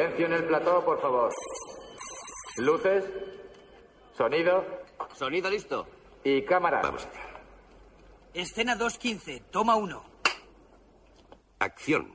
Silencio 0.00 0.26
en 0.26 0.32
el 0.32 0.44
plató, 0.44 0.82
por 0.82 0.98
favor. 1.02 1.30
Luces, 2.56 3.04
sonido 4.16 4.64
Sonido 5.14 5.50
listo. 5.50 5.86
y 6.24 6.42
cámara. 6.42 6.80
Vamos 6.82 7.04
allá. 7.06 7.20
Escena 8.32 8.76
2.15, 8.78 9.42
toma 9.50 9.76
1. 9.76 10.02
Acción. 11.58 12.14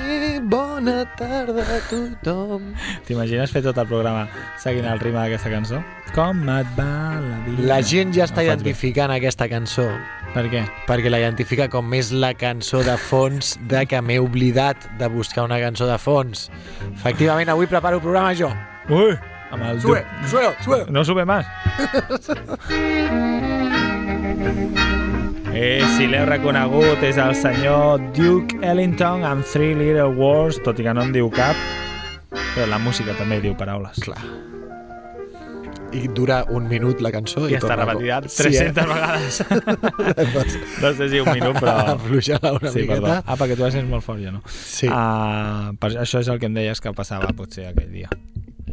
Tarda 1.21 1.61
a 1.61 1.79
tothom. 1.85 2.63
T'imagines 3.05 3.51
fer 3.53 3.61
tot 3.61 3.77
el 3.77 3.85
programa 3.89 4.23
seguint 4.61 4.87
el 4.89 4.97
ritme 5.03 5.19
d'aquesta 5.21 5.51
cançó? 5.53 5.81
Com 6.15 6.41
et 6.49 6.71
va 6.77 6.87
la 7.21 7.37
vida? 7.45 7.67
La 7.69 7.77
gent 7.85 8.09
ja 8.15 8.25
està 8.25 8.41
bé. 8.41 8.47
identificant 8.49 9.13
aquesta 9.13 9.45
cançó 9.51 9.85
Per 10.33 10.45
què? 10.49 10.63
perquè 10.87 11.11
la 11.13 11.19
identifica 11.21 11.67
com 11.69 11.85
més 11.91 12.09
la 12.11 12.33
cançó 12.33 12.81
de 12.87 12.97
fons 12.97 13.53
de 13.69 13.85
que 13.85 14.01
m'he 14.01 14.17
oblidat 14.19 14.89
de 14.97 15.07
buscar 15.13 15.43
una 15.45 15.59
cançó 15.61 15.85
de 15.87 15.97
fons. 16.01 16.49
Efectivament, 16.95 17.49
avui 17.53 17.67
preparo 17.67 18.01
el 18.01 18.01
programa 18.03 18.33
jo. 18.33 18.49
Ui! 18.89 19.13
Amb 19.51 19.63
el 19.67 19.81
Sube, 19.83 20.05
sube, 20.31 20.55
sube. 20.63 20.85
No 20.89 21.03
sube 21.05 21.25
más. 21.25 21.45
eh, 25.53 25.81
si 25.97 26.07
l'heu 26.09 26.25
reconegut, 26.29 27.01
és 27.03 27.17
el 27.21 27.33
senyor 27.37 28.01
Duke 28.15 28.59
Ellington 28.65 29.25
amb 29.27 29.45
Three 29.47 29.75
Little 29.77 30.11
Words, 30.17 30.61
tot 30.65 30.79
i 30.79 30.85
que 30.87 30.93
no 30.95 31.03
en 31.07 31.11
diu 31.15 31.29
cap, 31.33 31.57
però 32.53 32.67
la 32.71 32.79
música 32.81 33.15
també 33.19 33.41
diu 33.43 33.55
paraules. 33.59 33.99
Clar. 34.03 34.21
I 35.91 36.05
dura 36.15 36.45
un 36.55 36.69
minut 36.71 37.01
la 37.03 37.09
cançó 37.11 37.49
i, 37.49 37.51
I 37.51 37.57
està 37.57 37.75
repetida 37.75 38.21
Sí, 38.31 38.45
300 38.45 38.77
eh? 38.79 38.85
vegades. 38.93 39.41
No 40.81 40.93
sé 40.95 41.09
si 41.11 41.19
un 41.19 41.27
minut, 41.33 41.57
però... 41.59 41.73
Afluixa-la 41.97 42.53
una 42.55 42.71
sí, 42.71 42.85
perdó. 42.87 43.01
miqueta. 43.09 43.17
Ah, 43.27 43.35
perquè 43.35 43.57
tu 43.59 43.65
la 43.65 43.71
sents 43.75 43.89
molt 43.91 44.05
fort, 44.05 44.21
jo 44.23 44.31
no. 44.31 44.39
Sí. 44.47 44.87
Ah, 44.87 45.73
per, 45.79 45.91
això 46.05 46.21
és 46.23 46.31
el 46.31 46.39
que 46.39 46.47
em 46.47 46.55
deies 46.55 46.79
que 46.79 46.93
passava 46.95 47.33
potser 47.35 47.67
aquell 47.73 47.91
dia. 47.91 48.07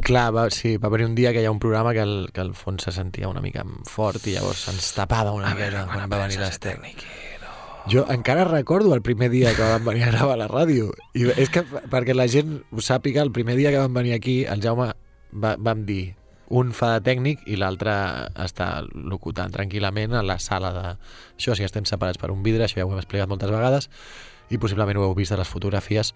Clar, 0.05 0.29
va, 0.35 0.49
sí, 0.53 0.77
va 0.77 0.87
haver 0.87 1.05
un 1.05 1.15
dia 1.15 1.33
que 1.33 1.41
hi 1.41 1.47
ha 1.47 1.51
un 1.51 1.59
programa 1.59 1.93
que 1.93 2.03
el, 2.05 2.29
que 2.33 2.41
el 2.41 2.53
fons 2.57 2.85
se 2.87 2.93
sentia 2.95 3.29
una 3.29 3.41
mica 3.41 3.65
fort 3.89 4.27
i 4.27 4.35
llavors 4.35 4.65
se'ns 4.67 4.93
tapava 4.95 5.33
una 5.35 5.53
miqueta 5.55 5.85
quan 5.89 6.11
va 6.11 6.21
venir 6.25 6.39
l'Ester. 6.41 6.77
Jo 7.89 8.05
encara 8.11 8.43
recordo 8.45 8.93
el 8.93 9.01
primer 9.01 9.29
dia 9.33 9.55
que 9.55 9.65
vam 9.65 9.85
venir 9.85 10.03
a 10.05 10.11
gravar 10.11 10.35
a 10.35 10.41
la 10.43 10.47
ràdio. 10.51 10.91
I 11.17 11.31
és 11.35 11.49
que 11.49 11.63
perquè 11.63 12.13
la 12.15 12.27
gent 12.29 12.59
ho 12.71 12.83
sàpiga, 12.85 13.23
el 13.25 13.33
primer 13.35 13.57
dia 13.57 13.71
que 13.73 13.81
vam 13.81 13.93
venir 13.97 14.13
aquí, 14.13 14.43
el 14.45 14.61
Jaume 14.61 14.91
va, 15.33 15.55
vam 15.57 15.85
dir 15.87 16.15
un 16.49 16.73
fa 16.73 16.95
de 16.97 17.05
tècnic 17.05 17.45
i 17.45 17.57
l'altre 17.61 17.93
està 18.41 18.69
locutant 18.93 19.53
tranquil·lament 19.53 20.17
a 20.17 20.25
la 20.25 20.39
sala 20.41 20.73
de... 20.73 20.85
Això 21.37 21.55
sí, 21.57 21.65
estem 21.65 21.85
separats 21.85 22.21
per 22.21 22.31
un 22.33 22.43
vidre, 22.45 22.65
això 22.65 22.81
ja 22.81 22.87
ho 22.87 22.93
hem 22.93 23.01
explicat 23.01 23.29
moltes 23.29 23.53
vegades 23.53 23.89
i 24.49 24.57
possiblement 24.57 24.97
ho 24.97 25.05
heu 25.05 25.15
vist 25.17 25.33
a 25.33 25.37
les 25.37 25.49
fotografies. 25.49 26.13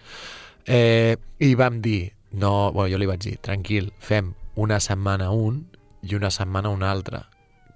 Eh, 0.65 1.15
I 1.39 1.53
vam 1.59 1.81
dir, 1.85 2.13
no, 2.33 2.71
bueno, 2.73 2.89
jo 2.91 2.99
li 2.99 3.07
vaig 3.09 3.21
dir, 3.23 3.37
tranquil, 3.45 3.91
fem 3.99 4.33
una 4.55 4.79
setmana 4.83 5.31
un 5.31 5.63
i 6.03 6.15
una 6.17 6.29
setmana 6.33 6.69
una 6.73 6.91
altra. 6.91 7.27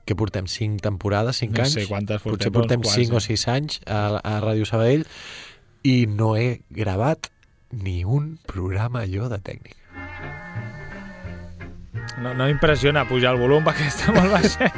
Que 0.07 0.16
portem 0.16 0.45
cinc 0.47 0.81
temporades, 0.81 1.38
cinc 1.41 1.57
No 1.57 1.63
anys? 1.66 1.73
sé 1.75 1.88
quantes 1.88 2.22
Potser 2.23 2.51
portem, 2.51 2.53
portem 2.53 2.81
però 2.81 2.90
uns 2.90 2.96
5 2.96 3.12
o 3.12 3.17
quants, 3.17 3.29
eh? 3.29 3.38
6 3.38 3.47
anys 3.53 3.79
a, 3.85 4.01
a 4.23 4.38
Ràdio 4.44 4.66
Sabadell 4.66 5.03
i 5.84 6.06
no 6.07 6.35
he 6.35 6.62
gravat 6.69 7.28
ni 7.72 8.03
un 8.06 8.38
programa 8.47 9.03
jo 9.07 9.28
de 9.29 9.40
tècnic. 9.44 9.75
No, 12.17 12.33
no 12.33 12.47
impressiona 12.50 13.03
pujar 13.07 13.35
el 13.35 13.39
volum 13.41 13.63
perquè 13.67 13.88
està 13.91 14.13
molt 14.16 14.31
baixet. 14.33 14.73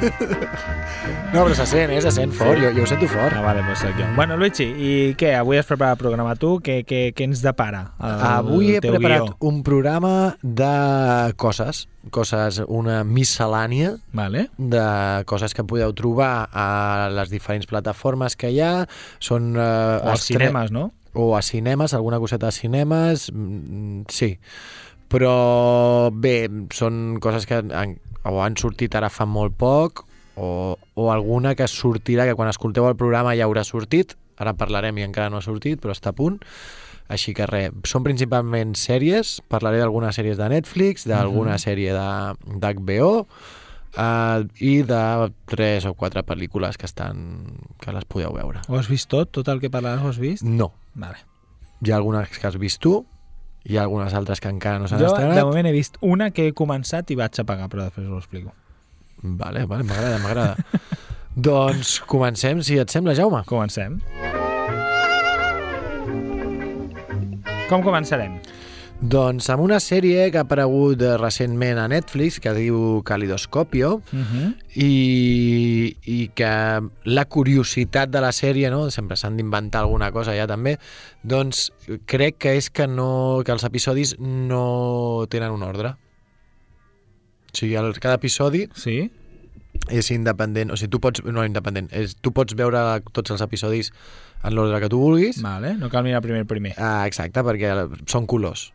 No, 1.32 1.44
però 1.46 1.54
se 1.56 1.64
sent, 1.70 1.92
eh? 1.94 2.00
Se 2.04 2.10
sent 2.12 2.34
fort, 2.36 2.58
jo, 2.60 2.68
jo 2.76 2.82
ho 2.84 2.88
sento 2.90 3.08
fort. 3.08 3.32
Ah, 3.36 3.40
vale, 3.44 3.62
pues 3.64 3.84
aquí. 3.88 4.04
Bueno, 4.16 4.36
Luigi, 4.36 4.66
i 4.66 4.90
què? 5.16 5.30
Avui 5.38 5.56
has 5.60 5.68
preparat 5.68 5.96
el 5.96 6.02
programa 6.02 6.34
tu? 6.36 6.56
Què, 6.64 6.80
què, 6.84 7.00
què 7.16 7.28
ens 7.30 7.40
depara? 7.44 7.84
El 8.02 8.24
Avui 8.28 8.74
he 8.76 8.82
preparat 8.84 9.24
guió? 9.24 9.36
un 9.48 9.62
programa 9.64 10.12
de 10.42 11.32
coses, 11.40 11.86
coses, 12.12 12.60
una 12.68 13.00
miscel·lània 13.08 13.94
Vale. 14.12 14.48
de 14.58 14.84
coses 15.30 15.54
que 15.56 15.64
podeu 15.64 15.94
trobar 15.96 16.48
a 16.52 17.08
les 17.14 17.32
diferents 17.32 17.68
plataformes 17.70 18.36
que 18.36 18.52
hi 18.52 18.60
ha. 18.64 18.74
Són, 19.22 19.54
eh, 19.56 20.00
O 20.04 20.12
als 20.12 20.28
cinemes, 20.28 20.74
no? 20.74 20.90
o 21.12 21.32
a 21.36 21.40
cinemes, 21.42 21.94
alguna 21.94 22.20
coseta 22.22 22.48
a 22.48 22.52
cinemes, 22.54 23.30
mm, 23.32 24.02
sí. 24.08 24.36
Però 25.10 26.10
bé, 26.14 26.46
són 26.76 27.18
coses 27.22 27.46
que 27.50 27.58
han, 27.64 27.96
o 28.28 28.36
han 28.44 28.56
sortit 28.60 28.94
ara 28.94 29.08
fa 29.10 29.26
molt 29.26 29.56
poc 29.58 30.04
o, 30.38 30.76
o 30.94 31.08
alguna 31.10 31.56
que 31.58 31.66
sortirà, 31.68 32.28
que 32.28 32.36
quan 32.38 32.48
escolteu 32.52 32.86
el 32.88 32.94
programa 32.96 33.34
ja 33.36 33.48
haurà 33.48 33.64
sortit, 33.66 34.14
ara 34.40 34.54
parlarem 34.56 34.96
i 35.00 35.04
encara 35.08 35.28
no 35.32 35.40
ha 35.40 35.44
sortit, 35.44 35.80
però 35.82 35.92
està 35.96 36.14
a 36.14 36.16
punt. 36.16 36.38
Així 37.10 37.34
que 37.34 37.42
res, 37.50 37.72
són 37.90 38.04
principalment 38.06 38.76
sèries, 38.78 39.40
parlaré 39.50 39.80
d'algunes 39.82 40.14
sèries 40.14 40.38
de 40.38 40.46
Netflix, 40.52 41.08
d'alguna 41.10 41.56
sèrie 41.58 41.90
de- 41.90 42.58
d'HBO 42.62 43.10
uh, 43.98 44.44
i 44.62 44.76
de 44.86 45.02
tres 45.50 45.88
o 45.90 45.94
quatre 45.98 46.22
pel·lícules 46.22 46.78
que 46.78 46.86
estan 46.86 47.50
que 47.82 47.90
les 47.92 48.06
podeu 48.06 48.30
veure. 48.38 48.62
Ho 48.70 48.78
has 48.78 48.86
vist 48.88 49.10
tot? 49.10 49.32
Tot 49.34 49.50
el 49.50 49.58
que 49.58 49.72
parlaràs 49.74 50.06
ho 50.06 50.12
has 50.14 50.22
vist? 50.22 50.46
No, 50.46 50.70
Vale. 50.94 51.18
hi 51.82 51.90
ha 51.90 51.96
algunes 51.98 52.30
que 52.30 52.46
has 52.46 52.56
vist 52.62 52.78
tu, 52.86 53.00
hi 53.64 53.76
ha 53.76 53.82
algunes 53.84 54.14
altres 54.14 54.40
que 54.40 54.48
encara 54.48 54.78
no 54.78 54.88
s'han 54.88 54.98
Jo, 55.00 55.06
de 55.10 55.12
estrenat. 55.12 55.44
moment, 55.44 55.66
he 55.68 55.72
vist 55.72 55.96
una 56.00 56.30
que 56.30 56.48
he 56.48 56.52
començat 56.56 57.10
i 57.10 57.16
vaig 57.18 57.40
apagar, 57.42 57.68
però 57.68 57.84
després 57.88 58.08
ho 58.08 58.18
explico. 58.18 58.52
Vale, 59.22 59.66
vale, 59.66 59.84
m'agrada, 59.84 60.18
m'agrada. 60.18 60.56
doncs 61.48 61.98
comencem, 62.08 62.62
si 62.64 62.78
et 62.80 62.90
sembla, 62.90 63.14
Jaume. 63.14 63.42
Comencem. 63.46 64.00
Com 67.70 67.84
començarem? 67.86 68.38
Doncs 69.00 69.46
amb 69.48 69.62
una 69.64 69.78
sèrie 69.80 70.26
que 70.28 70.36
ha 70.36 70.42
aparegut 70.44 71.00
eh, 71.00 71.14
recentment 71.16 71.78
a 71.80 71.86
Netflix 71.88 72.36
que 72.44 72.52
diu 72.52 73.00
Calidoscopio 73.08 74.02
Uh 74.12 74.18
-huh. 74.20 74.54
i, 74.74 75.96
i 76.04 76.28
que 76.34 76.80
la 77.04 77.24
curiositat 77.24 78.10
de 78.10 78.20
la 78.20 78.30
sèrie, 78.32 78.68
no? 78.70 78.90
sempre 78.90 79.16
s'han 79.16 79.36
d'inventar 79.36 79.80
alguna 79.80 80.12
cosa 80.12 80.34
ja 80.36 80.46
també, 80.46 80.78
doncs 81.22 81.72
crec 82.04 82.36
que 82.38 82.56
és 82.56 82.68
que, 82.70 82.86
no, 82.86 83.40
que 83.44 83.52
els 83.52 83.64
episodis 83.64 84.18
no 84.20 85.26
tenen 85.30 85.50
un 85.50 85.62
ordre. 85.62 85.88
O 85.88 87.56
sigui, 87.56 87.76
el, 87.76 87.98
cada 87.98 88.14
episodi 88.14 88.68
Sí? 88.74 89.10
és 89.88 90.10
independent, 90.10 90.70
o 90.70 90.76
sigui, 90.76 90.90
tu 90.90 91.00
pots, 91.00 91.24
no 91.24 91.44
independent, 91.44 91.88
és, 91.92 92.16
tu 92.20 92.32
pots 92.32 92.54
veure 92.54 93.00
tots 93.12 93.30
els 93.30 93.40
episodis 93.40 93.92
en 94.44 94.54
l'ordre 94.54 94.78
que 94.80 94.88
tu 94.88 94.98
vulguis. 94.98 95.40
Vale, 95.42 95.74
no 95.74 95.88
cal 95.88 96.04
mirar 96.04 96.20
primer 96.20 96.44
primer. 96.46 96.74
Ah, 96.76 97.06
exacte, 97.06 97.40
perquè 97.42 97.88
són 98.06 98.26
colors. 98.26 98.72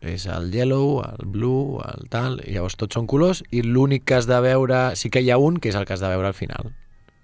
És 0.00 0.24
el 0.32 0.50
yellow, 0.52 1.02
el 1.04 1.26
blue, 1.28 1.80
el 1.84 2.06
tal, 2.08 2.38
i 2.48 2.54
llavors 2.54 2.76
tots 2.80 2.96
són 2.96 3.06
colors, 3.06 3.42
i 3.52 3.60
l'únic 3.62 4.06
que 4.08 4.14
has 4.16 4.26
de 4.26 4.38
veure, 4.40 4.96
sí 4.96 5.10
que 5.12 5.20
hi 5.20 5.28
ha 5.30 5.36
un 5.36 5.58
que 5.60 5.68
és 5.68 5.76
el 5.76 5.84
que 5.84 5.92
has 5.92 6.00
de 6.00 6.08
veure 6.08 6.26
al 6.30 6.34
final. 6.38 6.70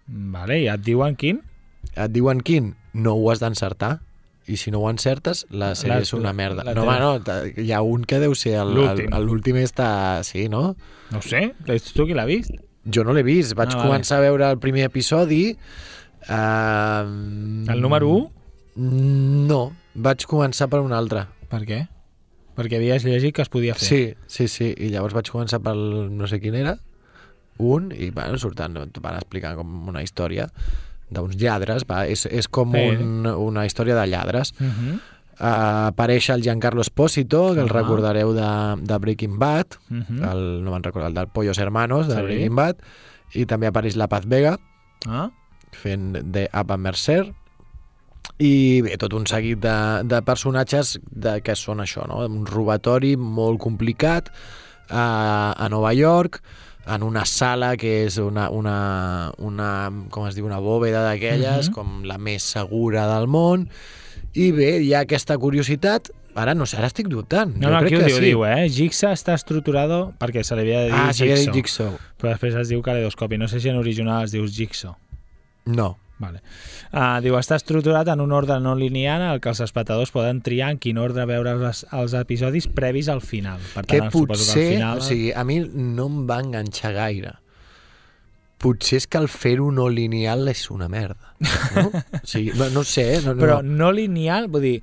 Vale, 0.07 0.59
i 0.61 0.67
et 0.69 0.83
diuen 0.85 1.17
quin? 1.17 1.41
Et 1.97 2.13
diuen 2.13 2.43
quin, 2.45 2.75
no 2.93 3.15
ho 3.17 3.31
has 3.33 3.41
d'encertar, 3.41 4.01
i 4.47 4.59
si 4.61 4.71
no 4.71 4.79
ho 4.85 4.91
encertes, 4.91 5.47
la 5.51 5.73
sèrie 5.75 5.97
La- 5.97 6.05
és 6.05 6.13
una 6.15 6.33
merda. 6.37 6.63
no, 6.69 6.85
home, 6.85 6.99
no, 7.01 7.65
hi 7.65 7.73
ha 7.73 7.81
un 7.83 8.05
que 8.05 8.21
deu 8.21 8.35
ser 8.39 8.61
L'últim. 8.63 9.57
està... 9.65 10.23
Sí, 10.23 10.49
no? 10.53 10.77
No 11.11 11.23
sé, 11.23 11.55
ets 11.67 11.93
tu 11.97 12.05
qui 12.07 12.13
l'ha 12.15 12.27
vist? 12.29 12.53
Jo 12.87 13.03
no 13.03 13.13
l'he 13.17 13.25
vist, 13.27 13.57
vaig 13.59 13.73
Ah, 13.73 13.79
vale. 13.79 13.89
començar 13.89 14.19
a 14.19 14.21
veure 14.29 14.51
el 14.53 14.59
primer 14.61 14.85
episodi... 14.85 15.57
Uh, 16.29 17.03
El 17.73 17.81
número 17.81 18.09
1? 18.11 18.31
No, 19.49 19.73
vaig 19.95 20.25
començar 20.29 20.69
per 20.69 20.81
un 20.85 20.93
altre. 20.93 21.25
Per 21.51 21.63
què? 21.67 21.81
Perquè 22.57 22.79
havies 22.79 23.05
llegit 23.05 23.35
que 23.37 23.43
es 23.43 23.49
podia 23.53 23.75
fer. 23.75 23.87
Sí, 23.87 24.15
sí, 24.27 24.49
sí, 24.49 24.75
i 24.79 24.89
llavors 24.91 25.15
vaig 25.15 25.29
començar 25.31 25.61
pel 25.61 26.11
no 26.17 26.27
sé 26.27 26.41
quin 26.41 26.55
era, 26.57 26.79
un, 27.59 27.91
i 27.93 28.11
bueno, 28.11 28.39
surten, 28.39 28.75
van 29.01 29.15
explicar 29.17 29.55
com 29.57 29.89
una 29.89 30.03
història 30.03 30.49
d'uns 31.11 31.37
lladres, 31.39 31.85
va, 31.89 32.07
és, 32.11 32.27
és 32.27 32.49
com 32.49 32.73
Sí. 32.75 32.81
un, 32.97 33.27
una 33.27 33.65
història 33.67 33.95
de 33.95 34.07
lladres. 34.09 34.53
Uh 34.61 34.65
-huh. 34.67 34.97
Uh, 35.39 35.89
apareix 35.93 36.31
el 36.31 36.41
Giancarlo 36.43 36.81
Esposito, 36.81 37.53
que 37.55 37.61
el 37.61 37.69
Ah. 37.69 37.73
recordareu 37.73 38.33
de, 38.33 38.83
de 38.83 38.99
Breaking 38.99 39.39
Bad, 39.39 39.67
Uh 39.91 39.97
-huh. 39.97 40.33
el, 40.33 40.65
no 40.65 40.71
me'n 40.73 40.83
recordo, 40.83 41.09
el 41.09 41.15
del 41.15 41.29
Pollos 41.29 41.59
Hermanos, 41.59 42.09
de 42.09 42.15
Sí. 42.17 42.23
Breaking 42.23 42.57
Bad, 42.57 42.77
i 43.35 43.45
també 43.45 43.67
apareix 43.67 43.97
la 43.97 44.09
Paz 44.09 44.25
Vega, 44.27 44.59
Ah? 45.07 45.31
fent 45.73 46.13
de 46.33 46.49
Ava 46.53 46.77
Mercer, 46.79 47.35
i 48.39 48.83
bé, 48.85 48.97
tot 49.01 49.15
un 49.17 49.25
seguit 49.27 49.59
de, 49.63 49.77
de 50.05 50.21
personatges 50.27 50.99
de, 51.11 51.39
que 51.43 51.55
són 51.57 51.81
això, 51.81 52.05
no? 52.09 52.23
un 52.27 52.45
robatori 52.47 53.15
molt 53.17 53.59
complicat 53.63 54.29
a, 54.91 55.55
a 55.57 55.69
Nova 55.73 55.93
York, 55.97 56.43
en 56.87 57.03
una 57.03 57.25
sala 57.27 57.73
que 57.77 58.05
és 58.05 58.19
una, 58.23 58.49
una, 58.55 59.33
una 59.43 59.71
com 60.15 60.29
es 60.29 60.37
diu, 60.37 60.47
una 60.47 60.61
bòveda 60.63 61.01
d'aquelles, 61.03 61.69
Mhm. 61.71 61.75
com 61.75 62.05
la 62.07 62.19
més 62.19 62.45
segura 62.47 63.09
del 63.17 63.27
món, 63.27 63.69
i 64.37 64.53
bé, 64.53 64.77
hi 64.85 64.93
ha 64.95 65.01
aquesta 65.03 65.35
curiositat, 65.41 66.13
ara 66.37 66.53
no 66.55 66.67
sé, 66.69 66.77
ara 66.77 66.87
estic 66.87 67.09
dubtant, 67.09 67.57
No, 67.57 67.69
jo 67.69 67.73
no, 67.73 67.81
crec 67.81 67.93
aquí 67.93 67.97
ho 67.97 68.05
que 68.05 68.13
diu, 68.13 68.17
sí. 68.21 68.25
diu, 68.29 68.45
eh? 68.45 68.69
Jigsaw 68.71 69.15
està 69.17 69.35
estructurado 69.35 70.13
perquè 70.21 70.45
se 70.45 70.55
li 70.55 70.63
havia 70.67 70.81
de 70.85 70.91
dir 70.93 70.95
Ah, 71.01 71.13
Jigsaw, 71.17 71.55
Jigsaw. 71.55 71.93
però 72.21 72.35
després 72.37 72.55
es 72.55 72.69
diu 72.69 72.83
Caleidoscopi. 72.85 73.39
No 73.41 73.49
sé 73.49 73.59
si 73.65 73.71
en 73.73 73.77
original 73.81 74.25
es 74.29 74.33
diu 74.37 74.47
Jigsaw. 74.47 74.95
No, 75.65 75.97
Vale. 76.19 76.41
Uh, 76.95 77.19
diu, 77.21 77.35
està 77.37 77.59
estructurat 77.61 78.09
en 78.09 78.23
un 78.25 78.33
ordre 78.33 78.57
no 78.65 78.73
lineal 78.79 79.21
en 79.21 79.35
el 79.35 79.41
que 79.45 79.51
els 79.53 79.61
espectadors 79.61 80.13
poden 80.15 80.41
triar 80.45 80.71
en 80.73 80.79
quin 80.81 80.97
ordre 81.01 81.27
veure 81.29 81.53
els, 81.59 81.83
els 81.93 82.15
episodis 82.17 82.69
previs 82.73 83.11
al 83.13 83.21
final. 83.21 83.61
Per 83.75 83.85
que 83.85 84.01
tant, 84.01 84.13
suposo 84.15 84.25
que 84.27 84.39
al 84.39 84.47
potser, 84.47 84.69
final... 84.73 85.03
o 85.03 85.05
sigui, 85.05 85.29
a 85.37 85.45
mi 85.45 85.59
no 85.67 86.09
em 86.09 86.23
va 86.31 86.41
enganxar 86.45 86.95
gaire. 86.97 87.35
Potser 88.65 89.03
és 89.03 89.09
que 89.13 89.21
el 89.21 89.29
fer-ho 89.29 89.69
no 89.77 89.91
lineal 89.93 90.49
és 90.49 90.65
una 90.73 90.89
merda. 90.89 91.35
No, 91.77 91.91
o 92.23 92.25
sigui, 92.25 92.57
no, 92.57 92.71
no 92.73 92.87
sé, 92.89 93.11
eh, 93.19 93.21
no, 93.21 93.35
no. 93.35 93.43
Però 93.45 93.61
no 93.61 93.93
lineal, 93.93 94.49
vull 94.49 94.65
dir, 94.65 94.77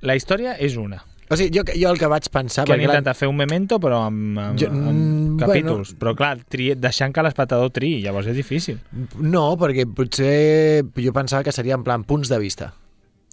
la 0.00 0.16
història 0.16 0.56
és 0.56 0.80
una. 0.80 1.02
O 1.30 1.36
sigui, 1.36 1.50
jo, 1.58 1.62
jo 1.76 1.90
el 1.92 1.98
que 2.00 2.08
vaig 2.08 2.26
pensar... 2.32 2.64
que 2.64 2.72
han 2.72 2.78
perquè 2.78 2.86
clar, 2.88 2.96
intentat 2.98 3.16
fer 3.20 3.28
un 3.28 3.36
memento 3.36 3.76
però 3.82 3.98
amb, 4.06 4.38
amb, 4.40 4.58
Jo- 4.58 4.70
amb 4.72 4.88
mm, 4.94 5.38
capítols. 5.42 5.90
bueno. 5.92 6.00
Però 6.00 6.14
clar, 6.16 6.38
tri, 6.48 6.70
deixant 6.74 7.12
que 7.12 7.22
l'espectador 7.26 7.68
triï, 7.74 7.98
llavors 8.04 8.26
és 8.32 8.36
difícil. 8.38 8.78
No, 9.20 9.50
perquè 9.60 9.84
potser 9.86 10.84
jo 10.96 11.12
pensava 11.12 11.44
que 11.44 11.52
seria 11.52 11.74
en 11.76 11.84
plan 11.84 12.04
punts 12.08 12.28
de 12.32 12.38
vista. 12.40 12.72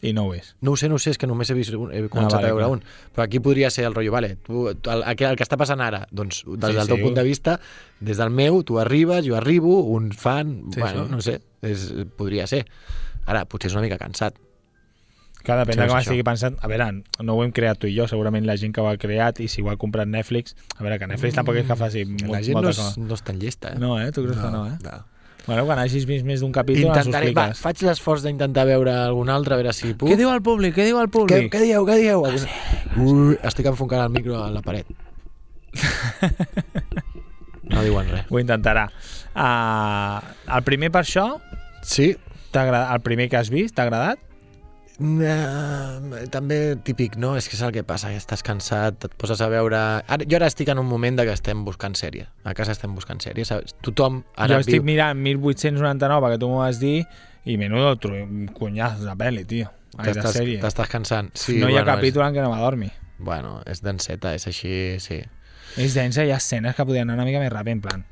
I 0.06 0.12
no 0.14 0.26
ho 0.28 0.34
és. 0.36 0.52
No 0.62 0.74
ho 0.74 0.78
sé, 0.78 0.90
no 0.92 1.00
ho 1.00 1.00
sé, 1.00 1.14
és 1.16 1.18
que 1.18 1.26
només 1.26 1.50
he, 1.50 1.56
vist 1.56 1.72
un, 1.74 1.88
he 1.96 2.04
començat 2.12 2.36
vale, 2.42 2.50
a 2.52 2.54
veure 2.54 2.66
clar. 2.68 2.74
un. 2.76 2.82
Però 3.16 3.24
aquí 3.24 3.40
podria 3.40 3.72
ser 3.72 3.86
el 3.88 3.96
rotllo, 3.96 4.12
vale, 4.12 4.36
tu, 4.44 4.68
el, 4.68 4.76
el, 4.92 5.16
que- 5.16 5.26
el 5.32 5.38
que 5.40 5.46
està 5.48 5.58
passant 5.58 5.80
ara, 5.82 6.04
doncs, 6.12 6.44
des 6.46 6.76
Sí, 6.76 6.76
del 6.76 6.84
sí, 6.86 6.92
teu 6.92 7.00
punt 7.02 7.16
de 7.16 7.24
vista, 7.26 7.56
des 8.04 8.20
del 8.20 8.30
meu, 8.30 8.60
tu 8.68 8.78
arribes, 8.78 9.24
jo 9.26 9.38
arribo, 9.40 9.80
un 9.96 10.12
fan, 10.12 10.66
Sí, 10.76 10.82
bueno, 10.84 11.06
sí. 11.08 11.12
no 11.16 11.22
sé, 11.24 11.40
és, 11.64 11.88
podria 12.20 12.46
ser. 12.46 12.66
Ara, 13.26 13.46
potser 13.50 13.72
és 13.72 13.78
una 13.80 13.82
mica 13.88 13.98
cansat. 13.98 14.36
Clar, 15.46 15.60
depèn 15.62 15.78
Sí, 15.78 15.82
de 15.84 15.88
com 15.92 16.00
estigui 16.00 16.24
pensant. 16.26 16.56
A 16.66 16.68
veure, 16.72 16.88
no 17.22 17.34
ho 17.38 17.44
hem 17.46 17.52
creat 17.54 17.78
tu 17.80 17.88
i 17.88 17.94
jo, 17.96 18.08
segurament 18.10 18.46
la 18.50 18.56
gent 18.58 18.74
que 18.74 18.82
ho 18.82 18.88
ha 18.90 18.96
creat 18.98 19.40
i 19.46 19.48
si 19.48 19.62
ho 19.62 19.70
ha 19.70 19.76
comprat 19.78 20.08
Netflix... 20.10 20.56
A 20.78 20.84
veure, 20.84 20.98
que 21.00 21.08
Netflix 21.12 21.36
tampoc 21.38 21.60
és 21.62 21.68
que 21.70 21.76
faci 21.78 22.06
Que 22.06 22.26
mo- 22.26 22.34
la 22.34 22.42
gent 22.42 22.58
no 22.58 22.70
és, 22.72 22.80
coses. 22.80 22.98
no 22.98 23.14
és 23.14 23.22
tan 23.28 23.38
llesta, 23.40 23.74
eh? 23.76 23.80
No, 23.80 24.00
eh? 24.02 24.10
Tu 24.12 24.24
creus 24.26 24.40
que 24.42 24.50
no, 24.52 24.66
eh? 24.68 24.78
no. 24.82 25.04
Bueno, 25.46 25.68
quan 25.70 25.78
hagis 25.78 26.08
vist 26.10 26.26
més 26.26 26.42
d'un 26.42 26.50
capítol 26.52 26.88
ens 26.90 26.90
ho 26.90 27.00
Intentaré, 27.06 27.28
va, 27.38 27.44
expliques. 27.52 27.62
faig 27.62 27.84
l'esforç 27.86 28.24
d'intentar 28.26 28.64
veure 28.66 28.90
algun 29.06 29.30
altre, 29.30 29.54
a 29.54 29.58
veure 29.62 29.74
si 29.78 29.92
puc. 29.94 30.10
Què 30.10 30.18
diu 30.18 30.32
el 30.34 30.42
públic? 30.42 30.74
Què 30.74 30.88
diu 30.88 30.98
el 30.98 31.06
Què, 31.06 31.14
públic? 31.14 31.52
què 31.54 31.62
dieu, 31.62 31.86
què 31.86 32.00
dieu? 32.02 32.26
Ui, 32.98 33.38
estic 33.46 33.70
enfocant 33.70 34.02
el 34.08 34.10
micro 34.16 34.40
a 34.42 34.50
la 34.50 34.64
paret. 34.66 34.90
No 37.70 37.82
diuen 37.86 38.10
res. 38.10 38.26
Ho 38.30 38.42
intentarà. 38.42 38.88
Uh, 39.36 40.18
el 40.58 40.66
primer 40.66 40.90
per 40.94 41.02
això, 41.06 41.28
Sí, 41.86 42.16
el 42.56 43.02
primer 43.06 43.28
que 43.30 43.38
has 43.38 43.50
vist, 43.54 43.76
t'ha 43.78 43.84
agradat? 43.86 44.18
També 44.98 46.60
típic, 46.88 47.18
no? 47.20 47.34
És 47.36 47.50
que 47.52 47.58
és 47.58 47.64
el 47.68 47.74
que 47.76 47.84
passa, 47.88 48.12
que 48.14 48.20
estàs 48.22 48.44
cansat, 48.46 49.08
et 49.10 49.16
poses 49.20 49.42
a 49.44 49.50
veure... 49.52 49.80
Ara, 50.08 50.24
jo 50.24 50.40
ara 50.40 50.48
estic 50.52 50.72
en 50.72 50.80
un 50.80 50.88
moment 50.88 51.20
de 51.20 51.26
que 51.28 51.36
estem 51.36 51.66
buscant 51.68 51.98
sèrie. 52.00 52.30
A 52.48 52.56
casa 52.58 52.76
estem 52.76 52.96
buscant 52.96 53.20
sèrie, 53.24 53.48
saps? 53.48 53.76
Tothom 53.86 54.24
ara 54.36 54.56
jo 54.56 54.66
estic 54.66 54.80
viu... 54.80 54.90
mirant 54.94 55.20
1899 55.20 56.24
perquè 56.26 56.40
tu 56.42 56.52
m'ho 56.52 56.62
vas 56.64 56.80
dir 56.80 56.98
i 57.46 57.58
menudo 57.62 57.96
cunyàs 58.56 59.04
de 59.04 59.18
pel·li, 59.20 59.46
tio. 59.50 59.72
T'estàs 59.96 60.92
cansant. 60.92 61.32
Sí, 61.38 61.60
no 61.60 61.70
hi 61.70 61.78
ha 61.78 61.84
bueno, 61.84 61.92
capítol 61.94 62.26
en 62.28 62.36
què 62.36 62.44
no 62.44 62.52
m'adormi. 62.52 62.90
És, 62.92 63.20
bueno, 63.20 63.60
és 63.70 63.84
denseta, 63.84 64.34
és 64.36 64.48
així, 64.50 64.74
sí. 65.04 65.22
És 65.80 65.96
densa, 65.96 66.24
hi 66.24 66.32
ha 66.32 66.40
escenes 66.40 66.76
que 66.76 66.86
podien 66.88 67.10
anar 67.10 67.20
una 67.20 67.28
mica 67.28 67.44
més 67.44 67.52
ràpid, 67.52 67.78
en 67.78 67.84
plan. 67.84 68.04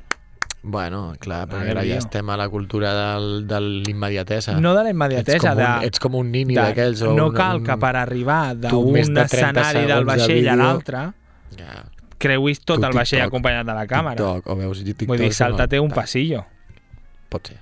Bueno, 0.65 1.13
clar, 1.19 1.41
perquè 1.51 1.71
ara 1.73 1.81
ja 1.83 1.97
estem 1.99 2.29
a 2.31 2.37
la 2.39 2.45
cultura 2.47 2.93
del, 2.95 3.45
de 3.47 3.57
l'immediatesa. 3.59 4.53
No 4.63 4.71
de 4.73 4.83
la 4.85 4.89
ets 4.89 4.95
immediatesa, 4.95 5.49
com, 5.49 5.57
de, 5.57 5.65
un, 5.65 5.83
ets 5.89 5.99
com 5.99 6.15
un 6.15 6.31
nini 6.31 6.55
d'aquells. 6.55 7.01
no 7.03 7.27
un- 7.27 7.33
cal 7.35 7.57
un- 7.57 7.65
que 7.65 7.75
per 7.77 7.95
arribar 7.99 8.55
d'un 8.55 8.93
de 8.93 9.03
30 9.03 9.25
escenari 9.25 9.79
del 9.79 9.87
segons 9.87 9.99
de 9.99 10.05
vaixell 10.05 10.47
a 10.47 10.55
l'altre 10.55 11.01
Ja, 11.57 11.83
creuis 12.17 12.61
tot 12.63 12.79
Tu 12.79 12.85
el 12.87 12.93
vaixell 12.93 13.19
TikTok, 13.19 13.27
acompanyat 13.33 13.65
de 13.67 13.73
la 13.73 13.85
càmera. 13.85 14.15
TikTok, 14.15 14.47
o 14.47 14.55
veus 14.55 14.83
TikTok. 14.83 15.07
Vull 15.09 15.17
dir, 15.19 15.27
no, 15.27 15.33
salta-te 15.33 15.79
un 15.81 15.89
tal. 15.89 15.95
passillo. 15.99 16.45
Pot 17.29 17.47
ser. 17.47 17.59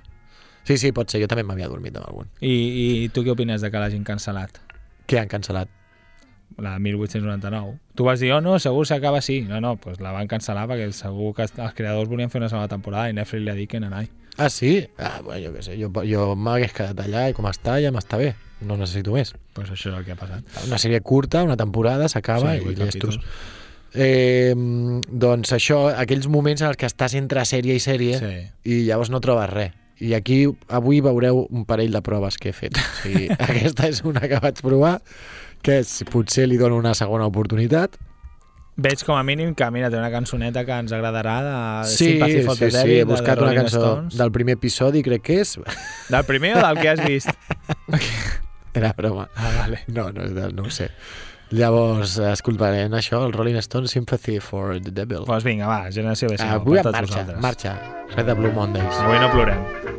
Sí, 0.62 0.78
sí, 0.78 0.92
pot 0.92 1.10
ser. 1.10 1.20
Jo 1.20 1.26
també 1.26 1.42
m'havia 1.42 1.66
dormit 1.66 1.96
amb 1.96 2.06
algun. 2.06 2.28
I, 2.40 3.02
I 3.04 3.08
tu 3.08 3.24
què 3.24 3.32
opines 3.34 3.60
de 3.60 3.70
que 3.72 3.78
l'hagin 3.82 4.04
cancel·lat? 4.04 4.60
Què 5.08 5.18
han 5.18 5.26
cancel·lat? 5.28 5.66
La 6.58 6.78
1899. 6.78 7.78
Tu 7.94 8.04
vas 8.04 8.20
dir, 8.20 8.32
oh 8.32 8.40
no, 8.40 8.58
segur 8.58 8.86
s'acaba 8.86 9.18
així. 9.18 9.42
No, 9.48 9.60
no, 9.60 9.76
pues 9.76 10.00
la 10.00 10.12
van 10.12 10.28
cancel·lar 10.28 10.66
perquè 10.70 10.90
segur 10.92 11.34
que 11.36 11.42
els 11.48 11.74
creadors 11.74 12.08
volien 12.08 12.30
fer 12.30 12.40
una 12.40 12.48
segona 12.52 12.68
temporada 12.68 13.10
i 13.10 13.16
Netflix 13.16 13.42
li 13.44 13.50
ha 13.50 13.54
dit 13.54 13.70
que 13.70 13.80
no 13.80 13.90
Ah, 14.38 14.48
sí? 14.48 14.88
Ah, 14.98 15.20
bueno, 15.22 15.48
jo 15.48 15.54
què 15.56 15.62
sé. 15.62 15.74
Jo, 15.76 15.90
jo 16.08 16.34
m'hagués 16.36 16.72
quedat 16.72 16.98
allà 17.04 17.26
i 17.28 17.34
com 17.36 17.44
està 17.44 17.76
ja 17.82 17.90
m'està 17.92 18.16
bé. 18.16 18.34
No 18.62 18.76
necessito 18.76 19.12
més. 19.12 19.34
Pues 19.52 19.68
això 19.70 19.90
és 19.90 19.98
el 19.98 20.04
que 20.06 20.12
ha 20.12 20.16
passat. 20.16 20.44
Una 20.66 20.78
sèrie 20.78 21.00
curta, 21.02 21.42
una 21.44 21.56
temporada, 21.56 22.08
s'acaba 22.08 22.54
Sí, 22.56 22.64
i 22.70 22.74
llestos. 22.78 23.18
Eh, 23.94 24.54
doncs 24.56 25.52
això, 25.52 25.90
aquells 25.92 26.28
moments 26.32 26.62
en 26.62 26.70
els 26.70 26.78
que 26.80 26.88
estàs 26.88 27.12
entre 27.18 27.44
sèrie 27.44 27.76
i 27.76 27.80
sèrie 27.82 28.18
Sí. 28.18 28.32
i 28.64 28.78
llavors 28.86 29.10
no 29.10 29.20
trobes 29.20 29.50
res. 29.50 29.72
I 30.00 30.14
aquí 30.14 30.46
avui 30.68 31.00
veureu 31.04 31.46
un 31.50 31.66
parell 31.68 31.92
de 31.92 32.00
proves 32.02 32.38
que 32.38 32.48
he 32.50 32.52
fet. 32.56 32.72
O 32.78 33.02
sigui, 33.02 33.28
aquesta 33.36 33.86
és 33.88 34.00
una 34.08 34.20
que 34.26 34.40
vaig 34.40 34.62
provar, 34.62 35.00
que 35.62 35.78
és, 35.82 36.00
potser 36.10 36.48
li 36.50 36.58
dono 36.60 36.76
una 36.80 36.94
segona 36.98 37.26
oportunitat. 37.30 37.96
Veig 38.82 39.02
com 39.04 39.14
a 39.14 39.22
mínim 39.22 39.50
que, 39.54 39.66
mira, 39.70 39.90
té 39.92 39.98
una 40.00 40.08
cançoneta 40.10 40.62
que 40.64 40.72
ens 40.80 40.92
agradarà 40.96 41.34
de 41.44 41.56
Sí, 41.90 42.12
Sympathy 42.14 42.42
for 42.46 42.56
sí, 42.56 42.64
the 42.64 42.70
sí, 42.70 42.76
Devil, 42.78 43.00
he 43.02 43.04
buscat 43.04 43.42
una 43.44 43.52
cançó 43.54 43.82
Stones. 43.82 44.16
del 44.16 44.32
primer 44.32 44.54
episodi, 44.56 45.02
crec 45.04 45.22
que 45.26 45.40
és. 45.42 45.58
Del 46.08 46.24
primer 46.24 46.54
o 46.56 46.62
del 46.64 46.80
que 46.80 46.88
has 46.88 47.04
vist? 47.04 47.28
Era 48.74 48.94
broma. 48.96 49.28
Ah, 49.36 49.50
vale. 49.58 49.82
No, 49.88 50.10
no, 50.10 50.24
no 50.50 50.62
ho 50.62 50.70
sé. 50.72 50.88
Llavors, 51.52 52.16
escoltarem 52.32 52.94
això, 52.96 53.20
el 53.26 53.34
Rolling 53.36 53.58
Stone 53.60 53.86
Sympathy 53.92 54.38
for 54.40 54.78
the 54.80 54.90
Devil. 54.90 55.26
Doncs 55.26 55.28
pues 55.28 55.44
vinga, 55.44 55.68
va, 55.68 55.82
generació 55.92 56.32
B5, 56.32 56.48
Avui 56.48 56.78
en 56.80 56.88
marxa, 56.88 57.02
vosaltres. 57.12 57.40
marxa. 57.44 57.76
Red 58.16 58.24
de 58.32 58.40
Blue 58.40 58.52
Mondays. 58.56 59.02
Avui 59.04 59.20
no 59.20 59.28
plorem. 59.36 59.91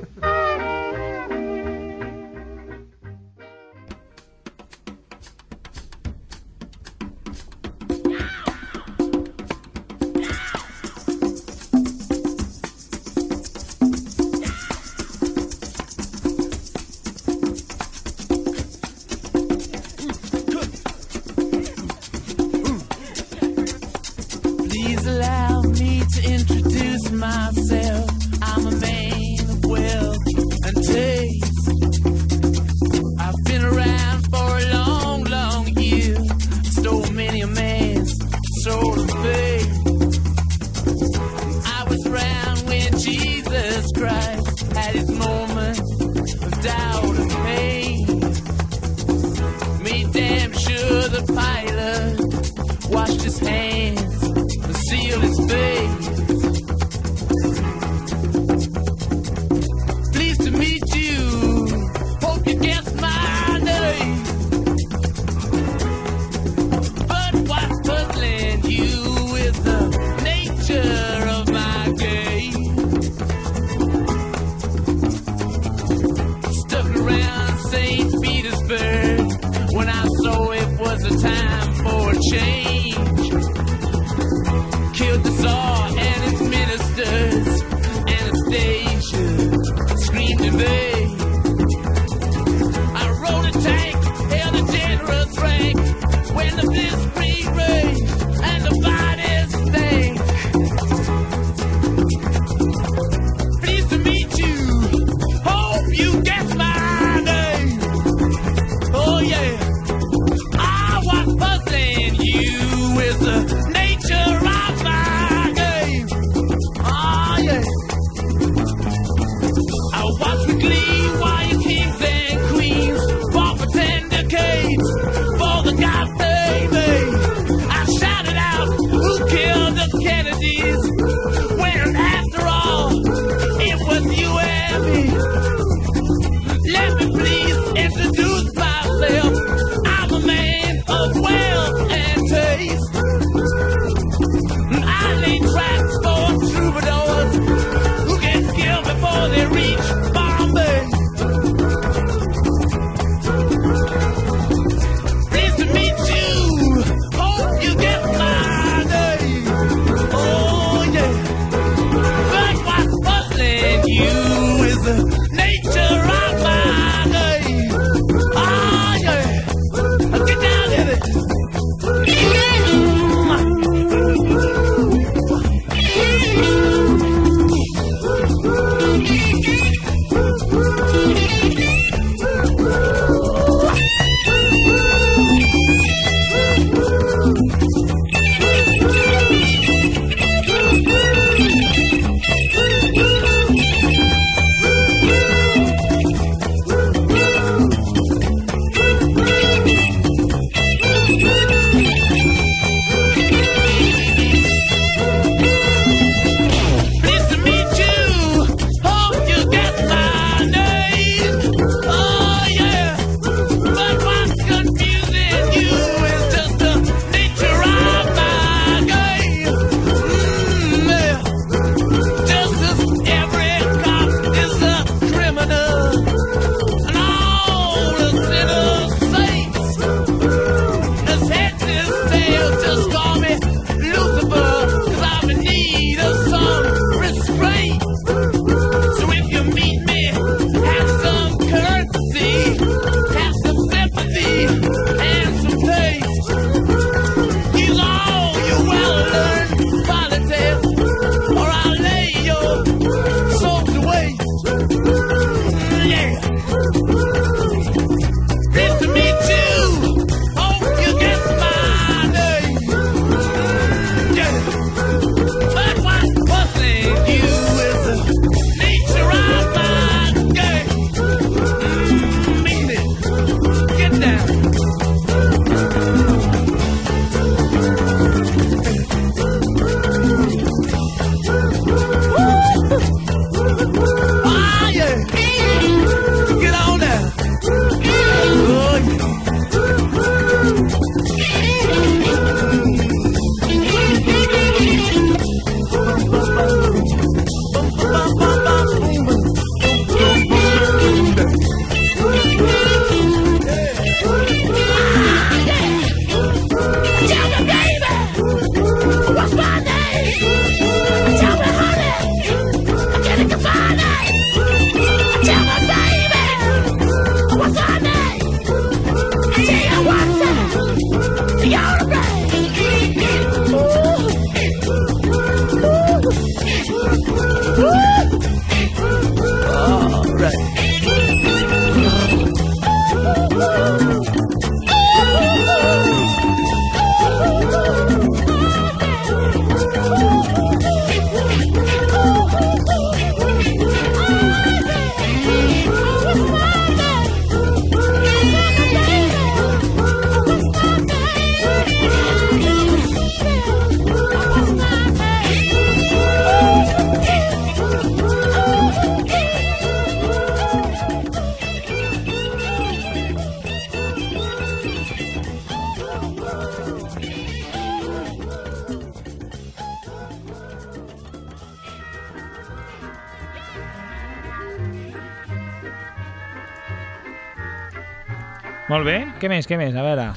Què 379.23 379.29
més, 379.31 379.47
què 379.47 379.55
més? 379.55 379.71
A 379.79 379.83
veure. 379.85 380.09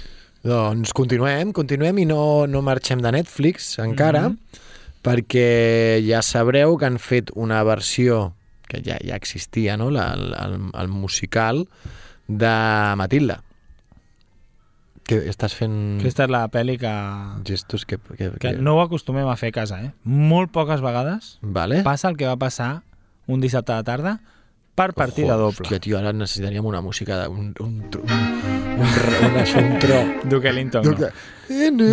Doncs 0.43 0.91
continuem, 0.95 1.53
continuem 1.55 2.01
i 2.03 2.07
no, 2.11 2.21
no 2.51 2.63
marxem 2.67 2.99
de 3.03 3.13
Netflix 3.15 3.77
encara, 3.83 4.25
Mhm. 4.29 4.65
perquè 5.07 6.03
ja 6.03 6.23
sabreu 6.27 6.77
que 6.77 6.87
han 6.89 6.99
fet 6.99 7.31
una 7.39 7.63
versió 7.63 8.35
que 8.67 8.81
ja, 8.83 8.97
ja 8.99 9.15
existia, 9.15 9.77
no? 9.79 9.91
La, 9.95 10.09
el, 10.15 10.35
el, 10.35 10.57
el 10.75 10.89
musical 10.91 11.69
de 12.27 12.51
Matilda. 12.99 13.41
Que 15.07 15.21
estàs 15.31 15.55
fent 15.55 16.01
Aquesta 16.01 16.25
és 16.27 16.31
la 16.35 16.41
pel·li 16.51 16.75
que, 16.83 16.91
gestos 17.47 17.85
que... 17.87 18.01
que, 18.19 18.33
que 18.43 18.53
no 18.59 18.75
ho 18.75 18.81
acostumem 18.83 19.29
a 19.31 19.37
fer 19.39 19.53
a 19.53 19.59
casa, 19.61 19.79
eh? 19.87 19.93
Molt 20.03 20.51
poques 20.51 20.83
vegades 20.83 21.37
Vale. 21.43 21.85
passa 21.87 22.11
el 22.11 22.17
que 22.19 22.27
va 22.27 22.35
passar 22.37 22.83
un 23.31 23.41
dissabte 23.41 23.73
de 23.79 23.85
tarda 23.87 24.17
per 24.75 24.93
partida 24.99 25.37
doble. 25.39 25.63
Hòstia, 25.63 25.79
tio, 25.79 26.01
ara 26.01 26.11
necessitaríem 26.13 26.67
una 26.67 26.83
música 26.83 27.21
de... 27.23 27.29
Un, 27.31 27.55
un, 27.63 27.79
un, 28.03 28.36
un, 28.77 28.85
un, 28.85 29.27
un, 29.31 29.41
això, 29.43 29.63
un 29.65 29.79
tro. 29.83 29.99
Duke 30.31 30.49
Ellington, 30.53 30.85
no. 30.93 31.11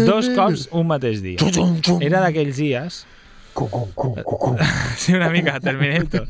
Dos 0.07 0.29
cops 0.35 0.67
un 0.71 0.87
mateix 0.89 1.21
dia. 1.23 1.39
Era 2.03 2.21
d'aquells 2.25 2.55
dies... 2.59 3.03
Sí, 4.97 5.13
una 5.13 5.29
mica, 5.29 5.59
Terminator. 5.61 6.23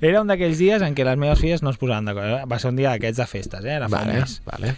Era 0.00 0.20
un 0.24 0.26
d'aquells 0.30 0.58
dies 0.58 0.82
en 0.82 0.96
què 0.98 1.04
les 1.06 1.20
meves 1.20 1.38
filles 1.38 1.62
no 1.62 1.70
es 1.70 1.78
posaven 1.78 2.08
d'acord. 2.10 2.40
Va 2.50 2.58
ser 2.58 2.72
un 2.72 2.80
dia 2.80 2.90
d'aquests 2.90 3.20
de 3.22 3.26
festes, 3.30 3.62
eh? 3.64 3.76
Era 3.76 3.86
fa 3.88 4.00
Vale, 4.02 4.24
vale. 4.48 4.74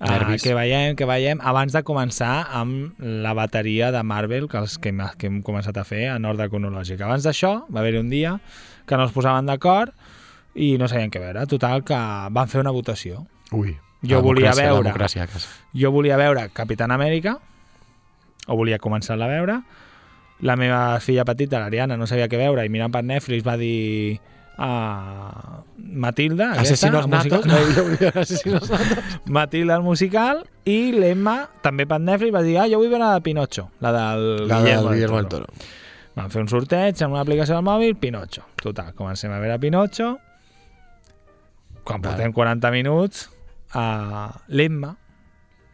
Ah, 0.00 0.36
que 0.40 0.54
veiem, 0.56 0.94
que 0.96 1.04
veiem, 1.04 1.42
abans 1.44 1.74
de 1.76 1.82
començar 1.84 2.46
amb 2.56 2.94
la 3.02 3.34
bateria 3.36 3.90
de 3.92 4.00
Marvel 4.06 4.46
que, 4.48 4.62
els, 4.62 4.78
que, 4.80 4.94
hem, 4.94 5.02
que 5.20 5.28
hem 5.28 5.42
començat 5.44 5.76
a 5.76 5.84
fer 5.84 6.06
en 6.14 6.24
ordre 6.24 6.46
cronològic. 6.48 7.02
Abans 7.04 7.26
d'això 7.26 7.50
va 7.68 7.82
haver-hi 7.82 8.00
un 8.00 8.08
dia 8.08 8.38
que 8.88 8.96
no 8.96 9.04
es 9.04 9.12
posaven 9.12 9.50
d'acord 9.50 9.92
i 10.54 10.76
no 10.80 10.88
sabien 10.88 11.12
què 11.12 11.20
veure. 11.20 11.44
Total, 11.50 11.84
que 11.84 11.98
van 12.32 12.48
fer 12.48 12.62
una 12.62 12.72
votació. 12.72 13.26
Ui. 13.52 13.74
Jo 14.02 14.22
volia 14.22 14.52
veure- 14.56 14.90
a 14.90 15.26
casa. 15.26 15.48
Jo 15.74 15.90
volia 15.92 16.16
veure 16.16 16.48
Capitán 16.52 16.90
Amèrica, 16.90 17.38
o 18.46 18.56
volia 18.56 18.78
començar-la 18.78 19.26
a 19.26 19.28
veure. 19.28 19.60
La 20.40 20.56
meva 20.56 20.98
filla 21.00 21.24
petita, 21.24 21.58
l'Ariana, 21.60 21.96
no 22.00 22.06
sabia 22.06 22.28
què 22.28 22.38
veure 22.40 22.64
i 22.64 22.70
mirant 22.72 22.90
per 22.92 23.02
Netflix 23.04 23.44
va 23.44 23.58
dir 23.60 24.18
a 24.56 25.62
Matilda, 25.76 26.52
aquesta, 26.52 26.74
Asesinos 26.88 27.06
musical- 27.06 27.40
natos. 27.40 27.46
No, 27.46 27.74
jo 27.76 27.84
volia 27.90 28.12
asesinos 28.14 28.70
natos. 28.70 29.04
Matilda 29.26 29.76
el 29.76 29.82
musical 29.82 30.46
i 30.64 30.92
l'Emma 30.92 31.48
també 31.62 31.86
per 31.86 32.00
Netflix 32.00 32.32
va 32.34 32.42
dir 32.42 32.56
ah, 32.58 32.66
jo 32.68 32.78
vull 32.80 32.88
veure 32.88 33.04
la 33.04 33.14
de 33.14 33.20
Pinocho, 33.24 33.70
la 33.80 33.92
del 33.92 34.48
La 34.48 34.60
Guillermo, 34.60 34.64
del 34.64 34.84
del 34.84 34.94
Guillermo 34.94 35.16
del 35.16 35.28
Toro. 35.28 35.44
Toro. 35.46 35.68
Van 36.16 36.30
fer 36.32 36.42
un 36.42 36.48
sorteig 36.48 37.00
amb 37.04 37.12
una 37.14 37.20
aplicació 37.22 37.54
del 37.54 37.64
mòbil, 37.64 37.94
Pinocho. 37.96 38.42
Total, 38.60 38.92
comencem 38.94 39.32
a 39.32 39.38
veure 39.40 39.58
Pinocho. 39.62 40.18
Quan 41.84 42.00
Vale. 42.02 42.16
portem 42.16 42.32
40 42.32 42.70
minuts, 42.70 43.30
a 43.74 44.40
l'Emma, 44.48 44.96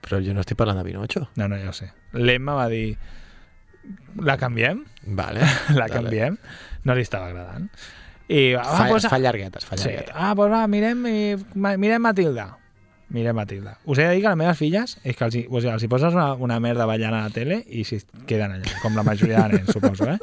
Però 0.07 0.21
jo 0.23 0.33
no 0.35 0.41
estic 0.45 0.57
parlant 0.57 0.79
de 0.79 0.85
Pinocho. 0.87 1.29
no, 1.37 1.49
no, 1.49 1.57
ja 1.59 1.71
ho 1.71 1.73
sé, 1.75 1.89
l'Emma 2.15 2.55
va 2.55 2.69
dir 2.71 2.97
la 4.23 4.37
canviem? 4.37 4.85
Vale. 5.07 5.41
La 5.75 5.87
Dale. 5.87 5.93
canviem? 5.93 6.37
No 6.85 6.95
li 6.95 7.03
estava 7.03 7.29
agradant. 7.29 7.69
I 8.29 8.55
va, 8.55 8.65
Fa, 8.65 8.85
ah, 8.85 8.87
pues, 8.91 9.07
fa 9.07 9.19
llarguetes, 9.23 9.65
fa 9.65 9.77
sí. 9.77 9.89
llarguetes. 9.89 10.15
ah, 10.19 10.33
pues 10.35 10.51
va, 10.51 10.65
mirem, 10.67 11.05
ma- 11.55 11.77
mirem 11.79 12.03
Matilda. 12.03 12.49
Mirem 13.15 13.37
Matilda. 13.39 13.77
Us 13.85 13.99
he 14.01 14.07
de 14.09 14.15
dir 14.17 14.23
que 14.25 14.29
les 14.33 14.37
meves 14.41 14.59
filles 14.59 14.97
és 15.05 15.15
que 15.17 15.25
els, 15.29 15.37
o 15.47 15.61
sigui, 15.61 15.71
els 15.71 15.85
hi 15.87 15.89
poses 15.89 16.15
una, 16.17 16.33
una 16.35 16.59
merda 16.59 16.87
ballant 16.91 17.15
a 17.15 17.21
la 17.29 17.31
tele 17.31 17.61
i 17.71 17.85
si 17.87 18.01
queden 18.27 18.57
allà, 18.57 18.73
com 18.83 18.97
la 18.99 19.05
majoria 19.07 19.45
de 19.47 19.61
nens, 19.61 19.71
suposo, 19.71 20.09
eh? 20.11 20.19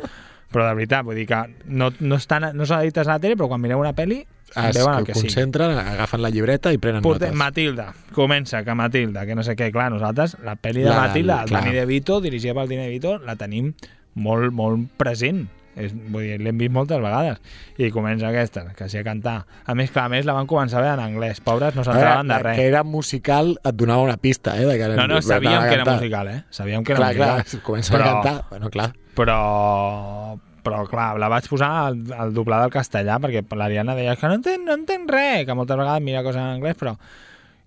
Però 0.51 0.67
de 0.67 0.73
veritat, 0.75 1.05
vull 1.07 1.15
dir 1.15 1.25
que 1.29 1.39
no, 1.71 1.93
no, 2.03 2.17
estan, 2.19 2.49
no 2.57 2.67
són 2.67 2.81
addictes 2.81 3.07
a 3.07 3.15
la 3.15 3.19
tele, 3.23 3.37
però 3.39 3.47
quan 3.53 3.63
mireu 3.63 3.79
una 3.79 3.93
pel·li 3.95 4.19
Es 4.55 4.75
veuen 4.77 5.05
que 5.05 5.13
concentren, 5.13 5.71
agafen 5.77 6.21
la 6.21 6.29
llibreta 6.29 6.71
i 6.73 6.77
prenen 6.77 7.01
Portem 7.01 7.29
notes. 7.29 7.39
Matilda, 7.39 7.87
comença 8.13 8.63
que 8.63 8.73
Matilda, 8.75 9.25
que 9.25 9.35
no 9.35 9.43
sé 9.43 9.55
què, 9.55 9.71
clar, 9.71 9.89
nosaltres 9.91 10.37
la 10.43 10.55
pel·li 10.55 10.83
de 10.83 10.89
La- 10.89 11.07
Matilda, 11.07 11.41
el 11.43 11.49
clar. 11.49 11.63
Dani 11.63 11.75
De 11.75 11.85
Vito, 11.85 12.21
dirigida 12.21 12.53
pel 12.53 12.69
Dani 12.69 12.83
De 12.83 12.89
Vito, 12.89 13.17
la 13.19 13.35
tenim 13.35 13.73
molt, 14.15 14.51
molt 14.53 14.89
present. 14.97 15.47
És, 15.75 15.89
vull 15.91 16.21
dir, 16.21 16.35
l'hem 16.37 16.55
vist 16.61 16.69
moltes 16.71 16.99
vegades. 17.01 17.39
I 17.81 17.87
comença 17.89 18.27
aquesta, 18.29 18.67
que 18.77 18.85
sí 18.87 18.99
a 18.99 19.03
cantar. 19.03 19.47
A 19.65 19.73
més, 19.73 19.89
clar, 19.89 20.03
a 20.05 20.09
més 20.09 20.23
la 20.23 20.33
van 20.37 20.45
començar 20.45 20.77
a 20.77 20.81
veure 20.83 20.93
en 21.01 21.15
anglès. 21.15 21.39
Pobres 21.41 21.73
no 21.73 21.81
A 21.81 21.85
veure, 21.87 21.95
s'enteraven 21.97 22.27
de 22.27 22.35
que 22.37 22.43
res. 22.43 22.59
era 22.59 22.83
musical 22.83 23.57
et 23.63 23.73
donava 23.75 24.03
una 24.03 24.17
pista, 24.17 24.53
eh? 24.61 24.67
De 24.67 24.77
que 24.77 24.87
No, 24.93 25.07
no, 25.07 25.19
sabíem 25.23 25.57
a 25.57 25.67
que 25.67 25.73
era 25.79 25.95
musical, 25.95 26.27
eh? 26.27 26.43
Sabíem 26.51 26.83
que 26.83 26.91
era 26.93 26.99
Clar, 26.99 27.15
clar, 27.15 27.37
musical. 27.39 27.61
comença 27.63 27.95
a 27.95 27.97
Però- 27.97 28.11
cantar. 28.21 28.45
Bueno, 28.51 28.69
clar. 28.69 28.93
Però, 29.15 30.39
però 30.63 30.85
clar, 30.87 31.11
la 31.19 31.29
vaig 31.31 31.47
posar 31.51 31.69
al, 31.87 31.99
al 32.15 32.33
doblar 32.35 32.61
del 32.63 32.71
castellà 32.73 33.19
perquè 33.23 33.43
l'Ariana 33.59 33.95
deia 33.97 34.15
que 34.19 34.29
no 34.31 34.39
entenc, 34.39 34.63
no 34.67 34.77
entenc 34.79 35.11
res, 35.11 35.43
que 35.47 35.55
moltes 35.57 35.79
vegades 35.79 36.05
mira 36.05 36.23
coses 36.25 36.41
en 36.41 36.55
anglès, 36.57 36.79
però... 36.79 36.95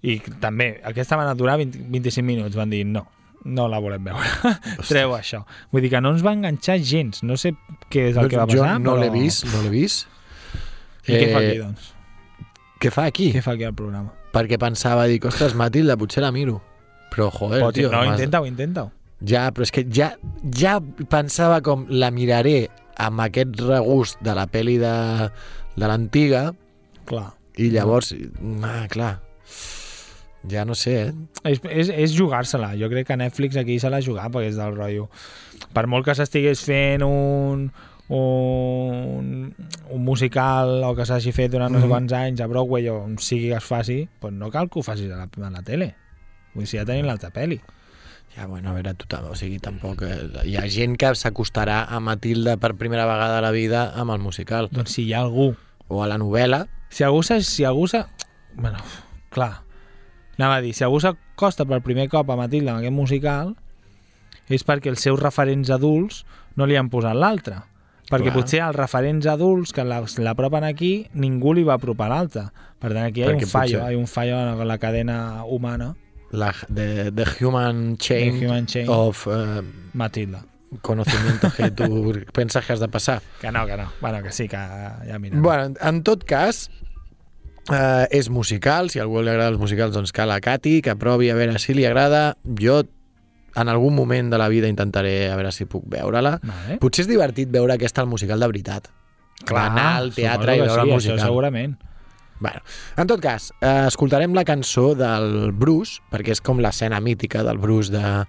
I 0.06 0.20
també, 0.38 0.76
aquesta 0.86 1.16
van 1.18 1.32
durar 1.38 1.56
20, 1.58 1.86
25 1.90 2.22
minuts, 2.26 2.54
van 2.54 2.70
dir 2.70 2.84
no, 2.86 3.00
no 3.48 3.64
la 3.66 3.80
volem 3.82 4.04
veure. 4.06 4.52
Treu 4.90 5.14
això. 5.16 5.40
Vull 5.72 5.82
dir 5.82 5.90
que 5.90 6.02
no 6.04 6.12
ens 6.14 6.22
va 6.22 6.34
enganxar 6.36 6.76
gens. 6.84 7.22
No 7.26 7.34
sé 7.40 7.54
què 7.90 8.10
és 8.12 8.20
el 8.20 8.28
que 8.30 8.38
va 8.38 8.44
jo 8.46 8.60
passar, 8.60 8.76
no 8.78 8.92
però... 8.92 9.00
l'he 9.02 9.08
vist, 9.14 9.46
no 9.50 9.64
l'he 9.64 9.72
vist. 9.72 10.06
I 11.08 11.16
què 11.16 11.26
fa 11.32 11.40
Eh, 11.40 11.48
aquí, 11.48 11.58
doncs? 11.64 11.88
Què 12.82 12.92
fa 12.92 13.06
aquí? 13.10 13.30
Què 13.34 13.42
fa 13.42 13.56
aquí 13.56 13.66
al 13.66 13.74
programa? 13.74 14.12
Perquè 14.36 14.58
pensava, 14.60 15.08
dic, 15.10 15.24
ostres, 15.26 15.56
Matilda, 15.58 15.96
potser 15.98 16.22
la 16.22 16.30
miro. 16.34 16.60
Però, 17.10 17.30
joder, 17.32 17.62
Pot, 17.64 17.74
tio, 17.78 17.90
no, 17.90 18.04
intenta-ho, 18.06 18.46
intenta-ho. 18.46 18.92
Ja, 19.26 19.46
però 19.56 19.64
és 19.64 19.72
que 19.72 19.86
ja, 19.88 20.10
ja 20.52 20.76
pensava 21.08 21.62
com 21.64 21.86
la 21.88 22.10
miraré 22.12 22.66
amb 22.96 23.20
aquest 23.26 23.58
regust 23.60 24.20
de 24.24 24.34
la 24.36 24.46
pel·li 24.48 24.78
de, 24.80 24.94
de 25.76 25.86
l'antiga 25.90 26.50
Clar. 27.06 27.28
i 27.60 27.70
llavors, 27.70 28.14
ah, 28.64 28.86
clar, 28.92 29.14
ja 30.48 30.64
no 30.64 30.74
sé, 30.78 30.94
eh? 31.08 31.12
És, 31.50 31.60
és, 31.70 31.88
és 31.90 32.14
jugar-se-la. 32.14 32.72
Jo 32.78 32.88
crec 32.92 33.08
que 33.08 33.16
Netflix 33.18 33.56
aquí 33.58 33.78
se 33.82 33.90
l'ha 33.90 34.00
jugat 34.04 34.30
perquè 34.32 34.52
és 34.52 34.56
del 34.58 34.76
rotllo. 34.76 35.08
Per 35.74 35.86
molt 35.90 36.06
que 36.06 36.14
s'estigués 36.14 36.62
fent 36.62 37.02
un, 37.06 37.64
un, 38.14 39.30
un 39.90 40.04
musical 40.06 40.84
o 40.86 40.92
que 40.96 41.06
s'hagi 41.08 41.32
fet 41.34 41.50
durant 41.52 41.72
no 41.72 41.80
sé 41.80 41.86
Mhm. 41.86 41.92
quants 41.92 42.12
anys 42.12 42.40
a 42.40 42.46
Broadway 42.46 42.88
o 42.88 43.00
on 43.04 43.18
sigui 43.18 43.48
que 43.50 43.56
es 43.58 43.64
faci, 43.64 44.08
doncs 44.20 44.38
no 44.38 44.50
cal 44.50 44.68
que 44.70 44.78
ho 44.78 44.82
facis 44.86 45.10
a 45.10 45.16
la, 45.24 45.28
a 45.46 45.50
la 45.50 45.62
tele. 45.62 45.94
Vull 46.54 46.62
dir, 46.64 46.68
si 46.70 46.78
ja 46.78 46.84
tenim 46.88 47.06
l'altra 47.06 47.30
pel·li. 47.34 47.60
Ja, 48.36 48.46
bueno, 48.46 48.70
a 48.70 48.74
veure, 48.76 48.92
tothom, 48.94 49.30
o 49.32 49.34
sigui, 49.34 49.58
tampoc... 49.64 50.02
eh, 50.04 50.28
Hi 50.44 50.56
ha 50.60 50.66
gent 50.68 50.96
que 51.00 51.08
s'acostarà 51.16 51.86
a 51.88 52.00
Matilda 52.04 52.58
per 52.60 52.74
primera 52.76 53.06
vegada 53.08 53.38
a 53.38 53.44
la 53.44 53.50
vida 53.54 53.86
amb 53.96 54.12
el 54.12 54.18
musical. 54.20 54.68
Doncs 54.70 54.92
si 54.98 55.06
hi 55.06 55.14
ha 55.14 55.22
algú... 55.24 55.54
O 55.88 56.02
a 56.02 56.08
la 56.10 56.18
novel·la. 56.18 56.64
Si 56.90 57.04
algú 57.06 57.22
s'ha... 57.22 57.38
Si 57.40 57.64
algú. 57.64 57.86
Bueno, 58.56 58.76
clar. 59.30 59.62
Anava 60.36 60.56
a 60.58 60.60
dir, 60.60 60.74
si 60.76 60.84
algú 60.84 60.98
s'acosta 61.00 61.64
per 61.64 61.78
primer 61.80 62.08
cop 62.12 62.28
a 62.28 62.36
Matilda 62.36 62.74
amb 62.74 62.82
aquest 62.82 62.92
musical 62.96 63.54
és 64.52 64.62
perquè 64.66 64.90
els 64.92 65.00
seus 65.02 65.18
referents 65.22 65.70
adults 65.74 66.24
no 66.58 66.66
li 66.68 66.76
han 66.76 66.90
posat 66.92 67.16
l'altre. 67.16 67.62
Perquè 68.10 68.28
Clar. 68.30 68.34
potser 68.36 68.60
els 68.62 68.76
referents 68.76 69.26
adults 69.26 69.72
que 69.74 69.82
la- 69.82 70.04
l'apropen 70.22 70.62
aquí, 70.68 71.06
ningú 71.14 71.54
li 71.56 71.64
va 71.66 71.74
apropar 71.80 72.10
l'altre. 72.12 72.44
Per 72.78 72.92
tant, 72.92 73.02
aquí 73.08 73.22
hi 73.22 73.24
ha 73.24 73.30
Perquè 73.32 73.48
un 73.48 73.50
fallo, 73.50 73.78
potser- 73.80 73.90
hi 73.90 73.96
ha 73.96 73.98
un 73.98 74.06
fallo 74.06 74.36
en 74.62 74.68
la 74.68 74.76
cadena 74.78 75.44
humana. 75.44 75.94
La, 76.36 76.52
the, 76.72 77.10
the 77.12 77.24
Human 77.40 77.96
Chain, 77.96 78.38
The 78.38 78.46
Human 78.46 78.66
Chain. 78.66 78.86
of 78.88 79.26
eh, 79.26 79.62
Matilda. 79.94 80.44
conocimiento 80.82 81.50
que 81.56 81.70
tu 81.70 82.12
penses 82.32 82.64
que 82.64 82.72
has 82.72 82.80
de 82.80 82.88
passar. 82.88 83.22
Que 83.40 83.50
no, 83.50 83.66
que 83.66 83.76
no. 83.76 83.90
Bueno, 84.00 84.22
que 84.22 84.32
sí, 84.32 84.48
que 84.48 84.56
ja 84.56 85.18
mira. 85.18 85.38
Bueno, 85.40 85.74
en 85.80 86.02
tot 86.02 86.24
cas, 86.24 86.70
eh, 87.72 88.06
és 88.10 88.28
musical, 88.30 88.90
si 88.90 88.98
a 88.98 89.06
algú 89.06 89.22
li 89.22 89.32
agrada 89.32 89.54
els 89.54 89.62
musicals, 89.62 89.94
doncs 89.94 90.12
que 90.12 90.26
la 90.26 90.40
Cati, 90.40 90.80
que 90.82 90.96
provi 90.96 91.30
a 91.30 91.38
veure 91.38 91.58
si 91.62 91.74
li 91.74 91.86
agrada. 91.86 92.36
Jo 92.60 92.82
en 93.56 93.68
algun 93.72 93.94
moment 93.96 94.30
de 94.30 94.38
la 94.38 94.48
vida 94.52 94.68
intentaré 94.68 95.30
a 95.30 95.36
veure 95.36 95.52
si 95.52 95.64
puc 95.64 95.86
veure-la. 95.88 96.36
Vale. 96.42 96.78
Potser 96.82 97.06
és 97.06 97.10
divertit 97.10 97.50
veure 97.52 97.74
aquesta 97.74 98.04
al 98.04 98.10
musical 98.10 98.42
de 98.42 98.50
veritat. 98.52 98.90
Anar 99.48 99.96
al 99.96 100.12
teatre 100.14 100.56
i 100.56 100.60
veure 100.60 100.82
el 100.82 100.88
sí, 100.88 100.92
musical. 100.92 101.18
Això 101.18 101.30
segurament. 101.30 101.76
Bueno, 102.40 102.60
en 102.96 103.06
tot 103.06 103.20
cas, 103.20 103.52
eh, 103.60 103.86
escoltarem 103.86 104.34
la 104.34 104.44
cançó 104.44 104.94
del 104.94 105.52
Bruce, 105.52 106.02
perquè 106.12 106.34
és 106.36 106.42
com 106.44 106.60
l'escena 106.60 107.00
mítica 107.00 107.42
del 107.46 107.58
Bruce 107.58 107.92
de, 107.94 108.26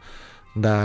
de, 0.55 0.75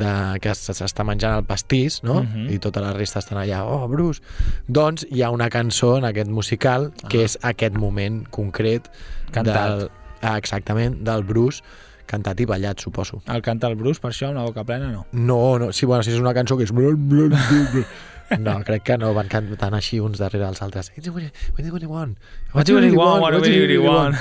de 0.00 0.12
que 0.42 0.54
s'està 0.56 1.04
menjant 1.06 1.36
el 1.36 1.44
pastís, 1.48 2.02
no? 2.06 2.22
Mhm. 2.24 2.48
I 2.56 2.60
tota 2.62 2.82
la 2.84 2.92
resta 2.96 3.20
estan 3.20 3.40
allà, 3.42 3.62
oh, 3.64 3.86
Bruce. 3.88 4.22
Doncs 4.66 5.06
hi 5.10 5.22
ha 5.22 5.30
una 5.30 5.50
cançó 5.50 5.96
en 5.98 6.08
aquest 6.08 6.30
musical 6.30 6.92
que 7.08 7.24
és 7.24 7.38
aquest 7.42 7.76
moment 7.76 8.24
concret 8.30 8.90
Cantat. 9.32 9.54
del, 9.54 9.90
ah, 10.22 10.36
exactament, 10.38 11.02
del 11.04 11.24
Bruce 11.24 11.62
cantat 12.06 12.40
i 12.40 12.46
ballat, 12.46 12.78
suposo. 12.80 13.20
El 13.26 13.42
canta 13.42 13.66
el 13.66 13.74
Bruce, 13.74 14.00
per 14.00 14.12
això, 14.12 14.32
la 14.32 14.44
boca 14.46 14.64
plena, 14.64 14.92
no. 14.92 15.06
No, 15.12 15.58
no, 15.58 15.72
sí, 15.72 15.86
bueno, 15.86 16.04
si 16.06 16.14
és 16.14 16.20
una 16.22 16.32
cançó 16.34 16.56
que 16.56 16.62
és... 16.62 16.72
No, 18.38 18.58
crec 18.66 18.84
que 18.86 18.98
no, 18.98 19.12
van 19.16 19.30
cantant 19.30 19.76
així 19.78 20.00
uns 20.02 20.20
darrere 20.22 20.48
els 20.48 20.62
altres. 20.64 20.92
What 20.96 21.04
do 21.06 21.66
you 21.66 21.72
really 21.72 21.86
want? 21.86 22.18
What 22.52 22.66
do 22.66 22.72
you 22.74 22.80
really 22.80 22.96
want? 22.96 23.22
What 23.22 23.42
do 23.42 23.50
you 23.50 23.66
really 23.66 23.78
want? 23.78 24.16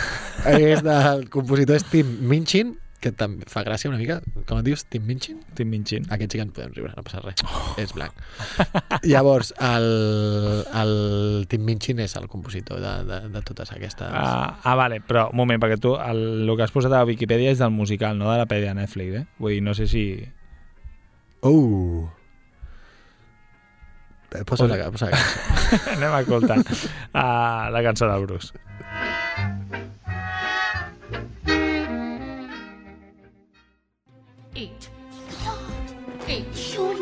És 0.46 0.84
del 0.86 1.30
compositor 1.34 1.80
Steve 1.82 2.10
Minchin, 2.22 2.76
que 3.06 3.12
també 3.14 3.46
fa 3.50 3.62
gràcia 3.66 3.90
una 3.92 4.00
mica, 4.00 4.18
com 4.50 4.60
et 4.60 4.66
dius, 4.66 4.86
Tim 4.90 5.06
Minchin? 5.06 5.38
Tim 5.58 5.70
Minchin. 5.70 6.08
Aquest 6.14 6.34
sí 6.34 6.40
que 6.40 6.46
ens 6.48 6.56
podem 6.56 6.74
riure, 6.74 6.94
no 6.98 7.04
passa 7.06 7.22
res. 7.22 7.44
És 7.82 7.94
blanc. 7.94 8.18
Llavors, 9.06 9.52
el, 9.62 9.88
el 10.82 10.96
Tim 11.52 11.66
Minchin 11.68 12.02
és 12.06 12.16
el 12.18 12.28
compositor 12.32 12.82
de, 12.82 12.96
de, 13.10 13.20
de 13.36 13.44
totes 13.46 13.74
aquestes... 13.76 14.10
Ah, 14.10 14.58
ah, 14.64 14.76
vale, 14.80 15.02
però 15.06 15.28
un 15.34 15.42
moment, 15.44 15.62
perquè 15.62 15.78
tu 15.82 15.94
el, 16.00 16.26
el 16.48 16.54
que 16.56 16.66
has 16.66 16.74
posat 16.74 16.98
a 16.98 17.06
Wikipedia 17.06 17.54
és 17.54 17.62
del 17.62 17.74
musical, 17.76 18.18
no 18.18 18.32
de 18.32 18.40
la 18.42 18.50
pèdia 18.50 18.74
de 18.74 18.82
Netflix, 18.82 19.22
eh? 19.22 19.26
Vull 19.38 19.58
dir, 19.58 19.64
no 19.66 19.78
sé 19.78 19.90
si... 19.92 20.06
Uh! 21.46 22.08
Posa 24.46 24.68
la, 24.68 24.92
posa 24.92 25.06
la 25.06 25.12
cançó. 25.12 25.90
Anem 25.96 26.14
a 26.14 26.22
escoltar 26.22 26.60
uh, 26.60 27.72
la 27.72 27.84
cançó 27.84 28.10
de 28.10 28.26
Bruce. 28.26 28.54
Eat. 34.56 34.90
Eat. 36.28 36.56
Sure 36.56 36.95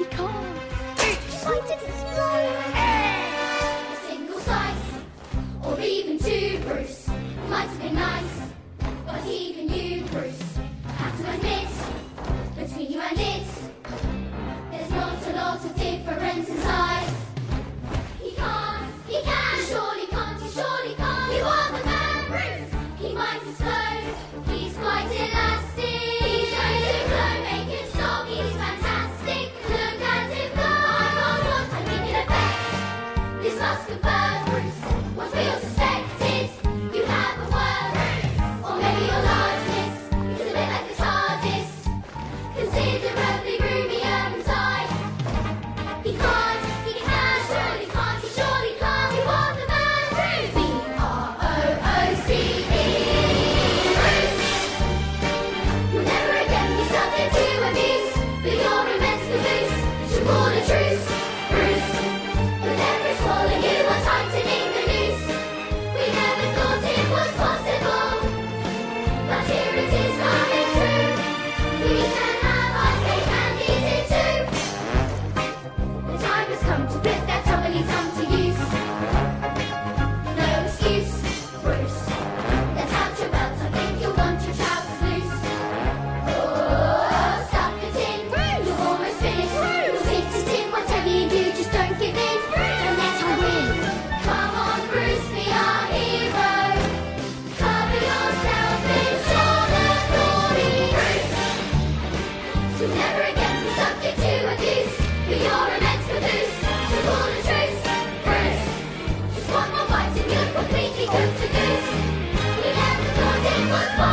What? 113.73 114.12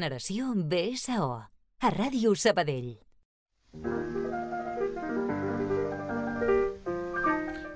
Generació 0.00 0.54
BSO. 0.56 1.24
A 1.84 1.88
Ràdio 1.92 2.30
Sabadell. 2.32 2.94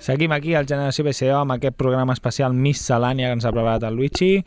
Seguim 0.00 0.32
aquí 0.32 0.54
al 0.56 0.64
Generació 0.64 1.04
BCO 1.04 1.42
amb 1.42 1.52
aquest 1.58 1.76
programa 1.76 2.16
especial 2.16 2.56
miscel·lània 2.56 3.28
que 3.28 3.36
ens 3.36 3.44
ha 3.44 3.52
preparat 3.52 3.84
el 3.84 4.00
Luigi. 4.00 4.38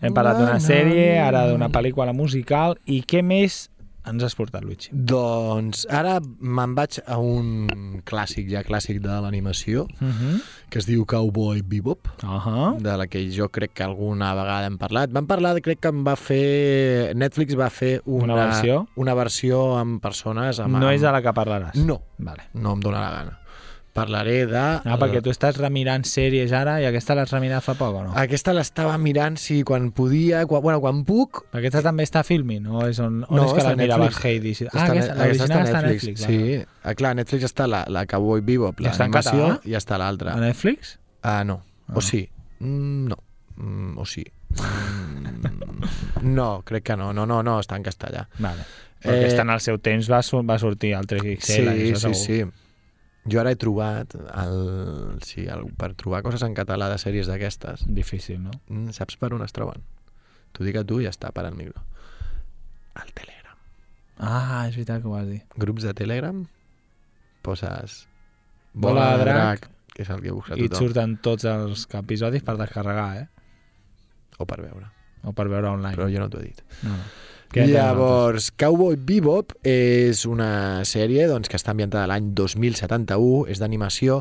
Hem 0.00 0.16
parlat 0.16 0.40
d'una 0.40 0.56
sèrie, 0.64 1.04
ara 1.20 1.44
d'una 1.50 1.68
pel·lícula 1.68 2.16
musical. 2.16 2.78
I 2.88 3.02
què 3.04 3.20
més 3.20 3.66
ens 4.06 4.22
has 4.22 4.34
portat, 4.38 4.62
Luigi? 4.64 4.90
Doncs 4.92 5.86
ara 5.90 6.20
me'n 6.40 6.74
vaig 6.78 7.00
a 7.06 7.18
un 7.18 8.00
clàssic, 8.06 8.48
ja 8.50 8.62
clàssic 8.66 9.00
de 9.04 9.20
l'animació, 9.24 9.86
Uh 10.00 10.06
-huh. 10.08 10.40
que 10.70 10.78
es 10.78 10.86
diu 10.86 11.04
Cowboy 11.06 11.62
Bebop, 11.62 12.08
Uh 12.22 12.28
-huh. 12.46 12.76
de 12.78 12.96
la 12.96 13.06
que 13.06 13.28
jo 13.30 13.48
crec 13.48 13.72
que 13.74 13.82
alguna 13.82 14.34
vegada 14.34 14.66
hem 14.66 14.78
parlat. 14.78 15.10
Vam 15.12 15.26
parlar, 15.26 15.60
crec 15.60 15.80
que 15.80 15.88
em 15.88 16.04
va 16.06 16.16
fer... 16.16 17.14
Netflix 17.16 17.54
va 17.58 17.70
fer 17.70 18.02
una, 18.04 18.34
Una 18.34 18.46
versió? 18.46 18.88
Una 18.96 19.14
versió 19.14 19.76
amb 19.78 20.00
persones... 20.00 20.58
Amb, 20.60 20.76
No 20.78 20.90
és 20.90 21.00
de 21.00 21.06
amb... 21.08 21.16
la 21.16 21.22
que 21.22 21.32
parlaràs? 21.40 21.74
No, 21.74 22.02
Vale. 22.18 22.42
no 22.54 22.72
em 22.72 22.80
dóna 22.80 23.00
la 23.00 23.10
gana. 23.10 23.38
Parlaré 23.96 24.34
de... 24.46 24.60
Ah, 24.60 24.96
perquè 25.00 25.22
tu 25.24 25.32
estàs 25.32 25.56
remirant 25.56 26.04
sèries 26.06 26.52
ara 26.52 26.76
i 26.82 26.86
aquesta 26.88 27.16
l'has 27.16 27.32
remirat 27.32 27.64
fa 27.64 27.72
poc 27.78 27.94
o 27.96 28.02
no? 28.04 28.12
Aquesta 28.20 28.52
l'estava 28.52 28.98
mirant, 29.00 29.38
sí, 29.40 29.62
quan 29.66 29.88
podia, 29.96 30.42
quan, 30.46 30.60
bueno, 30.62 30.82
quan 30.84 31.00
puc, 31.08 31.46
Aquesta 31.56 31.80
també 31.86 32.04
està 32.04 32.20
filming 32.28 32.68
o 32.68 32.84
és 32.86 33.00
on, 33.00 33.22
on 33.24 33.40
No, 33.40 33.46
és 33.48 33.56
que 33.56 33.64
la 33.64 33.74
miraves 33.80 34.12
Netflix. 34.20 34.60
Hades? 34.60 34.62
Ah, 34.68 34.68
Està, 34.68 34.86
aquesta, 34.92 35.16
aquesta 35.24 35.46
està 35.46 35.56
a 35.56 35.80
a 35.80 35.82
Netflix. 35.88 36.26
sí. 36.28 36.40
Ah, 36.84 36.94
clar, 36.94 37.14
Netflix 37.16 37.48
està 37.48 37.66
la, 37.66 37.84
la 37.88 38.04
Cowboy 38.06 38.44
Bebop, 38.46 38.84
l'animació, 38.84 39.54
i 39.64 39.74
està 39.80 39.98
l'altra. 39.98 40.36
A 40.36 40.44
Netflix? 40.44 40.98
Ah, 41.24 41.40
no. 41.48 41.62
Ah. 41.88 41.96
O 41.96 42.04
sí. 42.04 42.26
Mm, 42.60 43.08
no. 43.10 43.16
Mm, 43.56 43.96
o 43.98 44.04
sí. 44.06 44.26
Mm, 44.60 45.56
no, 46.36 46.62
crec 46.64 46.84
que 46.92 46.96
no. 46.96 47.12
No, 47.16 47.24
no, 47.26 47.42
no, 47.42 47.58
està 47.64 47.76
en 47.80 47.82
castellà. 47.86 48.26
Vale. 48.38 48.68
Perquè 49.02 49.24
Eh, 49.24 49.28
està 49.30 49.42
en 49.44 49.50
el 49.54 49.60
seu 49.60 49.76
temps 49.78 50.08
va, 50.10 50.20
va 50.48 50.56
sortir 50.58 50.94
el 50.98 51.06
3XL. 51.06 51.40
Sí, 51.40 51.64
sí, 51.64 51.96
segur. 52.00 52.14
sí. 52.16 52.38
Jo 53.26 53.40
ara 53.42 53.52
he 53.52 53.58
trobat, 53.58 54.14
el, 54.14 55.18
sí, 55.26 55.46
el, 55.50 55.66
per 55.78 55.92
trobar 55.98 56.22
coses 56.26 56.44
en 56.46 56.54
català 56.54 56.88
de 56.92 56.98
sèries 57.02 57.26
d'aquestes, 57.30 57.86
Difícil, 57.90 58.38
no? 58.42 58.54
mm, 58.68 58.94
saps 58.96 59.18
per 59.18 59.32
on 59.34 59.42
es 59.42 59.54
troben? 59.56 59.82
T'ho 60.54 60.66
dic 60.66 60.78
a 60.78 60.84
tu 60.86 61.00
i 61.02 61.08
ja 61.08 61.12
està, 61.14 61.32
para 61.34 61.50
el 61.50 61.58
micro. 61.58 61.82
Al 62.94 63.10
Telegram. 63.12 63.58
Ah, 64.16 64.64
és 64.68 64.76
veritat 64.76 65.02
que 65.02 65.10
ho 65.10 65.16
vas 65.16 65.26
dir. 65.28 65.42
Grups 65.58 65.84
de 65.88 65.94
Telegram, 65.98 66.44
poses 67.42 68.04
Bola 68.76 69.16
de 69.16 69.24
drac, 69.24 69.70
que 69.94 70.04
és 70.04 70.10
el 70.12 70.20
que 70.20 70.32
busca 70.36 70.56
I 70.56 70.66
et 70.66 70.72
tothom, 70.72 70.86
surten 70.86 71.16
tots 71.24 71.46
els 71.48 71.86
episodis 71.98 72.44
per 72.44 72.58
descarregar, 72.60 73.08
eh? 73.22 73.26
o 74.38 74.44
per 74.48 74.60
veure. 74.60 74.90
O 75.24 75.32
per 75.32 75.48
veure 75.48 75.70
online. 75.72 75.96
Però 75.96 76.08
jo 76.12 76.20
no 76.20 76.28
t'ho 76.30 76.42
he 76.42 76.50
dit. 76.50 76.60
No, 76.84 76.92
no. 76.92 77.06
Què? 77.56 77.64
Llavors, 77.72 78.50
Cowboy 78.60 78.98
Bebop 79.00 79.54
és 79.64 80.26
una 80.28 80.82
sèrie 80.84 81.24
doncs, 81.30 81.48
que 81.48 81.56
està 81.56 81.72
ambientada 81.72 82.06
l'any 82.10 82.34
2071, 82.36 83.46
és 83.48 83.58
d'animació, 83.62 84.20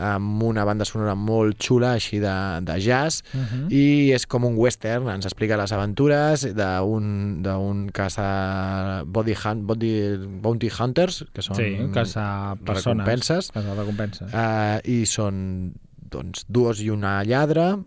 amb 0.00 0.40
una 0.48 0.64
banda 0.64 0.86
sonora 0.88 1.12
molt 1.14 1.58
xula, 1.60 1.90
així 1.98 2.16
de, 2.22 2.32
de 2.64 2.78
jazz, 2.80 3.20
Mhm. 3.36 3.66
i 3.68 4.12
és 4.16 4.24
com 4.26 4.46
un 4.48 4.56
western, 4.56 5.10
ens 5.12 5.26
explica 5.28 5.58
les 5.60 5.72
aventures 5.76 6.46
d'un 6.56 7.42
d'un 7.44 7.90
caça 7.92 9.02
body, 9.04 9.34
hunt, 9.44 9.66
body, 9.68 9.92
bounty 10.40 10.70
hunters, 10.72 11.26
que 11.34 11.42
són 11.44 11.56
Sí, 11.60 11.76
caça 11.92 12.56
persones. 12.64 13.04
recompenses, 13.04 13.50
Caça 13.52 13.74
recompenses. 13.76 14.32
uh, 14.32 14.80
i 14.88 15.04
són 15.04 15.74
doncs, 16.10 16.46
dues 16.48 16.80
i 16.82 16.88
una 16.90 17.22
lladra, 17.22 17.78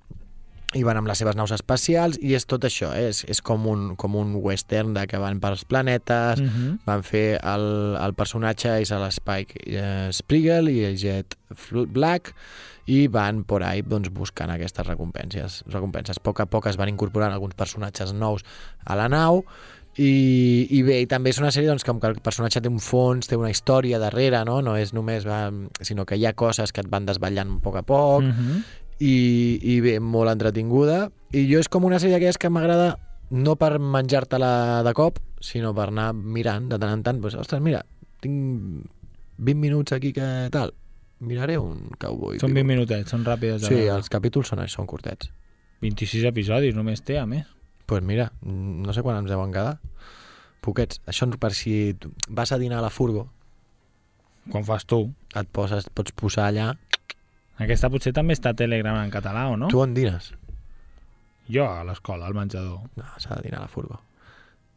i 0.74 0.82
van 0.84 0.98
amb 0.98 1.08
les 1.08 1.18
seves 1.22 1.36
naus 1.38 1.52
espacials 1.52 2.18
i 2.22 2.34
és 2.34 2.46
tot 2.50 2.64
això, 2.66 2.90
eh? 2.98 3.10
és, 3.12 3.24
és 3.30 3.42
com, 3.42 3.68
un, 3.68 3.96
com 3.96 4.16
un 4.16 4.36
western 4.42 4.94
de 4.96 5.06
que 5.08 5.18
van 5.22 5.40
pels 5.40 5.66
planetes, 5.66 6.40
mm 6.42 6.46
Mhm. 6.46 6.80
van 6.86 7.04
fer 7.04 7.40
el, 7.44 7.96
el 8.02 8.14
personatge 8.14 8.80
és 8.82 8.92
l'Spike 8.92 9.60
eh, 9.68 10.10
Spiegel 10.12 10.70
i 10.70 10.84
el 10.86 10.98
Jet 10.98 11.36
Black 11.88 12.34
i 12.86 13.08
van 13.08 13.44
por 13.46 13.64
ahí 13.64 13.82
doncs, 13.82 14.10
buscant 14.12 14.50
aquestes 14.52 14.86
recompenses. 14.88 15.64
recompenses. 15.68 16.18
A 16.18 16.22
poc 16.24 16.40
a 16.42 16.46
poc 16.46 16.68
es 16.68 16.76
van 16.78 16.90
incorporant 16.90 17.32
alguns 17.34 17.54
personatges 17.56 18.12
nous 18.14 18.44
a 18.86 18.96
la 18.96 19.08
nau 19.08 19.46
i, 19.96 20.68
i 20.74 20.82
bé, 20.82 21.02
i 21.04 21.08
també 21.08 21.30
és 21.30 21.38
una 21.40 21.52
sèrie 21.54 21.70
doncs, 21.70 21.84
com 21.86 22.00
que 22.02 22.08
el 22.10 22.16
personatge 22.24 22.60
té 22.66 22.70
un 22.72 22.80
fons, 22.82 23.28
té 23.30 23.38
una 23.38 23.52
història 23.54 24.00
darrere, 24.02 24.44
no, 24.44 24.62
no 24.66 24.74
és 24.76 24.92
només, 24.92 25.26
va, 25.28 25.52
sinó 25.86 26.06
que 26.10 26.18
hi 26.18 26.26
ha 26.26 26.34
coses 26.34 26.74
que 26.74 26.82
et 26.82 26.90
van 26.90 27.06
desvetllant 27.06 27.52
a 27.58 27.60
poc 27.62 27.76
a 27.78 27.84
poc, 27.86 28.24
Mhm. 28.24 28.64
I, 29.00 29.60
i 29.62 29.80
bé, 29.82 30.00
molt 30.00 30.30
entretinguda 30.32 31.08
i 31.34 31.48
jo 31.52 31.60
és 31.64 31.70
com 31.72 31.86
una 31.88 32.00
sèrie 32.00 32.16
d'aquelles 32.18 32.38
que 32.38 32.52
m'agrada 32.54 32.98
no 33.34 33.56
per 33.58 33.80
menjar-te-la 33.80 34.84
de 34.86 34.94
cop 34.94 35.18
sinó 35.42 35.74
per 35.74 35.88
anar 35.90 36.12
mirant 36.14 36.70
de 36.70 36.78
tant 36.80 36.94
en 36.94 37.04
tant 37.04 37.22
pues, 37.22 37.36
ostres, 37.36 37.62
mira, 37.62 37.82
tinc 38.22 38.86
20 39.38 39.60
minuts 39.60 39.92
aquí 39.96 40.14
que 40.14 40.28
tal 40.54 40.74
miraré 41.24 41.58
un 41.58 41.90
cowboy 41.98 42.38
Són 42.40 42.52
viu. 42.54 42.62
20 42.64 42.68
minutets, 42.70 43.10
són 43.12 43.24
ràpides. 43.26 43.64
de 43.64 43.68
sí, 43.72 43.88
els 43.90 44.10
capítols 44.12 44.48
són, 44.52 44.62
són 44.68 44.86
curtets 44.88 45.32
26 45.82 46.24
episodis 46.30 46.76
només 46.76 47.02
té, 47.04 47.18
a 47.20 47.26
més. 47.26 47.44
doncs 47.48 47.86
pues 47.88 48.04
mira, 48.04 48.32
no 48.42 48.94
sé 48.94 49.02
quan 49.04 49.18
ens 49.20 49.30
deuen 49.30 49.52
quedar 49.52 49.80
poquets, 50.64 51.02
això 51.06 51.28
per 51.40 51.52
si 51.54 51.96
vas 52.30 52.52
a 52.54 52.58
dinar 52.58 52.80
a 52.80 52.86
la 52.88 52.90
furgo 52.90 53.30
Quan 54.52 54.64
fas 54.68 54.86
tu. 54.86 55.14
et 55.36 55.48
poses, 55.52 55.86
pots 55.94 56.12
posar 56.12 56.48
allà 56.52 56.74
Aquesta 57.62 57.90
potser 57.94 58.14
també 58.16 58.34
està 58.34 58.54
a 58.54 58.58
Telegram 58.58 58.98
en 59.04 59.12
català, 59.14 59.48
o 59.52 59.58
no? 59.60 59.70
tu 59.70 59.82
on 59.84 59.94
dines? 59.94 60.32
Jo 61.54 61.68
a 61.68 61.84
l'escola, 61.86 62.26
al 62.28 62.34
menjador. 62.38 62.82
No, 62.98 63.06
s'ha 63.20 63.36
de 63.38 63.50
dinar 63.50 63.60
a 63.62 63.68
la 63.68 63.72
furgo. 63.72 64.00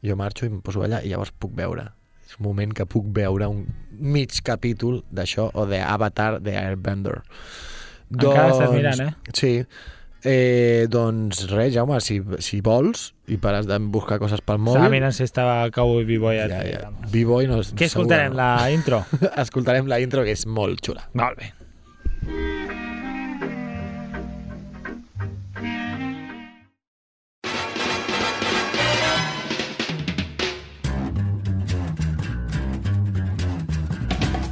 Jo 0.04 0.16
marxo 0.18 0.44
i 0.46 0.50
em 0.50 0.60
poso 0.60 0.82
allà 0.84 1.00
i 1.02 1.12
llavors 1.12 1.32
puc 1.32 1.54
veure. 1.56 1.88
És 2.26 2.36
un 2.40 2.48
moment 2.48 2.72
que 2.74 2.84
puc 2.90 3.06
veure 3.14 3.48
un 3.48 3.64
mig 4.02 4.34
capítol 4.44 5.00
d'això 5.14 5.48
o 5.54 5.66
d'Avatar 5.70 6.40
de 6.42 6.56
Airbender. 6.58 7.20
Encara 8.10 8.50
estàs 8.50 8.74
mirant, 8.74 9.04
eh? 9.06 9.12
Sí. 9.34 9.52
Eh, 10.26 10.86
doncs 10.90 11.44
res, 11.52 11.70
Jaume, 11.76 12.00
si, 12.02 12.18
si 12.42 12.58
vols 12.64 13.12
i 13.30 13.38
pares 13.38 13.68
de 13.68 13.78
buscar 13.94 14.18
coses 14.18 14.40
pel 14.42 14.58
Estava 14.58 14.80
mòbil... 14.82 14.94
mirant 14.96 15.14
si 15.14 15.22
estava 15.22 15.70
Cowboy 15.70 16.06
Beboy 16.08 16.40
a 16.42 16.48
ja, 16.50 16.62
ja. 16.66 16.90
B-Boy 17.12 17.46
no, 17.46 17.60
Què 17.62 17.86
escoltarem, 17.86 18.34
segur 18.34 18.42
la 18.42 18.50
intro? 18.74 19.04
no. 19.06 19.30
Escoltarem 19.44 19.86
la 19.92 20.00
intro, 20.02 20.26
que 20.26 20.34
és 20.34 20.46
molt 20.50 20.82
xula. 20.82 21.06
Molt 21.14 21.38
bé. 21.38 22.65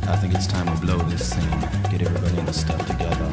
I 0.06 0.16
think 0.16 0.34
it's 0.34 0.46
time 0.46 0.66
we 0.72 0.80
blow 0.80 0.98
this 0.98 1.30
scene. 1.30 1.60
Get 1.90 2.02
everybody 2.02 2.38
in 2.38 2.44
the 2.44 2.52
stuff 2.52 2.86
together. 2.86 3.30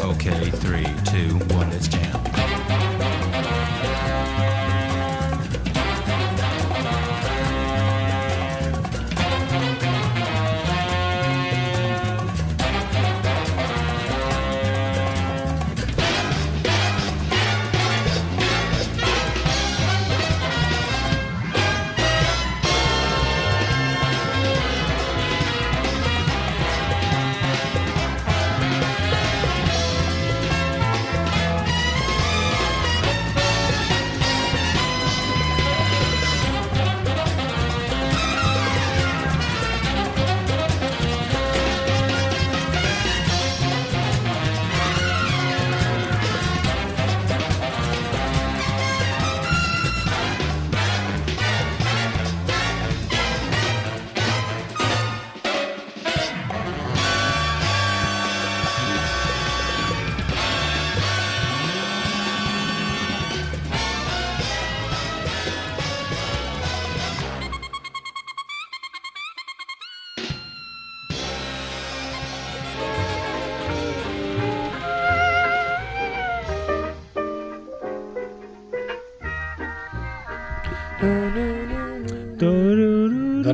Okay, 0.00 0.50
three, 0.50 0.86
two, 1.04 1.36
one, 1.54 1.70
let's 1.70 1.88
jam. 1.88 2.85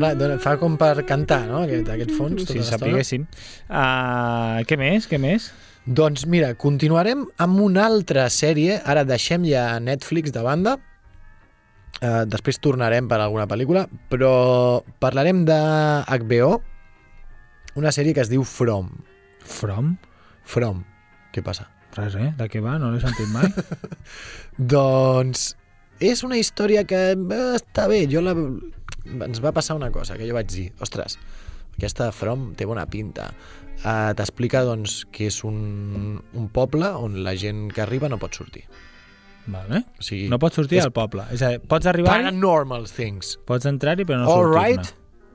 Dona, 0.02 0.16
dona, 0.18 0.36
fa 0.42 0.56
com 0.58 0.74
per 0.74 1.04
cantar, 1.06 1.44
no?, 1.46 1.60
aquest, 1.62 1.86
aquest 1.94 2.10
fons. 2.16 2.40
tota 2.40 2.50
Si 2.50 2.58
l'estona. 2.58 2.78
sapiguéssim. 2.80 3.26
Uh, 3.70 4.62
què 4.66 4.78
més? 4.80 5.06
Què 5.06 5.20
més? 5.22 5.52
Doncs 5.86 6.24
mira, 6.26 6.48
continuarem 6.58 7.22
amb 7.42 7.60
una 7.62 7.84
altra 7.86 8.24
sèrie. 8.34 8.80
Ara 8.82 9.04
deixem 9.06 9.46
ja 9.46 9.78
Netflix 9.78 10.34
de 10.34 10.42
banda. 10.42 10.74
Uh, 12.02 12.24
després 12.26 12.58
tornarem 12.58 13.06
per 13.06 13.20
alguna 13.22 13.46
pel·lícula, 13.46 13.84
però 14.10 14.82
parlarem 14.98 15.44
de 15.46 15.60
HBO, 16.10 16.56
una 17.78 17.94
sèrie 17.94 18.10
que 18.16 18.26
es 18.26 18.32
diu 18.32 18.42
From. 18.42 18.90
From? 19.38 19.94
From. 20.42 20.82
Què 21.30 21.46
passa? 21.46 21.68
Res, 21.94 22.18
eh? 22.18 22.32
De 22.42 22.50
què 22.50 22.58
va? 22.64 22.74
No 22.82 22.90
l'he 22.90 22.98
sentit 23.04 23.30
mai. 23.30 23.46
Doncs 24.74 25.52
és 26.02 26.26
una 26.26 26.42
història 26.42 26.82
que 26.88 27.12
eh, 27.14 27.42
està 27.54 27.86
bé. 27.86 28.08
Jo 28.10 28.24
la... 28.26 28.34
Ens 29.04 29.40
va 29.42 29.52
passar 29.52 29.76
una 29.76 29.90
cosa, 29.90 30.16
que 30.16 30.26
jo 30.28 30.34
vaig 30.34 30.48
dir, 30.52 30.68
ostres, 30.80 31.18
aquesta 31.76 32.10
From 32.12 32.54
té 32.54 32.66
bona 32.68 32.86
pinta. 32.86 33.30
Uh, 33.82 34.12
T'explica 34.14 34.62
doncs, 34.62 35.04
que 35.10 35.26
és 35.26 35.40
un, 35.44 36.20
un 36.38 36.48
poble 36.54 36.86
on 36.86 37.22
la 37.24 37.32
gent 37.34 37.68
que 37.74 37.82
arriba 37.82 38.08
no 38.08 38.18
pot 38.22 38.34
sortir. 38.34 38.64
vale. 39.46 39.80
O 39.98 40.02
sigui, 40.06 40.28
No 40.30 40.38
pots 40.38 40.54
sortir 40.54 40.78
és 40.78 40.84
al 40.86 40.92
poble. 40.94 41.24
És 41.34 41.42
a 41.42 41.48
dir, 41.56 41.60
pots 41.66 41.86
arribar, 41.90 42.12
Paranormal 42.14 42.86
things. 42.86 43.38
pots 43.44 43.66
entrar-hi, 43.66 44.04
però 44.06 44.20
no 44.22 44.30
All 44.30 44.44
sortir-ne. 44.52 44.76
right. 44.82 44.94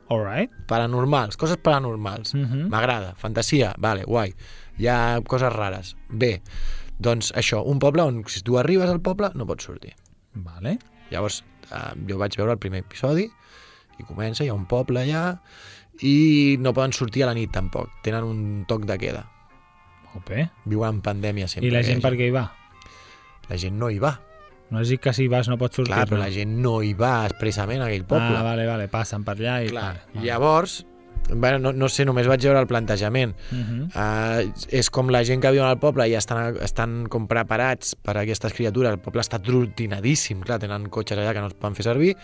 All 0.09 0.23
right. 0.23 0.51
Paranormals, 0.69 1.35
coses 1.35 1.57
paranormals. 1.59 2.33
Mhm. 2.33 2.69
M'agrada, 2.71 3.13
fantasia, 3.19 3.73
vale, 3.77 4.05
guai. 4.07 4.33
Hi 4.79 4.87
ha 4.87 5.19
coses 5.27 5.51
rares. 5.51 5.95
Bé, 6.07 6.41
doncs 6.97 7.33
això, 7.35 7.59
un 7.67 7.79
poble 7.79 8.01
on 8.03 8.23
si 8.31 8.39
tu 8.41 8.55
arribes 8.57 8.89
al 8.89 9.01
poble 9.01 9.31
no 9.35 9.45
pots 9.45 9.65
sortir. 9.65 9.91
Vale. 10.35 10.77
Llavors, 11.11 11.43
eh, 11.71 11.91
jo 12.07 12.17
vaig 12.17 12.37
veure 12.37 12.53
el 12.53 12.59
primer 12.59 12.79
episodi 12.85 13.27
i 13.97 14.05
comença, 14.05 14.43
hi 14.45 14.49
ha 14.51 14.57
un 14.57 14.65
poble 14.69 15.03
allà 15.03 15.25
i 16.05 16.57
no 16.61 16.73
poden 16.77 16.93
sortir 16.93 17.23
a 17.25 17.31
la 17.31 17.33
nit 17.37 17.51
tampoc. 17.53 17.89
Tenen 18.05 18.23
un 18.23 18.45
toc 18.69 18.85
de 18.85 18.97
queda. 19.01 19.25
Ope. 20.17 20.47
Viuen 20.65 20.97
en 20.97 21.01
pandèmia 21.05 21.47
sempre. 21.49 21.69
I 21.69 21.73
la 21.73 21.83
gent 21.83 21.97
aquella 21.99 22.09
per 22.09 22.19
què 22.19 22.29
hi 22.29 22.35
va? 22.35 22.45
La 23.49 23.57
gent 23.57 23.77
no 23.79 23.89
hi 23.89 23.99
va. 24.03 24.13
No 24.69 24.81
dit 24.83 24.99
que 24.99 25.13
si 25.15 25.29
vas 25.31 25.47
no 25.47 25.55
pots 25.57 25.79
sortir. 25.79 25.93
Clar, 25.93 26.07
però 26.09 26.19
la 26.19 26.29
gent 26.33 26.57
no 26.61 26.81
hi 26.83 26.91
va 26.97 27.21
expressament 27.29 27.81
a 27.81 27.87
aquell 27.87 28.03
poble. 28.05 28.35
Ah, 28.35 28.43
vale, 28.43 28.65
vale. 28.67 28.89
Passen 28.91 29.23
per 29.23 29.37
allà 29.37 29.61
i... 29.63 29.71
Clar, 29.71 29.93
Vale, 29.93 30.05
vale. 30.13 30.25
llavors, 30.27 30.81
bueno, 31.29 31.59
no, 31.59 31.71
no 31.73 31.87
sé, 31.91 32.03
només 32.07 32.27
vaig 32.27 32.43
veure 32.43 32.59
el 32.59 32.67
plantejament. 32.67 33.33
Mhm. 33.51 33.79
Uh, 33.95 34.67
és 34.75 34.89
com 34.91 35.09
la 35.13 35.23
gent 35.27 35.41
que 35.43 35.51
viu 35.55 35.63
al 35.63 35.79
poble 35.79 36.07
i 36.11 36.15
estan, 36.19 36.57
estan 36.63 36.97
com 37.11 37.29
preparats 37.31 37.95
per 37.95 38.17
a 38.17 38.25
aquestes 38.25 38.53
criatures. 38.55 38.91
El 38.97 38.99
poble 39.03 39.23
està 39.23 39.39
rutinadíssim, 39.43 40.43
clar, 40.43 40.59
tenen 40.63 40.89
cotxes 40.91 41.19
allà 41.19 41.33
que 41.35 41.43
no 41.45 41.51
es 41.51 41.55
poden 41.55 41.75
fer 41.79 41.87
servir. 41.87 42.15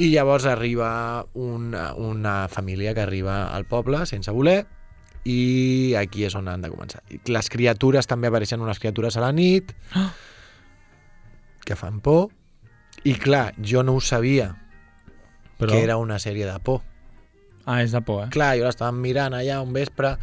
I 0.00 0.08
llavors 0.14 0.46
arriba 0.48 1.26
una, 1.36 1.90
una 1.94 2.48
família 2.48 2.94
que 2.96 3.02
arriba 3.04 3.50
al 3.52 3.66
poble 3.68 4.06
sense 4.08 4.32
voler 4.32 4.62
i 5.28 5.92
aquí 6.00 6.24
és 6.24 6.34
on 6.38 6.48
han 6.48 6.64
de 6.64 6.70
començar. 6.72 7.02
Les 7.28 7.50
criatures 7.52 8.08
també 8.08 8.30
apareixen 8.30 8.62
unes 8.64 8.80
criatures 8.80 9.18
a 9.18 9.24
la 9.26 9.32
nit 9.36 9.74
que 11.68 11.76
fan 11.76 12.00
por 12.00 12.30
i 13.04 13.14
clar, 13.20 13.50
jo 13.60 13.84
no 13.84 13.96
ho 13.96 14.00
sabia 14.00 14.54
Però... 15.60 15.72
que 15.72 15.82
era 15.84 15.98
una 16.00 16.18
sèrie 16.18 16.48
de 16.48 16.56
por. 16.64 16.80
Ah, 17.68 17.82
és 17.84 17.92
de 17.92 18.00
por, 18.00 18.24
eh? 18.24 18.30
Clar, 18.32 18.54
jo 18.58 18.64
l'estava 18.64 18.92
mirant 18.96 19.36
allà 19.36 19.60
un 19.62 19.74
vespre, 19.76 20.14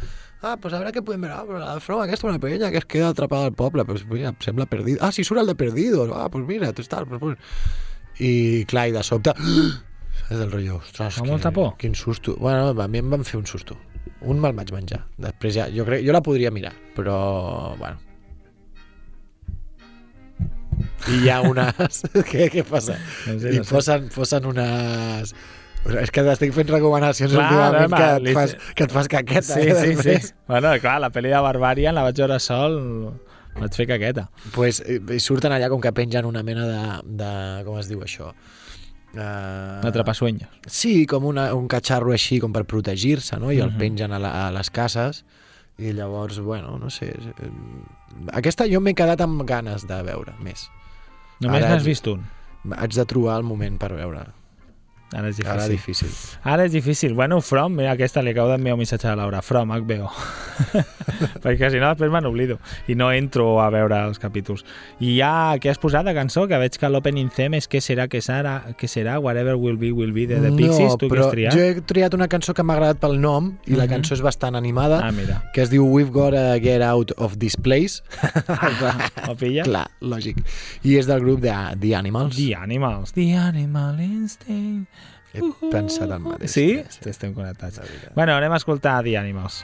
ah, 0.42 0.56
pues 0.60 0.74
a 0.74 0.80
veure 0.82 0.92
què 0.94 1.02
podem 1.06 1.22
veure, 1.22 1.36
ah, 1.38 1.46
però 1.46 1.60
la 1.62 1.78
froma 1.82 2.06
aquesta 2.06 2.26
una 2.26 2.40
penya 2.42 2.72
que 2.74 2.82
es 2.82 2.86
queda 2.90 3.12
atrapada 3.14 3.46
al 3.46 3.54
poble, 3.54 3.86
pues 3.86 4.04
mira, 4.10 4.32
em 4.34 4.40
sembla 4.42 4.66
perdido. 4.66 4.98
Ah, 5.02 5.12
sí, 5.14 5.24
surt 5.24 5.40
el 5.42 5.50
de 5.50 5.54
Perdidos, 5.54 6.10
ah, 6.14 6.26
pues 6.30 6.46
mira, 6.46 6.72
tu 6.74 6.82
estàs, 6.82 7.06
pues, 7.08 7.22
pues. 7.22 7.38
I 8.24 8.64
clar, 8.66 8.88
i 8.90 8.94
de 8.96 9.02
sobte, 9.06 9.34
és 10.28 10.34
del 10.34 10.50
rotllo, 10.50 10.80
ostres, 10.82 11.20
Fa 11.20 11.26
molta 11.28 11.52
por. 11.54 11.76
quin 11.78 11.94
susto. 11.94 12.34
Bueno, 12.40 12.72
a 12.74 12.88
mi 12.88 12.98
em 12.98 13.10
van 13.10 13.24
fer 13.24 13.38
un 13.38 13.46
susto. 13.46 13.76
Un 14.26 14.40
me'l 14.42 14.56
vaig 14.56 14.72
menjar. 14.74 15.04
Després 15.22 15.54
ja, 15.54 15.68
jo, 15.70 15.84
crec, 15.86 16.02
jo 16.06 16.12
la 16.16 16.22
podria 16.24 16.50
mirar, 16.50 16.72
però, 16.96 17.76
bueno. 17.78 18.00
I 21.08 21.22
hi 21.22 21.30
ha 21.30 21.38
unes... 21.46 22.02
què, 22.30 22.48
què 22.52 22.64
passa? 22.66 22.98
No 23.28 23.38
sé, 23.38 23.54
I 23.54 23.62
no 23.62 23.64
sé. 23.64 23.70
posen, 23.74 24.10
posen 24.14 24.50
unes... 24.50 25.34
És 26.02 26.10
que 26.12 26.24
t'estic 26.26 26.50
fent 26.52 26.68
recomanacions 26.74 27.32
Clar, 27.32 27.46
últimament 27.46 27.86
home, 27.86 27.98
que, 28.02 28.30
et 28.32 28.34
fas, 28.36 28.54
que 28.76 28.84
et 28.88 28.92
fas 28.92 29.08
caqueta. 29.08 29.54
Sí, 29.54 29.70
eh, 29.70 29.94
sí, 30.02 30.18
sí. 30.18 30.34
Bueno, 30.50 30.74
clar, 30.82 30.98
la 31.00 31.08
pel·li 31.14 31.30
de 31.32 31.38
Barbarian 31.46 31.96
la 31.96 32.02
vaig 32.04 32.18
veure 32.18 32.36
sol, 32.42 32.74
vaig 33.60 33.74
fer 33.74 33.86
caqueta. 33.86 34.28
pues, 34.54 34.80
eh, 34.86 35.18
surten 35.20 35.52
allà 35.52 35.68
com 35.68 35.80
que 35.80 35.92
pengen 35.92 36.24
una 36.26 36.42
mena 36.42 36.66
de... 36.66 36.80
de 37.24 37.64
com 37.64 37.78
es 37.78 37.88
diu 37.88 38.00
això? 38.04 38.32
Uh, 39.14 39.80
Atrapasueños. 39.88 40.50
Sí, 40.66 41.06
com 41.06 41.24
una, 41.24 41.54
un 41.56 41.66
catxarro 41.66 42.12
així 42.12 42.38
com 42.42 42.52
per 42.52 42.64
protegir-se, 42.68 43.38
no? 43.40 43.50
I 43.52 43.60
el 43.64 43.70
Mhm. 43.72 43.78
pengen 43.78 44.12
a, 44.12 44.18
la, 44.18 44.32
a 44.46 44.50
les 44.52 44.68
cases 44.70 45.24
i 45.78 45.92
llavors, 45.92 46.40
bueno, 46.40 46.78
no 46.78 46.90
sé... 46.90 47.08
eh, 47.16 47.50
Aquesta 48.32 48.66
jo 48.68 48.80
m'he 48.80 48.94
quedat 48.94 49.20
amb 49.24 49.42
ganes 49.48 49.86
de 49.88 50.02
veure 50.02 50.34
més. 50.42 50.68
Només 51.40 51.62
n'has 51.64 51.84
vist 51.86 52.06
un. 52.10 52.24
Haig 52.76 52.92
de 52.94 53.04
trobar 53.06 53.38
el 53.38 53.44
moment 53.44 53.78
per 53.78 53.92
veure. 53.94 54.26
Ara 55.14 55.28
és 55.30 55.36
difícil. 55.38 55.52
Ara 55.54 55.68
difícil. 55.68 56.08
Ara 56.44 56.64
és 56.66 56.72
difícil. 56.72 57.14
Bueno, 57.14 57.40
From, 57.40 57.72
mira, 57.78 57.92
aquesta 57.92 58.20
li 58.22 58.30
acabo 58.34 58.50
d'enviar 58.50 58.74
un 58.74 58.80
missatge 58.82 59.06
a 59.08 59.14
la 59.16 59.22
Laura. 59.22 59.40
From, 59.40 59.70
HBO. 59.72 60.10
Perquè 61.42 61.70
si 61.72 61.78
no, 61.80 61.88
després 61.88 62.10
me 62.12 62.20
n'oblido. 62.20 62.58
I 62.92 62.94
no 62.98 63.08
entro 63.14 63.46
a 63.62 63.70
veure 63.72 63.96
els 64.04 64.18
capítols. 64.20 64.64
I 65.00 65.14
ja, 65.16 65.56
què 65.62 65.70
has 65.72 65.80
posat 65.80 66.04
de 66.04 66.12
cançó? 66.16 66.44
Que 66.50 66.58
veig 66.60 66.76
que 66.78 66.90
l'opening 66.92 67.30
theme 67.34 67.56
és 67.56 67.68
que 67.70 67.80
serà, 67.80 68.04
que 68.12 68.20
serà, 68.20 68.74
que 68.76 68.86
serà, 68.90 69.16
whatever 69.22 69.56
will 69.56 69.78
be, 69.80 69.92
will 69.92 70.12
be, 70.12 70.26
de 70.28 70.40
The 70.44 70.52
Pixies. 70.52 70.92
no, 70.92 70.98
tu 71.00 71.08
però 71.08 71.24
has 71.26 71.32
triat? 71.32 71.56
jo 71.56 71.64
he 71.64 71.80
triat 71.80 72.14
una 72.18 72.28
cançó 72.28 72.52
que 72.54 72.62
m'ha 72.62 72.76
agradat 72.76 73.00
pel 73.00 73.16
nom 73.20 73.54
i 73.66 73.74
la 73.78 73.86
Mhm. 73.86 73.94
cançó 73.94 74.14
és 74.14 74.20
bastant 74.22 74.56
animada, 74.56 75.00
Ah, 75.06 75.10
mira. 75.12 75.42
que 75.54 75.62
es 75.62 75.70
diu 75.70 75.86
We've 75.86 76.10
Gotta 76.12 76.58
Get 76.60 76.82
Out 76.82 77.12
of 77.16 77.38
This 77.38 77.56
Place. 77.56 78.02
Ho 79.28 79.34
pilla? 79.36 79.64
Clar, 79.64 79.88
lògic. 80.02 80.44
I 80.84 80.96
és 80.98 81.06
del 81.08 81.20
grup 81.24 81.40
de 81.40 81.54
The 81.80 81.94
Animals. 81.96 82.36
The 82.36 82.54
Animals. 82.56 83.12
The 83.12 83.34
Animal 83.36 84.00
Instinct. 84.00 84.88
He 85.32 85.40
pensat 85.70 86.10
el 86.10 86.22
mateix. 86.24 86.50
Sí? 86.54 86.66
Estem 87.08 87.34
connectats. 87.36 87.80
Bueno, 88.14 88.32
anem 88.38 88.52
a 88.52 88.56
escoltar 88.56 89.02
The 89.04 89.16
Animals. 89.20 89.62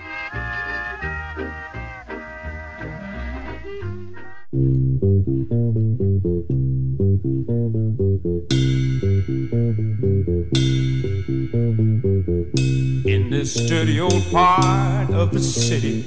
In 13.07 13.31
this 13.31 13.55
dirty 13.55 14.01
old 14.01 14.25
part 14.31 15.11
of 15.11 15.33
the 15.33 15.41
city 15.41 16.03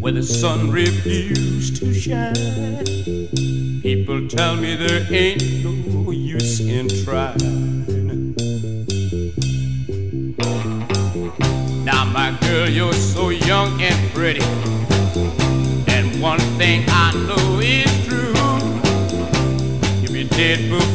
where 0.00 0.12
the 0.12 0.22
sun 0.22 0.70
refused 0.70 1.76
to 1.76 1.94
shine, 1.94 2.34
people 3.80 4.26
tell 4.28 4.56
me 4.56 4.76
there 4.76 5.06
ain't 5.10 5.42
no 5.64 6.10
use 6.10 6.60
in 6.60 6.88
trying. 7.04 7.53
Girl, 12.54 12.68
you're 12.68 12.92
so 12.92 13.30
young 13.30 13.82
and 13.82 14.14
pretty, 14.14 14.40
and 15.88 16.22
one 16.22 16.38
thing 16.56 16.84
I 16.88 17.12
know 17.26 17.58
is 17.58 18.06
true. 18.06 18.32
If 20.04 20.12
be 20.12 20.22
dead 20.22 20.70
before 20.70 20.93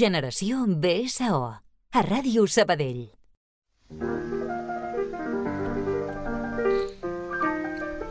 Generació 0.00 0.62
BSO. 0.80 1.38
A 1.92 2.00
Ràdio 2.06 2.46
Sabadell. 2.48 3.02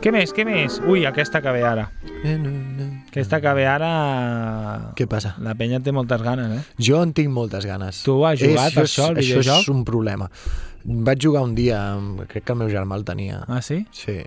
Què 0.00 0.12
més, 0.14 0.30
què 0.36 0.44
més? 0.46 0.76
Ui, 0.86 1.02
aquesta 1.08 1.40
que 1.42 1.50
ve 1.56 1.64
ara. 1.66 1.88
Aquesta 3.10 3.40
que 3.42 3.54
ve 3.58 3.66
ara... 3.68 3.90
Què 4.96 5.08
passa? 5.10 5.34
La 5.42 5.56
penya 5.58 5.80
té 5.82 5.90
moltes 5.96 6.22
ganes, 6.22 6.54
eh? 6.60 6.62
Jo 6.78 7.02
en 7.02 7.10
tinc 7.16 7.32
moltes 7.34 7.66
ganes. 7.66 8.04
Tu 8.06 8.14
has 8.28 8.38
jugat 8.40 8.76
per 8.76 8.86
això, 8.86 9.10
al 9.10 9.18
Això 9.18 9.40
videojoc? 9.40 9.64
és 9.66 9.72
un 9.74 9.82
problema. 9.88 10.30
Vaig 11.10 11.26
jugar 11.26 11.42
un 11.48 11.56
dia, 11.58 11.80
crec 12.30 12.46
que 12.46 12.54
el 12.54 12.62
meu 12.62 12.70
germà 12.72 13.00
el 13.00 13.08
tenia. 13.08 13.42
Ah, 13.48 13.60
sí? 13.66 13.82
Sí, 13.92 14.20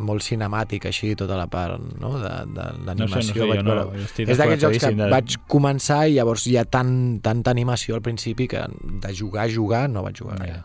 molt 0.00 0.24
cinemàtic 0.26 0.86
així, 0.90 1.12
tota 1.16 1.36
la 1.38 1.46
part 1.52 1.78
no? 2.00 2.14
de, 2.18 2.32
de 2.56 2.66
l'animació. 2.86 3.46
No 3.46 3.54
sé, 3.54 3.62
no 3.62 3.76
sé, 3.76 3.84
vaig 3.86 4.24
no, 4.26 4.32
és 4.32 4.40
d'aquests 4.40 4.62
jocs 4.64 4.78
que 4.84 4.90
de- 4.98 5.10
vaig 5.12 5.36
començar 5.48 6.00
i 6.10 6.16
llavors 6.18 6.46
hi 6.50 6.56
ha 6.60 6.64
tan, 6.64 7.20
tanta 7.22 7.52
animació 7.54 7.94
al 7.98 8.02
principi 8.02 8.48
que 8.48 8.64
de 9.04 9.14
jugar 9.14 9.46
a 9.46 9.52
jugar 9.52 9.84
no 9.92 10.02
vaig 10.06 10.16
jugar 10.22 10.38
gaire. 10.42 10.62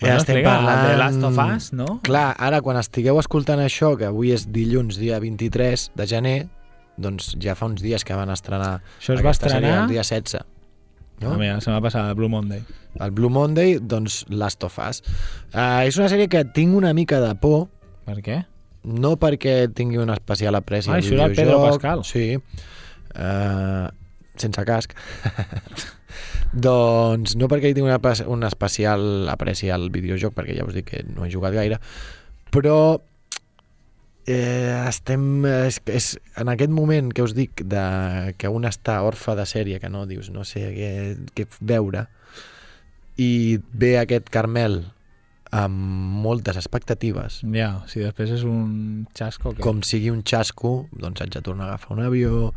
Bueno, 0.00 0.14
explica, 0.14 0.58
The 0.86 0.96
Last 0.96 1.22
of 1.24 1.38
Us, 1.56 1.72
no? 1.72 2.00
Clar, 2.06 2.36
ara 2.38 2.60
quan 2.62 2.76
estigueu 2.78 3.18
escoltant 3.18 3.58
això, 3.64 3.96
que 3.98 4.06
avui 4.06 4.30
és 4.30 4.44
dilluns, 4.54 4.94
dia 5.00 5.18
23 5.18 5.88
de 5.98 6.06
gener, 6.06 6.36
doncs 6.98 7.32
ja 7.42 7.56
fa 7.58 7.66
uns 7.66 7.82
dies 7.82 8.04
que 8.06 8.14
van 8.14 8.30
estrenar 8.30 8.76
Això 9.00 9.16
es 9.16 9.18
va 9.24 9.32
aquesta 9.32 9.50
sèrie 9.50 9.66
estrenar- 9.72 9.88
el 9.88 9.96
dia 9.96 10.04
16. 10.06 10.44
No? 11.18 11.32
Ah, 11.32 11.36
mira, 11.40 11.54
la 11.56 11.60
setmana 11.60 11.82
passada, 11.82 12.14
Blue 12.14 12.28
Monday. 12.30 12.62
El 13.00 13.10
Blue 13.10 13.28
Monday, 13.30 13.80
doncs 13.82 14.24
Last 14.30 14.62
of 14.62 14.78
Us. 14.78 15.02
Uh, 15.52 15.82
és 15.82 15.98
una 15.98 16.06
sèrie 16.08 16.28
que 16.30 16.44
tinc 16.44 16.76
una 16.78 16.92
mica 16.94 17.18
de 17.20 17.32
por. 17.34 17.66
Per 18.08 18.16
què? 18.24 18.38
No 18.88 19.16
perquè 19.20 19.60
tingui 19.76 20.00
una 20.00 20.16
especial 20.16 20.56
apreci 20.56 20.92
Ah, 20.92 20.98
això 21.02 21.16
era. 21.18 21.28
Pedro 21.34 21.60
Pascal. 21.66 22.04
Sí. 22.08 22.38
Uh, 23.12 23.88
sense 24.40 24.64
casc. 24.64 24.94
doncs 26.68 27.36
no 27.36 27.50
perquè 27.50 27.70
hi 27.70 27.76
tingui 27.76 27.92
una, 27.92 28.14
una 28.32 28.48
especial 28.48 29.28
apreci 29.28 29.68
al 29.74 29.90
videojoc, 29.92 30.32
perquè 30.36 30.56
ja 30.56 30.64
us 30.64 30.76
dic 30.78 30.88
que 30.94 31.04
no 31.10 31.26
he 31.26 31.32
jugat 31.32 31.56
gaire, 31.58 31.80
però 32.54 32.78
eh, 34.28 34.84
estem 34.88 35.44
és, 35.48 35.80
és, 35.88 36.10
en 36.40 36.52
aquest 36.52 36.72
moment 36.72 37.12
que 37.12 37.24
us 37.24 37.34
dic 37.36 37.64
de, 37.64 38.34
que 38.40 38.52
un 38.52 38.68
està 38.68 39.00
orfe 39.04 39.36
de 39.36 39.46
sèrie 39.48 39.80
que 39.80 39.92
no 39.92 40.06
dius 40.08 40.30
no 40.34 40.44
sé 40.48 40.68
què, 40.76 40.92
què 41.36 41.48
veure 41.60 42.06
i 43.18 43.58
ve 43.72 43.96
aquest 44.00 44.28
Carmel 44.32 44.82
amb 45.54 45.76
moltes 46.24 46.58
expectatives. 46.60 47.40
Ja, 47.54 47.70
si 47.90 48.02
després 48.04 48.32
és 48.36 48.44
un 48.48 49.06
xasco... 49.16 49.54
Que... 49.54 49.64
com 49.64 49.82
sigui 49.86 50.12
un 50.12 50.24
xasco 50.26 50.88
doncs 50.92 51.24
haig 51.24 51.32
de 51.36 51.44
tornar 51.44 51.68
a 51.68 51.74
agafar 51.74 51.96
un 51.96 52.04
avió 52.04 52.52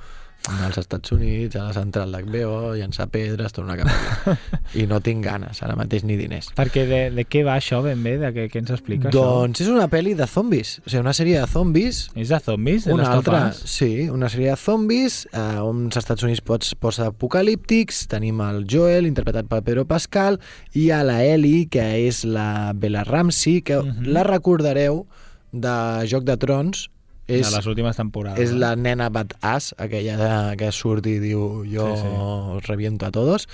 als 0.49 0.77
Estats 0.81 1.11
Units, 1.13 1.55
a 1.55 1.67
la 1.67 1.73
central 1.75 2.11
d'HBO 2.11 2.73
llançar 2.75 3.05
pedres, 3.13 3.53
tornar 3.53 3.77
cap 3.77 3.91
allà 3.91 4.37
i 4.81 4.87
no 4.89 4.97
tinc 5.05 5.23
ganes, 5.23 5.61
ara 5.61 5.75
mateix 5.77 6.03
ni 6.03 6.15
diners 6.17 6.47
Perquè 6.57 6.85
de, 6.89 7.01
de 7.13 7.25
què 7.29 7.43
va 7.45 7.59
això 7.59 7.83
ben 7.85 8.01
bé? 8.03 8.15
De 8.17 8.31
què, 8.33 8.47
què 8.49 8.59
ens 8.63 8.71
explica 8.73 9.11
doncs 9.13 9.61
és 9.61 9.69
una 9.69 9.85
pel·li 9.91 10.15
de 10.17 10.25
zombis 10.27 10.79
o 10.81 10.89
sigui, 10.89 11.03
una 11.03 11.13
sèrie 11.13 11.37
de 11.39 11.45
zombis 11.51 12.07
això? 12.09 12.21
És 12.25 12.29
de 12.33 12.39
zombis? 12.45 12.85
De 12.89 12.93
una 12.97 13.05
altra, 13.13 13.43
sí, 13.53 14.09
una 14.09 14.29
sèrie 14.33 14.49
de 14.49 14.57
zombis 14.57 15.27
eh, 15.31 15.59
uns 15.61 15.97
Estats 16.01 16.23
Units 16.25 16.41
pots, 16.41 16.73
post-apocalíptics 16.75 18.07
tenim 18.11 18.41
el 18.41 18.65
Joel, 18.69 19.05
interpretat 19.09 19.45
per 19.51 19.61
Pedro 19.63 19.85
Pascal 19.85 20.39
i 20.73 20.89
a 20.91 21.03
la 21.05 21.19
Ellie, 21.23 21.67
que 21.71 21.85
és 22.07 22.23
la 22.25 22.71
Bella 22.73 23.03
Ramsey, 23.07 23.61
que 23.61 23.77
Mhm. 23.81 24.07
la 24.13 24.23
recordareu 24.23 25.05
de 25.51 26.07
Joc 26.09 26.23
de 26.23 26.37
Trons 26.37 26.89
és, 27.31 27.47
De 27.49 27.55
les 27.57 27.67
últimes 27.71 27.95
temporades. 27.97 28.39
és 28.43 28.51
no? 28.53 28.59
la 28.65 28.75
nena 28.75 29.09
badass, 29.09 29.73
aquella 29.77 30.55
que 30.59 30.71
surt 30.75 31.07
i 31.07 31.17
diu 31.23 31.63
jo 31.65 31.87
Sí, 31.95 32.01
sí, 32.03 32.11
os 32.57 32.67
reviento 32.67 33.05
a 33.07 33.11
todos 33.11 33.47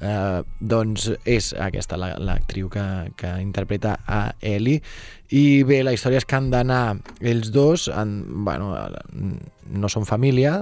eh, 0.00 0.42
doncs 0.60 1.10
és 1.24 1.52
aquesta 1.58 1.96
la- 1.96 2.16
l'actriu 2.18 2.68
que, 2.68 2.82
que 3.16 3.30
interpreta 3.40 3.98
a 4.06 4.34
Ellie. 4.42 4.82
I 5.30 5.62
bé, 5.64 5.82
la 5.86 5.92
història 5.94 6.18
és 6.20 6.26
que 6.28 6.36
han 6.36 6.50
d'anar 6.52 6.98
ells 7.20 7.50
dos 7.54 7.86
en, 7.88 8.44
bueno, 8.44 8.74
no 9.70 9.88
són 9.88 10.04
família. 10.04 10.58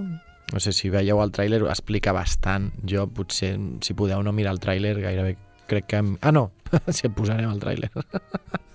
No 0.53 0.61
sé 0.61 0.71
si 0.77 0.91
veieu 0.93 1.19
el 1.25 1.33
tràiler, 1.33 1.63
ho 1.65 1.71
explica 1.73 2.13
bastant. 2.13 2.71
Jo 2.87 3.07
potser, 3.09 3.55
si 3.81 3.95
podeu 3.97 4.23
no 4.23 4.33
mirar 4.37 4.53
el 4.53 4.61
tràiler 4.61 4.95
gairebé 5.01 5.37
crec 5.67 5.87
que... 5.89 5.97
em- 6.05 6.19
Ah, 6.21 6.31
no, 6.31 6.51
si 6.93 7.07
el 7.09 7.15
posarem 7.17 7.51
el 7.51 7.59
tràiler 7.63 7.89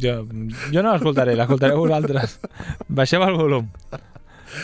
Jo, 0.00 0.26
jo 0.72 0.82
no 0.82 0.92
l'escoltaré, 0.92 1.34
l'escoltareu 1.36 1.78
vosaltres. 1.82 2.38
Baixeu 2.88 3.22
el 3.26 3.36
volum. 3.36 3.70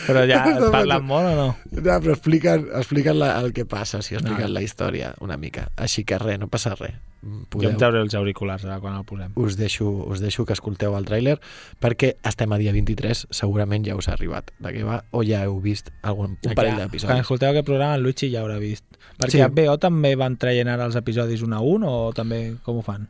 Però 0.07 0.23
ja 0.25 0.39
et 0.49 0.63
parlen 0.73 1.03
molt 1.05 1.27
o 1.29 1.33
no? 1.37 1.47
No, 1.71 1.95
però 2.01 2.13
expliquen, 2.15 2.63
expliquen 2.73 3.19
la, 3.19 3.35
el 3.39 3.51
que 3.53 3.65
passa, 3.69 4.01
si 4.01 4.15
expliquen 4.17 4.47
No. 4.47 4.53
la 4.57 4.63
història 4.65 5.11
una 5.21 5.37
mica. 5.37 5.67
Així 5.77 6.03
que 6.03 6.17
res, 6.17 6.39
no 6.41 6.47
passa 6.49 6.73
res. 6.75 6.95
Jo 7.25 7.69
em 7.69 7.77
trauré 7.77 8.01
els 8.01 8.13
auriculars 8.17 8.65
ara 8.65 8.79
quan 8.79 8.95
el 8.97 9.05
posem. 9.05 9.31
us 9.35 9.55
deixo, 9.57 9.85
us 10.09 10.19
deixo 10.21 10.43
que 10.45 10.53
escolteu 10.53 10.93
el 10.97 11.05
tràiler 11.05 11.39
perquè 11.81 12.15
estem 12.23 12.51
a 12.53 12.57
dia 12.61 12.71
23, 12.73 13.27
segurament 13.33 13.85
ja 13.85 13.95
us 13.97 14.09
ha 14.09 14.13
arribat 14.13 14.51
de 14.59 14.73
què 14.75 14.83
va, 14.85 14.99
o 15.11 15.23
ja 15.25 15.41
heu 15.45 15.57
vist 15.61 15.89
algun, 16.03 16.35
un 16.45 16.53
parell 16.53 16.75
Quan 16.75 16.83
d'episodis. 16.85 17.19
escolteu 17.21 17.49
aquest 17.49 17.65
programa, 17.65 17.95
el 17.95 18.03
Luigi 18.03 18.29
ja 18.33 18.41
haurà 18.43 18.59
vist. 18.59 18.85
Perquè 19.17 19.31
Sí. 19.31 19.37
sí. 19.37 19.43
HBO 19.43 19.77
també 19.81 20.15
van 20.15 20.37
traient 20.37 20.67
ara 20.69 20.85
els 20.85 20.95
episodis 20.95 21.41
un 21.41 21.53
a 21.53 21.61
un 21.61 21.83
o 21.83 22.11
també 22.13 22.55
com 22.63 22.77
ho 22.77 22.81
fan? 22.85 23.07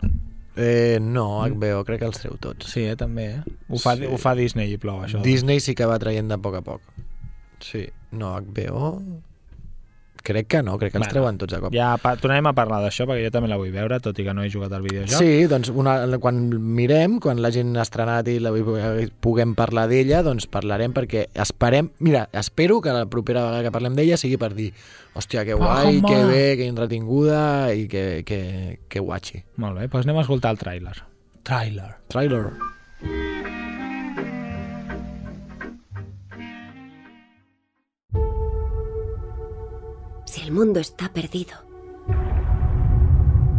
Eh, 0.57 0.99
no, 1.01 1.43
HBO, 1.43 1.83
crec 1.83 1.99
que 1.99 2.05
els 2.07 2.19
treu 2.21 2.37
tots. 2.39 2.69
Sí, 2.71 2.85
eh, 2.87 2.95
també, 2.95 3.25
eh? 3.35 3.55
Ho 3.69 3.77
fa, 3.77 3.95
Sí. 3.97 4.05
ho 4.07 4.17
fa 4.17 4.35
Disney 4.35 4.71
i 4.73 4.77
plou, 4.77 5.01
això. 5.03 5.21
Disney 5.21 5.59
sí 5.59 5.75
que 5.75 5.85
va 5.85 5.99
traient 5.99 6.29
de 6.31 6.37
poc 6.37 6.55
a 6.55 6.61
poc. 6.61 6.81
Sí, 7.59 7.85
no, 8.11 8.35
HBO... 8.39 8.93
Crec 10.25 10.47
que 10.49 10.61
no, 10.65 10.79
crec 10.81 10.95
que 10.95 10.97
els 10.97 11.05
Bueno, 11.05 11.13
treuen 11.13 11.37
tots 11.37 11.53
de 11.53 11.59
cop. 11.61 11.73
Ja 11.75 11.91
pa 12.01 12.15
tornarem 12.17 12.49
a 12.49 12.55
parlar 12.57 12.79
d'això 12.81 13.05
perquè 13.05 13.27
jo 13.27 13.31
també 13.35 13.51
la 13.51 13.59
vull 13.61 13.69
veure, 13.73 13.99
tot 14.01 14.17
i 14.17 14.25
que 14.25 14.33
no 14.33 14.41
he 14.41 14.49
jugat 14.49 14.73
al 14.73 14.81
videojoc. 14.85 15.13
Sí, 15.21 15.45
doncs 15.51 15.69
una, 15.69 15.95
quan 16.23 16.41
mirem, 16.49 17.19
quan 17.21 17.43
l'hagin 17.43 17.75
estrenat 17.81 18.29
i 18.33 18.39
la 18.41 18.53
puguem 19.21 19.53
parlar 19.57 19.85
d'ella, 19.91 20.23
doncs 20.25 20.49
parlarem 20.49 20.95
perquè 20.97 21.27
esperem... 21.45 21.91
Mira, 21.99 22.25
espero 22.33 22.81
que 22.81 22.95
la 22.95 23.05
propera 23.05 23.45
vegada 23.45 23.67
que 23.67 23.73
parlem 23.75 23.97
d'ella 23.97 24.17
sigui 24.17 24.41
per 24.41 24.55
dir 24.57 24.71
hòstia, 25.15 25.45
que 25.47 25.53
guai, 25.53 25.99
home. 25.99 26.09
que 26.09 26.21
bé, 26.25 26.45
que 26.57 26.69
entretinguda 26.73 27.41
i 27.73 27.85
que, 27.91 28.23
que, 28.27 28.39
que 28.89 29.03
guatxi. 29.03 29.45
Molt 29.61 29.77
bé, 29.77 29.89
doncs 29.91 30.09
anem 30.09 30.23
a 30.23 30.25
escoltar 30.25 30.55
el 30.55 30.61
tràiler. 30.61 30.97
Tràiler. 31.45 31.91
Trailer. 32.09 32.47
Si 32.49 32.74
el 40.45 40.51
mundo 40.51 40.79
está 40.79 41.09
perdido, 41.09 41.55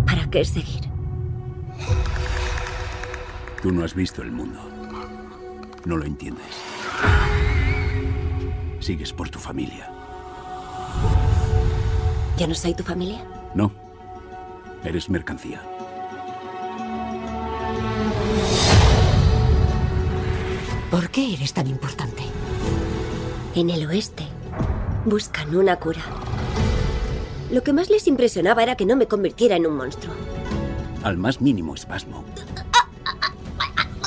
¿para 0.07 0.31
qué 0.31 0.45
seguir? 0.45 0.89
Tú 3.61 3.73
no 3.73 3.85
has 3.85 3.93
visto 3.93 4.23
el 4.23 4.31
mundo. 4.31 4.61
No 5.85 5.97
lo 5.97 6.05
entiendes. 6.05 6.47
Sigues 8.79 9.13
por 9.13 9.29
tu 9.31 9.41
familia. 9.41 9.91
¿Yo 12.39 12.47
no 12.47 12.55
soy 12.55 12.73
tu 12.73 12.85
familia? 12.85 13.27
No. 13.53 13.73
Eres 14.85 15.11
mercancía. 15.11 15.61
¿Por 20.89 21.11
qué 21.11 21.35
eres 21.35 21.53
tan 21.53 21.67
importante? 21.67 22.23
En 23.57 23.71
el 23.71 23.89
oeste 23.89 24.25
buscan 25.05 25.57
una 25.57 25.75
cura. 25.81 26.03
Lo 27.51 27.63
que 27.63 27.73
más 27.73 27.91
les 27.91 28.07
impresionaba 28.09 28.63
era 28.63 28.75
que 28.75 28.87
no 28.87 28.97
me 28.97 29.07
convirtiera 29.07 29.57
en 29.57 29.67
un 29.67 29.77
monstruo. 29.77 30.15
Al 31.05 31.17
más 31.17 31.41
mínimo 31.41 31.75
espasmo. 31.75 32.25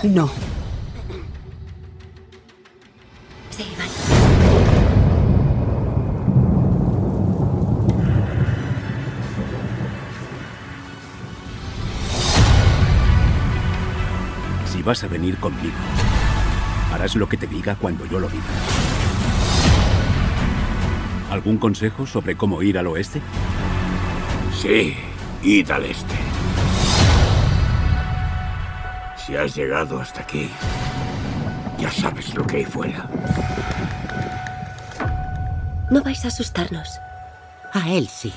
No. 0.04 0.30
Sí, 3.50 3.66
vale. 3.78 3.92
Si 14.66 14.82
vas 14.82 15.04
a 15.04 15.08
venir 15.08 15.38
conmigo, 15.38 15.76
harás 16.94 17.16
lo 17.16 17.28
que 17.30 17.38
te 17.38 17.48
diga 17.48 17.76
cuando 17.76 18.06
yo 18.06 18.20
lo 18.20 18.28
diga. 18.28 18.44
¿Algún 21.30 21.58
consejo 21.58 22.08
sobre 22.08 22.36
cómo 22.36 22.62
ir 22.64 22.78
al 22.78 22.88
oeste? 22.88 23.22
Sí, 24.60 24.96
id 25.44 25.70
al 25.70 25.86
este. 25.86 26.16
Si 29.16 29.36
has 29.36 29.56
llegado 29.56 30.00
hasta 30.00 30.22
aquí, 30.22 30.50
ya 31.78 31.92
sabes 31.92 32.34
lo 32.34 32.46
que 32.48 32.58
hay 32.58 32.66
fuera. 32.66 33.08
No 35.92 36.02
vais 36.02 36.26
a 36.26 36.30
asustarnos. 36.30 37.00
A 37.74 37.92
él 37.92 38.08
sí. 38.08 38.34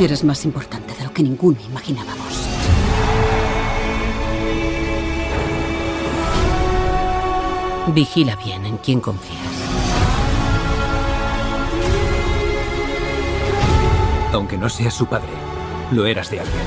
Eres 0.00 0.24
más 0.24 0.44
importante 0.44 0.94
de 0.94 1.04
lo 1.04 1.12
que 1.12 1.22
ninguno 1.22 1.60
imaginábamos. 1.60 2.31
Vigila 7.88 8.36
bien 8.36 8.64
en 8.64 8.76
quién 8.78 9.00
confías. 9.00 9.40
Aunque 14.32 14.56
no 14.56 14.68
seas 14.68 14.94
su 14.94 15.06
padre, 15.06 15.32
lo 15.90 16.06
eras 16.06 16.30
de 16.30 16.40
alguien. 16.40 16.62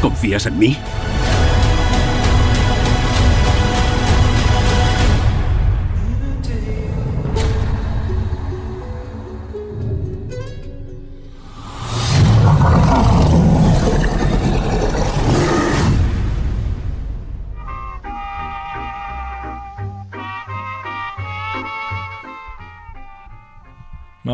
¿Confías 0.00 0.46
en 0.46 0.58
mí? 0.58 0.78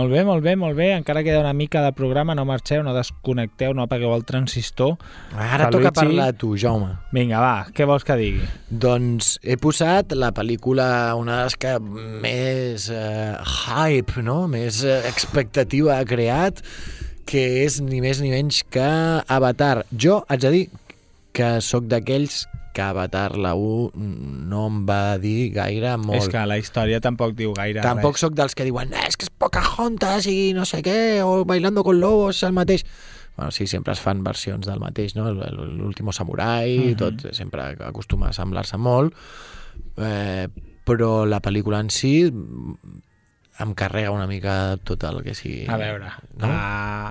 Molt 0.01 0.14
bé, 0.14 0.20
molt 0.24 0.40
bé, 0.40 0.55
molt 0.57 0.78
bé. 0.78 0.86
Encara 0.96 1.20
queda 1.20 1.42
una 1.42 1.53
mica 1.53 1.82
de 1.84 1.90
programa, 1.92 2.32
no 2.32 2.46
marxeu, 2.48 2.80
no 2.80 2.94
desconnecteu, 2.96 3.74
no 3.76 3.84
apagueu 3.84 4.14
el 4.14 4.22
transistor. 4.24 4.94
Ara 5.36 5.66
Que 5.66 5.74
toca 5.74 5.90
parlar 5.92 6.30
a 6.32 6.36
tu, 6.40 6.55
Jaume. 6.57 6.94
Vinga, 7.12 7.36
va, 7.42 7.66
què 7.76 7.84
vols 7.84 8.07
que 8.09 8.16
digui? 8.16 8.46
Doncs 8.70 9.34
he 9.44 9.59
posat 9.61 10.14
la 10.16 10.30
pel·lícula, 10.32 10.86
una 11.20 11.42
de 11.42 11.51
les 11.51 11.59
que 11.61 11.74
més 12.24 12.88
eh, 12.88 13.36
hype, 13.44 14.24
no? 14.24 14.38
més 14.48 14.80
eh, 14.88 15.03
expectativa 15.11 15.98
ha 15.98 16.09
creat, 16.09 16.64
que 17.28 17.44
és 17.66 17.82
ni 17.84 18.01
més 18.01 18.24
ni 18.24 18.32
menys 18.32 18.62
que 18.72 18.88
Avatar. 19.28 19.82
Jo 19.92 20.22
haig 20.32 20.48
de 20.48 20.55
dir 20.57 20.64
que 21.36 21.59
sóc 21.61 21.84
d'aquells 21.92 22.46
que 22.73 22.83
Avatar 22.83 23.37
la 23.37 23.55
1 23.55 23.91
no 23.95 24.66
em 24.68 24.87
va 24.89 25.18
dir 25.18 25.51
gaire 25.53 25.97
molt. 25.99 26.18
És 26.23 26.29
que 26.29 26.45
la 26.47 26.57
història 26.59 27.01
tampoc 27.01 27.35
diu 27.35 27.53
gaire 27.55 27.81
Tampoc 27.83 28.14
res. 28.14 28.21
sóc 28.21 28.35
dels 28.35 28.55
que 28.55 28.64
diuen 28.64 28.93
"Eh, 28.93 29.07
és 29.09 29.16
que 29.16 29.25
és 29.27 29.31
Pocahontas 29.31 30.27
i 30.27 30.53
no 30.55 30.64
sé 30.64 30.83
què, 30.83 31.23
o 31.25 31.45
Bailando 31.45 31.83
con 31.83 31.99
Lobos 32.01 32.43
el 32.43 32.53
mateix. 32.53 32.85
Bueno, 33.37 33.51
sí, 33.53 33.66
sempre 33.66 33.93
es 33.95 34.01
fan 34.01 34.23
versions 34.23 34.66
del 34.66 34.81
mateix, 34.81 35.14
no? 35.16 35.33
L'último 35.33 36.12
samurai, 36.12 36.79
uh 36.79 36.83
Mhm. 36.83 36.91
-huh. 36.93 36.97
tot 36.97 37.35
sempre 37.35 37.62
acostuma 37.85 38.29
a 38.29 38.33
semblar-se 38.33 38.77
molt, 38.77 39.14
eh, 39.97 40.49
però 40.85 41.25
la 41.27 41.41
pel·lícula 41.41 41.81
en 41.81 41.91
si 41.91 42.25
em 43.61 43.75
carrega 43.75 44.11
una 44.11 44.27
mica 44.27 44.77
tot 44.83 45.03
el 45.05 45.23
que 45.23 45.35
sigui. 45.35 45.66
A 45.68 45.77
veure, 45.77 46.07
no? 46.39 46.47
uh, 46.47 47.11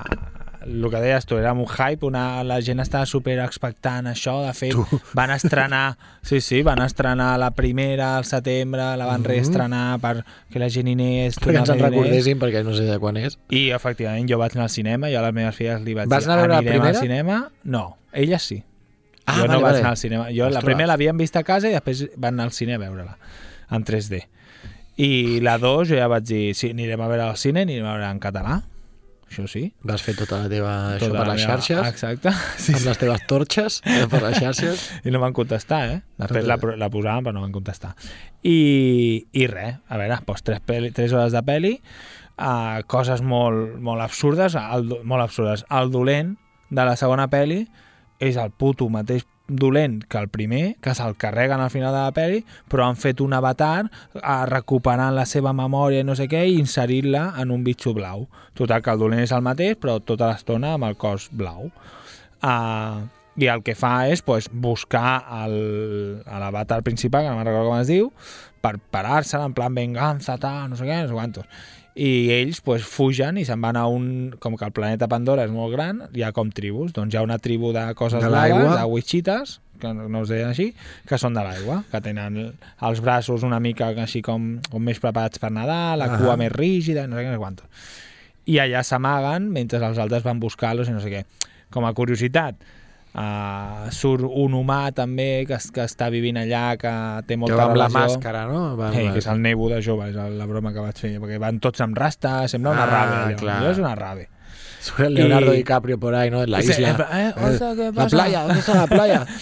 el 0.70 0.89
que 0.91 0.99
deies 1.01 1.26
tu, 1.26 1.38
era 1.38 1.51
un 1.53 1.65
hype, 1.67 2.05
una, 2.05 2.43
la 2.43 2.59
gent 2.61 2.80
estava 2.80 3.05
super 3.09 3.39
expectant 3.43 4.05
això, 4.07 4.36
de 4.45 4.53
fet, 4.53 4.72
Tu. 4.78 4.99
van 5.17 5.32
estrenar, 5.34 5.97
sí, 6.22 6.39
sí, 6.41 6.61
van 6.63 6.80
estrenar 6.86 7.32
la 7.41 7.49
primera 7.51 8.11
al 8.17 8.26
setembre, 8.26 8.86
la 8.95 9.05
van 9.09 9.22
Mhm. 9.22 9.26
reestrenar 9.32 9.99
per 9.99 10.24
que 10.51 10.59
la 10.59 10.70
gent 10.70 10.88
hi 10.88 10.93
anés, 10.93 11.39
Perquè 11.41 11.57
ens 11.63 11.70
en 11.74 11.80
recordéssim, 11.80 12.39
perquè 12.39 12.63
no 12.63 12.74
sé 12.78 12.84
de 12.86 12.99
quan 12.99 13.17
és. 13.17 13.38
I, 13.49 13.72
efectivament, 13.72 14.30
jo 14.30 14.38
vaig 14.38 14.53
anar 14.55 14.63
al 14.70 14.70
cinema, 14.70 15.09
jo 15.09 15.20
a 15.20 15.26
les 15.28 15.34
meves 15.34 15.55
filles 15.55 15.82
li 15.82 15.93
vaig 15.97 16.07
Vas 16.07 16.24
dir, 16.24 16.32
anar 16.32 16.38
a 16.39 16.41
veure 16.45 16.53
la 16.53 16.57
anirem 16.59 16.76
al 16.76 16.82
primera? 16.82 16.99
cinema? 17.01 17.51
No, 17.63 17.97
elles 18.13 18.41
sí. 18.43 18.63
Ah, 19.26 19.36
jo 19.36 19.41
vale, 19.47 19.53
no 19.53 19.59
vaig 19.61 19.72
vale. 19.74 19.80
anar 19.80 19.91
al 19.91 19.97
cinema. 19.97 20.30
Jo 20.32 20.43
la 20.45 20.47
Ostres. 20.59 20.63
primera 20.65 20.88
l'havíem 20.88 21.17
vist 21.17 21.36
a 21.36 21.43
casa 21.43 21.67
i 21.70 21.74
després 21.74 22.07
van 22.17 22.34
anar 22.34 22.45
al 22.45 22.51
cine 22.51 22.74
a 22.76 22.78
veure-la, 22.82 23.17
en 23.70 23.84
3D. 23.86 24.24
I 24.97 25.39
la 25.41 25.57
2 25.57 25.88
jo 25.89 25.95
ja 25.95 26.07
vaig 26.11 26.24
dir, 26.28 26.55
sí, 26.55 26.72
anirem 26.72 26.99
a 27.01 27.07
veure 27.07 27.24
al 27.30 27.38
cine, 27.38 27.61
anirem 27.61 27.86
a 27.86 27.93
veure 27.95 28.09
en 28.11 28.20
català, 28.20 28.61
això 29.30 29.45
sí. 29.47 29.61
Vas 29.88 30.01
fer 30.03 30.15
tota 30.17 30.41
la 30.43 30.49
teva... 30.51 30.73
això 30.95 31.07
Tota 31.07 31.19
per 31.21 31.27
la 31.27 31.34
les 31.36 31.43
meva- 31.45 31.55
xarxes? 31.55 31.88
Exacte. 31.93 32.34
Sí, 32.65 32.73
amb 32.75 32.86
les 32.89 32.99
teves 33.01 33.25
torxes 33.30 33.80
eh, 33.86 34.05
per 34.11 34.21
les 34.25 34.39
xarxes? 34.41 34.86
I 35.07 35.13
no 35.15 35.21
van 35.23 35.34
contestar, 35.38 35.82
eh? 35.93 35.99
De 36.19 36.27
fet, 36.32 36.47
la, 36.49 36.57
la 36.82 36.89
posaven, 36.93 37.23
però 37.27 37.36
no 37.38 37.45
van 37.45 37.53
contestar. 37.55 37.93
I, 38.43 38.57
i 39.32 39.47
res, 39.51 39.77
a 39.88 39.97
veure, 40.01 40.19
doncs 40.27 40.43
tres, 40.47 40.59
peli, 40.65 40.91
tres 40.95 41.13
hores 41.13 41.34
de 41.36 41.43
peli, 41.47 41.73
uh, 42.39 42.80
coses 42.88 43.21
molt, 43.21 43.77
molt 43.84 44.01
absurdes, 44.05 44.55
el, 44.59 44.89
molt 45.03 45.23
absurdes. 45.25 45.65
El 45.69 45.91
dolent 45.91 46.36
de 46.69 46.86
la 46.86 46.95
segona 46.99 47.27
peli 47.32 47.63
és 48.19 48.36
el 48.38 48.51
puto 48.51 48.89
mateix 48.91 49.25
dolent 49.50 50.00
que 50.08 50.18
el 50.22 50.30
primer, 50.30 50.78
que 50.82 50.93
se'l 50.95 51.18
carreguen 51.20 51.60
al 51.60 51.74
final 51.74 51.93
de 51.93 52.04
la 52.06 52.16
peli, 52.16 52.43
però 52.70 52.88
han 52.88 53.00
fet 53.00 53.22
un 53.26 53.34
avatar 53.34 53.89
uh, 53.89 54.45
recuperant 54.50 55.16
la 55.18 55.26
seva 55.30 55.54
memòria 55.58 56.04
i 56.04 56.08
no 56.08 56.16
sé 56.16 56.30
què 56.32 56.45
i 56.47 56.60
inserint-la 56.62 57.34
en 57.41 57.52
un 57.52 57.64
bitxo 57.66 57.93
blau. 57.97 58.28
Total, 58.58 58.84
que 58.86 58.93
el 58.93 59.02
dolent 59.02 59.24
és 59.26 59.36
el 59.36 59.45
mateix, 59.45 59.78
però 59.82 60.00
tota 60.00 60.32
l'estona 60.32 60.76
amb 60.78 60.89
el 60.89 61.00
cos 61.00 61.30
blau. 61.34 61.72
Uh, 62.39 63.08
i 63.39 63.47
el 63.47 63.64
que 63.64 63.76
fa 63.78 64.10
és 64.12 64.22
pues, 64.26 64.50
buscar 64.52 65.24
a 65.24 65.45
l'avatar 65.47 66.82
principal, 66.84 67.24
que 67.24 67.32
no 67.32 67.39
me'n 67.39 67.47
recordo 67.47 67.72
com 67.72 67.80
es 67.80 67.91
diu, 67.91 68.10
per 68.60 68.76
parar-se 68.91 69.39
en 69.39 69.56
plan 69.56 69.76
venganza, 69.76 70.36
tal, 70.41 70.66
no 70.72 70.80
sé 70.80 70.88
què, 70.88 71.02
no 71.04 71.12
sé 71.12 71.16
quantos. 71.16 71.68
I 72.00 72.12
ells 72.32 72.62
pues, 72.64 72.86
fugen 72.88 73.41
i 73.41 73.45
se'n 73.47 73.60
van 73.60 73.76
a 73.76 73.86
un... 73.91 74.06
Com 74.39 74.56
que 74.56 74.68
el 74.68 74.72
planeta 74.76 75.10
Pandora 75.12 75.43
és 75.43 75.52
molt 75.52 75.74
gran, 75.76 76.06
hi 76.16 76.24
ha 76.24 76.32
com 76.36 76.52
tribus. 76.56 76.93
Doncs 76.95 77.12
hi 77.12 77.20
ha 77.20 77.24
una 77.26 77.39
tribu 77.43 77.74
de 77.76 77.84
coses 78.00 78.24
De 78.24 78.30
l'aigua. 78.32 78.78
de 78.78 78.86
wichites, 78.88 79.58
que 79.82 79.91
no, 79.95 80.08
no 80.12 80.24
es 80.24 80.32
deien 80.32 80.54
així, 80.54 80.70
que 81.08 81.20
són 81.20 81.36
de 81.36 81.43
l'aigua, 81.43 81.82
que 81.91 82.00
tenen 82.06 82.39
els 82.88 83.04
braços 83.04 83.43
una 83.47 83.60
mica 83.64 83.91
així 84.06 84.24
com, 84.24 84.54
com 84.72 84.84
més 84.84 85.00
preparats 85.04 85.43
per 85.43 85.52
nedar, 85.56 85.97
la 86.00 86.08
cua 86.18 86.38
més 86.39 86.52
rígida, 86.56 87.04
no 87.08 87.20
sé 87.20 87.26
què, 87.26 87.34
no 87.34 87.36
sé 87.36 87.43
quantos. 87.43 87.91
I 88.50 88.58
allà 88.64 88.82
s'amaguen 88.88 89.52
mentre 89.54 89.84
els 89.84 90.00
altres 90.00 90.24
van 90.24 90.39
buscar-los 90.39 90.88
i 90.88 90.95
no 90.95 91.04
sé 91.04 91.12
què. 91.12 91.26
Com 91.70 91.86
a 91.86 91.93
curiositat, 91.93 92.56
uh, 93.16 93.89
surt 93.91 94.24
un 94.28 94.53
humà 94.53 94.91
també 94.95 95.45
que, 95.47 95.55
es- 95.57 95.70
que 95.72 95.84
està 95.86 96.10
vivint 96.14 96.38
allà, 96.41 96.78
que 96.80 96.91
té 97.28 97.38
molta 97.38 97.55
va 97.57 97.68
amb 97.70 97.78
la 97.82 97.88
màscara, 97.89 98.45
no? 98.47 98.76
Va 98.78 98.91
Sí, 98.93 99.03
la- 99.05 99.14
que 99.14 99.20
és 99.20 99.28
el 99.28 99.41
Nebu 99.41 99.70
de 99.70 99.82
jove, 99.82 100.10
és 100.10 100.16
la 100.16 100.45
broma 100.45 100.74
que 100.74 100.80
vaig 100.80 100.97
fer, 100.97 101.16
perquè 101.22 101.39
van 101.39 101.60
tots 101.60 101.82
amb 101.82 101.97
rasta, 101.97 102.47
sembla 102.47 102.72
una 102.72 102.84
Ah, 102.84 102.91
rave. 102.93 103.16
Allò. 103.34 103.38
clar. 103.39 103.62
allò 103.64 103.72
és 103.72 103.78
una 103.80 103.95
rave. 103.95 104.30
Surt 104.82 105.01
el 105.07 105.14
Leonardo 105.14 105.53
I- 105.53 105.57
DiCaprio 105.57 105.99
por 105.99 106.16
ahí, 106.16 106.30
¿no? 106.32 106.41
En 106.43 106.51
la 106.51 106.62
Sí, 106.62 106.72
isla. 106.72 106.95
plan, 106.95 107.10
eh, 107.20 107.34
hòstia, 107.36 107.74
què 107.76 107.86
la 107.86 107.91
passa? 107.93 108.10
playa, 108.16 108.43
¿dónde 108.43 108.60
está 108.60 108.74
la 108.76 108.88
playa? 108.88 109.26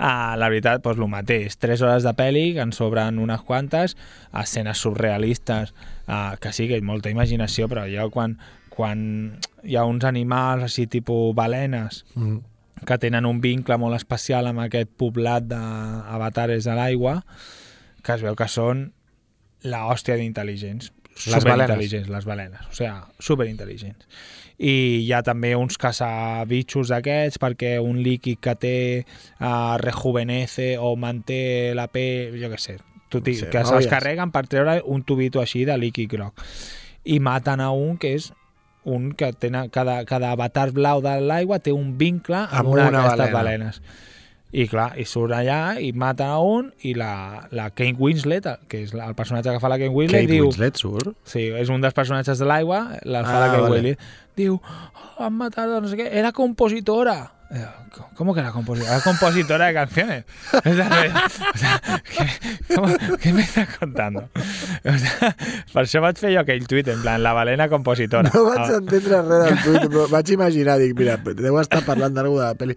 Ah, 0.00 0.36
la 0.38 0.48
veritat, 0.48 0.80
doncs 0.80 0.96
el 1.00 1.08
mateix. 1.08 1.56
Tres 1.58 1.82
hores 1.82 2.04
de 2.04 2.10
pel·li, 2.14 2.52
que 2.54 2.60
en 2.60 2.70
sobren 2.72 3.18
unes 3.18 3.40
quantes, 3.42 3.96
escenes 4.32 4.78
surrealistes, 4.78 5.74
ah, 6.06 6.36
que 6.40 6.52
sí, 6.52 6.68
que 6.68 6.76
hi 6.76 6.80
molta 6.82 7.10
imaginació, 7.10 7.66
però 7.68 7.82
jo 7.90 8.08
quan, 8.08 8.38
quan 8.70 9.40
hi 9.64 9.74
ha 9.74 9.82
uns 9.84 10.04
animals 10.04 10.62
així 10.62 10.86
tipus 10.86 11.34
balenes 11.34 12.04
Mm. 12.14 12.38
Que 12.86 12.98
tenen 12.98 13.26
un 13.26 13.40
vincle 13.44 13.78
molt 13.80 13.96
especial 13.98 14.48
amb 14.50 14.64
aquest 14.66 14.90
poblat 15.00 15.46
d'avatares 15.50 16.68
de 16.68 16.76
l'aigua, 16.78 17.18
que 18.04 18.14
es 18.14 18.24
veu 18.24 18.36
que 18.38 18.48
són 18.50 18.88
la 19.66 19.86
hòstia 19.90 20.18
d'intel·ligents. 20.18 20.92
Les 21.18 21.42
Superintel·ligents, 21.42 22.10
les 22.12 22.26
balenes. 22.28 22.66
O 22.70 22.76
sigui, 22.76 22.92
superintel·ligents. 23.26 24.06
I 24.58 24.74
hi 25.04 25.12
ha 25.14 25.22
també 25.26 25.52
uns 25.58 25.78
caçabitxos 25.78 26.90
d'aquests 26.92 27.40
perquè 27.42 27.76
un 27.82 27.98
líquid 28.02 28.40
que 28.42 28.54
té 28.58 28.76
uh, 29.02 29.76
rejuvenece 29.82 30.72
o 30.78 30.94
manté 30.98 31.74
la 31.78 31.88
pell, 31.90 32.38
jo 32.38 32.50
què 32.50 32.58
sé, 32.62 32.78
tu 33.08 33.22
Sí, 33.24 33.46
que 33.50 33.62
no 33.64 33.70
se'ls 33.70 33.88
carreguen 33.90 34.30
per 34.34 34.46
treure 34.46 34.78
un 34.84 35.02
tubito 35.02 35.40
així 35.42 35.64
de 35.64 35.78
líquid 35.78 36.10
groc. 36.12 36.42
I 37.08 37.18
maten 37.24 37.62
a 37.64 37.70
un 37.72 37.96
que 37.98 38.14
és 38.18 38.32
un 38.88 39.10
que 39.18 39.32
tenen, 39.36 39.68
cada, 39.74 40.00
cada 40.08 40.32
avatar 40.34 40.70
blau 40.76 41.02
de 41.04 41.18
l'aigua 41.20 41.60
té 41.62 41.72
un 41.76 41.94
vincle 42.00 42.40
amb, 42.46 42.62
Amb 42.64 42.74
una, 42.74 42.88
una 42.88 43.02
d'aquestes 43.04 43.32
balena. 43.34 43.68
balenes. 43.72 43.82
I 44.48 44.64
clar, 44.64 44.94
i 44.96 45.04
surt 45.04 45.34
allà 45.36 45.76
i 45.84 45.90
maten 45.92 46.30
a 46.32 46.38
un 46.40 46.70
i 46.88 46.94
la, 46.96 47.10
la 47.52 47.66
Kate 47.68 47.98
Winslet, 48.00 48.46
que 48.72 48.80
és 48.86 48.94
el 48.96 49.12
personatge 49.18 49.52
que 49.52 49.60
fa 49.60 49.68
la 49.68 49.76
Kate 49.76 49.92
Winslet, 49.92 50.24
Kate 50.24 50.32
diu... 50.32 50.46
Winslet 50.48 50.80
surt? 50.80 51.10
Sí, 51.28 51.42
és 51.52 51.68
un 51.68 51.84
dels 51.84 51.92
personatges 51.92 52.40
de 52.40 52.48
l'aigua, 52.48 52.78
la 53.04 53.24
fa 53.28 53.34
Ah, 53.36 53.42
la 53.42 53.50
Kate 53.52 53.66
vale. 53.66 53.74
Winslet. 53.82 54.06
Diu, 54.40 54.56
oh, 54.56 55.24
han 55.26 55.36
matado 55.36 55.82
no 55.84 55.90
sé 55.92 55.98
què, 56.00 56.08
era 56.16 56.32
compositora. 56.32 57.18
Eh, 57.50 57.64
¿Cómo 58.14 58.34
que 58.34 58.40
era 58.40 58.50
compositora? 58.52 58.94
Era 58.96 59.02
compositora 59.02 59.66
de 59.68 59.74
canciones. 59.74 60.24
O 60.52 60.60
sea, 60.74 62.02
¿qué, 62.04 62.74
cómo- 62.74 62.94
¿qué 63.22 63.32
me 63.32 63.40
estás 63.40 63.74
contando? 63.78 64.28
O 64.84 64.92
sea, 64.98 65.30
per 65.72 65.84
això 65.86 66.02
vaig 66.04 66.20
fer 66.20 66.34
jo 66.34 66.42
aquell 66.42 66.66
tuit, 66.68 66.90
en 66.92 67.00
plan, 67.00 67.22
la 67.24 67.32
balena 67.32 67.68
compositora. 67.72 68.28
No 68.34 68.44
vaig 68.50 68.60
Ah, 68.66 68.76
entendre 68.82 69.22
res 69.22 69.46
del 69.48 69.58
tuit, 69.64 69.86
però 69.88 70.04
vaig 70.12 70.34
imaginar, 70.36 70.76
dic, 70.82 70.92
mira, 70.98 71.16
deu 71.40 71.56
estar 71.62 71.80
parlant 71.88 72.12
d'algú 72.18 72.36
de 72.36 72.44
la 72.50 72.54
pel·li. 72.60 72.76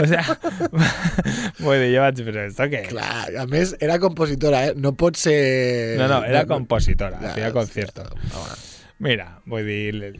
O 0.00 0.06
sea, 0.08 0.24
vull 1.60 1.78
dir, 1.84 1.92
jo 1.98 2.00
vaig 2.06 2.16
dir, 2.22 2.36
esto 2.46 2.70
què? 2.72 2.82
Clar, 2.88 3.28
a 3.44 3.46
més, 3.52 3.76
era 3.84 4.00
compositora, 4.00 4.64
eh? 4.70 4.74
No 4.80 4.94
pot 4.96 5.20
ser... 5.20 5.98
No, 6.00 6.08
no, 6.08 6.22
era 6.24 6.46
compositora, 6.48 7.20
hacía 7.20 7.52
conciertos. 7.52 8.08
Mira, 8.98 9.34
vull 9.44 9.68
dir... 9.68 10.14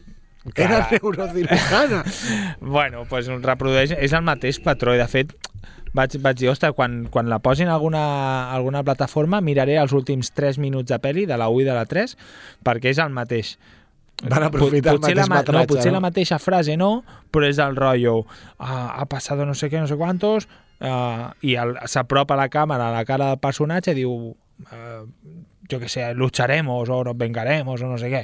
Era 0.55 0.87
clar, 0.87 0.91
neurocirujana. 0.91 2.03
bueno, 2.61 3.05
pues 3.09 3.27
reprodueix, 3.27 3.91
és 3.99 4.13
el 4.17 4.23
mateix 4.25 4.59
patró 4.63 4.95
i 4.95 5.01
de 5.01 5.07
fet 5.11 5.35
vaig, 5.93 6.15
vaig 6.23 6.39
dir, 6.39 6.49
ostres, 6.49 6.73
quan, 6.73 7.03
quan 7.11 7.29
la 7.29 7.37
posin 7.43 7.69
a 7.69 7.75
alguna, 7.75 8.51
alguna 8.55 8.81
plataforma 8.83 9.41
miraré 9.41 9.75
els 9.77 9.93
últims 9.93 10.31
3 10.33 10.57
minuts 10.63 10.89
de 10.89 10.97
pel·li 11.03 11.27
de 11.29 11.37
la 11.37 11.49
1 11.51 11.61
i 11.61 11.67
de 11.67 11.75
la 11.77 11.85
3 11.85 12.15
perquè 12.65 12.93
és 12.95 13.01
el 13.03 13.13
mateix 13.13 13.57
Van 14.21 14.43
aprofitar 14.45 14.93
el 14.93 14.99
potser 15.01 15.15
la, 15.17 15.25
mateix 15.25 15.53
ma- 15.53 15.59
no, 15.59 15.67
potser 15.67 15.89
no? 15.91 15.95
la 15.97 16.03
mateixa 16.05 16.37
frase 16.39 16.75
no, 16.77 16.91
però 17.33 17.47
és 17.49 17.57
el 17.61 17.75
rotllo 17.75 18.19
ah, 18.59 18.99
ha 19.01 19.05
passat 19.09 19.39
no 19.45 19.55
sé 19.57 19.69
què, 19.71 19.79
no 19.81 19.89
sé 19.89 19.97
quantos 19.97 20.45
uh, 20.79 21.31
i 21.41 21.55
el- 21.57 21.77
s'apropa 21.89 22.37
la 22.37 22.45
càmera 22.53 22.91
a 22.91 22.95
la 22.99 23.05
cara 23.05 23.31
del 23.31 23.41
personatge 23.41 23.95
i 23.95 23.97
diu 24.03 24.13
uh, 24.13 25.01
jo 25.71 25.79
que 25.81 25.89
sé, 25.89 26.11
lucharemos 26.13 26.89
o 26.89 27.03
nos 27.03 27.17
vengaremos 27.17 27.81
o 27.81 27.89
no 27.89 27.97
sé 27.97 28.11
què 28.13 28.23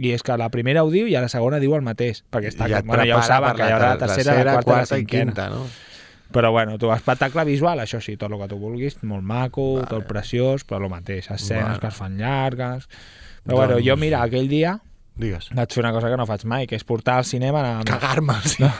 i 0.00 0.14
és 0.16 0.24
que 0.24 0.36
la 0.40 0.48
primera 0.50 0.84
ho 0.84 0.90
diu 0.90 1.06
i 1.10 1.14
a 1.14 1.22
la 1.24 1.28
segona 1.32 1.60
diu 1.62 1.74
el 1.76 1.84
mateix 1.86 2.24
perquè 2.32 2.50
està, 2.52 2.68
I 2.68 2.76
ja 2.76 2.82
bueno, 2.82 3.04
ja 3.06 3.18
ho 3.18 3.22
saben 3.26 3.56
que 3.56 3.68
hi 3.68 3.76
haurà 3.76 3.94
la 3.94 4.02
tercera, 4.06 4.34
la 4.40 4.58
quarta, 4.58 4.70
quarta 4.70 4.96
i 4.96 5.02
i 5.02 5.04
la 5.04 5.04
cinquena 5.04 5.32
quinta, 5.32 5.48
no? 5.52 5.64
però 6.30 6.52
bueno, 6.52 6.78
tu 6.78 6.92
espectacle 6.94 7.44
visual, 7.44 7.80
això 7.82 7.98
sí, 8.00 8.16
tot 8.16 8.30
el 8.30 8.38
que 8.38 8.48
tu 8.52 8.58
vulguis, 8.60 9.00
molt 9.02 9.26
maco, 9.26 9.64
vale. 9.80 9.88
tot 9.90 10.06
preciós, 10.06 10.62
però 10.64 10.78
el 10.84 10.92
mateix, 10.92 11.30
escenes 11.30 11.64
Vale. 11.64 11.80
que 11.82 11.90
es 11.90 11.98
fan 11.98 12.16
llargues... 12.18 12.86
Però 13.40 13.56
bueno, 13.56 13.78
Doncs- 13.78 13.86
jo, 13.88 13.96
mira, 13.96 14.18
aquell 14.22 14.50
dia 14.50 14.74
Digues. 15.20 15.50
vaig 15.54 15.74
fer 15.76 15.82
una 15.84 15.92
cosa 15.92 16.08
que 16.08 16.16
no 16.16 16.26
faig 16.26 16.44
mai, 16.48 16.66
que 16.70 16.78
és 16.80 16.84
portar 16.88 17.18
al 17.20 17.26
cinema... 17.28 17.60
Amb... 17.76 17.84
Cagar-me, 17.90 18.38
sí. 18.48 18.62
No, 18.64 18.70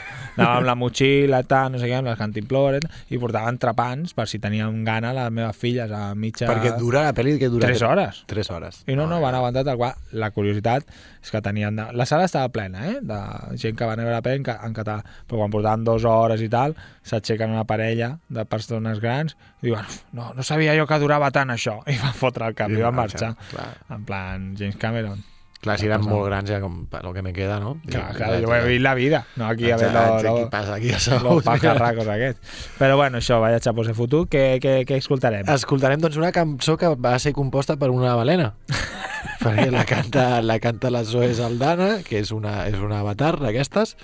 anava 0.47 0.57
amb 0.61 0.66
la 0.70 0.74
motxilla, 0.78 1.41
tal, 1.45 1.72
no 1.74 1.78
sé 1.82 1.88
què, 1.91 1.97
amb 1.99 2.07
les 2.09 2.16
cantimplores, 2.16 2.84
i 3.12 3.18
portava 3.20 3.51
entrepans 3.53 4.14
per 4.16 4.24
si 4.30 4.38
teníem 4.41 4.78
gana 4.86 5.11
les 5.12 5.28
meves 5.36 5.59
filles 5.59 5.91
a 5.93 6.14
mitja... 6.14 6.47
Perquè 6.49 6.70
dura 6.78 7.03
la 7.05 7.12
pel·li 7.16 7.34
que 7.41 7.51
dura... 7.53 7.66
Tres 7.66 7.82
hores. 7.84 8.22
Tres 8.30 8.49
hores. 8.55 8.78
I 8.88 8.95
no, 8.97 9.09
no, 9.11 9.18
van 9.20 9.34
aguantar 9.36 9.64
tal 9.68 9.76
qual. 9.76 9.99
La 10.16 10.30
curiositat 10.32 10.86
és 11.20 11.32
que 11.34 11.43
tenien... 11.45 11.76
De... 11.76 11.88
La 11.99 12.07
sala 12.09 12.24
estava 12.30 12.49
plena, 12.55 12.86
eh? 12.88 13.01
De 13.05 13.18
gent 13.61 13.76
que 13.76 13.84
va 13.84 13.93
anar 13.99 14.07
a 14.07 14.09
veure 14.09 14.16
la 14.16 14.24
pel·li 14.24 14.41
en, 14.41 14.47
ca- 14.49 14.61
en 14.64 14.76
català. 14.78 15.03
Però 15.28 15.43
quan 15.43 15.53
portaven 15.53 15.84
dues 15.84 16.07
hores 16.09 16.41
i 16.47 16.49
tal, 16.53 16.76
s'aixequen 17.05 17.53
una 17.53 17.66
parella 17.68 18.14
de 18.30 18.47
persones 18.49 19.03
grans 19.03 19.36
i 19.61 19.66
diuen, 19.68 19.84
"Uf, 19.84 19.99
no, 20.16 20.30
no 20.38 20.43
sabia 20.47 20.78
jo 20.78 20.86
que 20.88 20.99
durava 21.03 21.28
tant 21.34 21.51
això. 21.53 21.80
I 21.91 21.99
van 22.01 22.14
fotre 22.16 22.47
el 22.49 22.55
cap 22.57 22.70
I 22.70 22.78
i 22.78 22.86
van 22.86 22.95
marxar, 22.97 23.34
marxar. 23.34 23.51
clar. 23.53 23.99
En 23.99 24.07
plan, 24.09 24.55
James 24.57 24.78
Cameron. 24.80 25.26
Clar, 25.61 25.74
si 25.76 25.84
eren 25.90 26.00
molt 26.08 26.24
grans 26.24 26.48
ja 26.48 26.56
com 26.62 26.86
lo 27.04 27.11
que 27.12 27.20
me 27.20 27.34
queda, 27.36 27.58
no? 27.61 27.74
Clar, 27.84 28.14
I- 28.14 28.16
clar, 28.16 28.28
jo 28.40 28.54
he 28.56 28.61
vist 28.64 28.82
la 28.82 28.94
vida, 28.96 29.26
no 29.36 29.44
aquí 29.46 29.70
a 29.70 29.76
veure 29.76 29.92
lo, 29.92 30.36
aquí 30.38 30.46
passa 30.50 30.74
aquí 30.78 30.88
a 30.88 30.92
los 30.94 31.02
Salut. 31.04 31.44
pajarracos 31.44 32.08
aquests. 32.08 32.40
Però 32.78 32.96
bueno, 32.96 33.18
això, 33.18 33.40
vaya 33.42 33.61
xapos 33.61 33.86
de 33.86 33.92
futur, 33.94 34.22
què, 34.32 34.56
què, 34.62 34.86
què 34.88 34.96
escoltarem? 34.96 35.44
Escoltarem 35.52 36.00
doncs 36.00 36.16
una 36.16 36.32
cançó 36.32 36.78
que 36.80 36.88
va 36.96 37.18
ser 37.18 37.34
composta 37.36 37.76
per 37.76 37.90
una 37.92 38.14
balena. 38.16 38.54
perquè 39.44 39.70
la 39.70 39.84
canta, 39.84 40.40
la 40.40 40.58
canta 40.61 40.90
la 40.90 41.04
Zoe 41.04 41.34
Saldana, 41.34 41.98
que 42.08 42.20
és 42.24 42.32
una, 42.32 42.66
és 42.68 42.80
una 42.80 43.00
avatar 43.04 43.34
d'aquestes, 43.40 43.96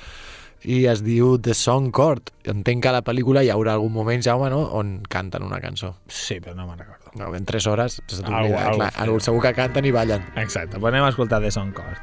i 0.64 0.84
es 0.90 1.02
diu 1.04 1.38
The 1.40 1.54
Song 1.54 1.90
Court. 1.90 2.32
Entenc 2.44 2.82
que 2.84 2.88
a 2.92 2.96
la 2.98 3.02
pel·lícula 3.04 3.44
hi 3.44 3.50
haurà 3.52 3.76
algun 3.76 3.92
moment, 3.96 4.20
Jaume, 4.24 4.48
no?, 4.52 4.62
on 4.76 4.98
canten 5.08 5.44
una 5.46 5.60
cançó. 5.60 5.94
Sí, 6.08 6.36
però 6.40 6.56
no 6.56 6.66
me'n 6.68 6.80
recordo. 6.84 7.05
No, 7.16 7.34
en 7.34 7.44
3 7.48 7.66
hores 7.66 8.02
se 8.06 8.22
t'oblida. 8.22 8.90
segur 9.24 9.42
que 9.42 9.54
canten 9.56 9.84
i 9.88 9.92
ballen. 9.94 10.24
Exacte, 10.36 10.78
pues 10.78 10.92
anem 10.92 11.06
a 11.06 11.12
escoltar 11.14 11.40
The 11.40 11.50
Song 11.50 11.72
Court. 11.72 11.98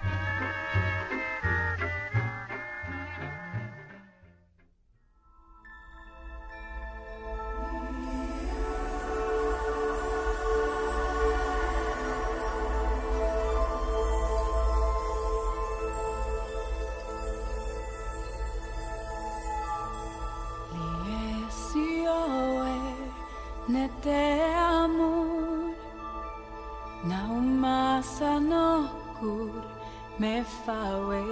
Me 30.20 30.44
fawe 30.66 31.24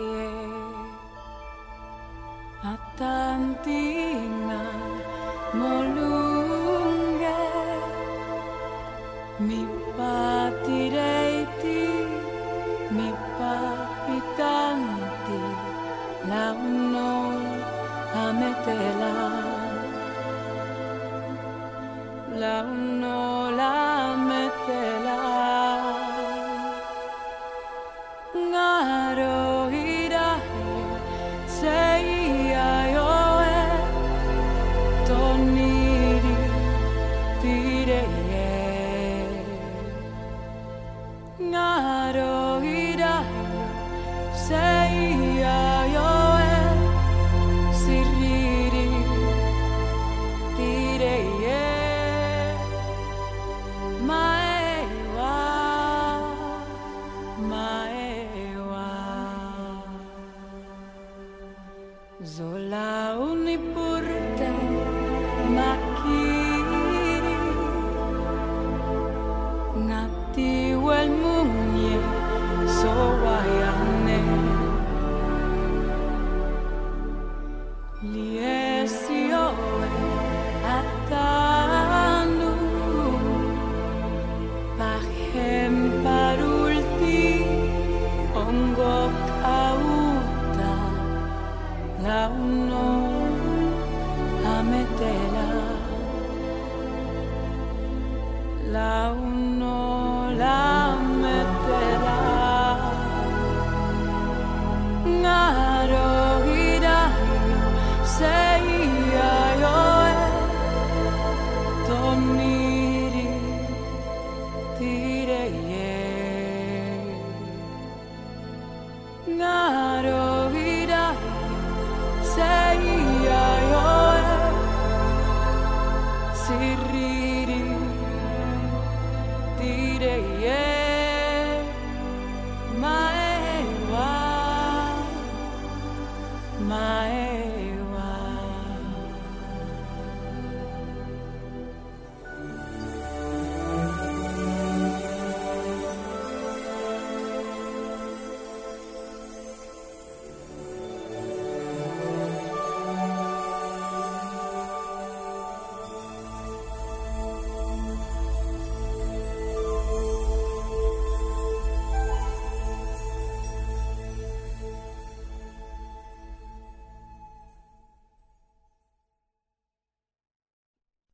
non 63.34 63.48
importa, 63.48 64.50
ma 65.48 65.91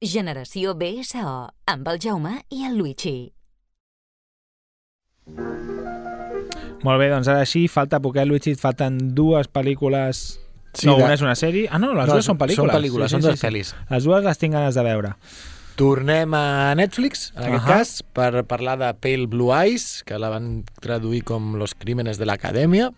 Generació 0.07 0.73
BSO, 0.75 1.31
amb 1.67 1.87
el 1.91 1.99
Jaume 2.03 2.37
i 2.49 2.63
el 2.67 2.77
Luigi. 2.79 3.33
Molt 6.85 7.01
bé, 7.01 7.07
doncs 7.11 7.27
ara 7.31 7.45
sí, 7.49 7.65
falta 7.71 7.99
poquet, 8.03 8.27
Luigi, 8.29 8.53
et 8.55 8.61
falten 8.61 8.99
dues 9.17 9.49
pel·lícules 9.51 10.25
Sí, 10.77 10.85
no, 10.85 10.97
una 11.01 11.13
és 11.15 11.23
una 11.25 11.33
sèrie... 11.33 11.65
Ah, 11.73 11.79
no, 11.81 11.89
les 11.97 12.05
No, 12.05 12.13
dues 12.19 12.27
són 12.27 12.37
pel·lícules. 12.37 12.59
són 12.69 12.69
pel·lícules, 12.69 13.09
són 13.15 13.23
dues 13.23 13.41
pel·lis. 13.41 13.71
Les 13.89 14.05
dues 14.05 14.23
les 14.27 14.37
tinc 14.37 14.53
ganes 14.53 14.75
de 14.77 14.83
veure. 14.85 15.13
Tornem 15.79 16.35
a 16.37 16.75
Netflix, 16.77 17.31
en 17.33 17.47
aquest 17.47 17.63
Ahà. 17.63 17.71
cas, 17.79 17.93
per 18.13 18.43
parlar 18.45 18.75
de 18.77 18.91
Pale 19.01 19.25
Blue 19.31 19.49
Eyes, 19.57 20.03
que 20.05 20.19
la 20.21 20.29
van 20.29 20.65
traduir 20.83 21.23
com 21.25 21.55
Los 21.57 21.73
crímenes 21.73 22.19
de 22.21 22.27
l'acadèmia. 22.29 22.91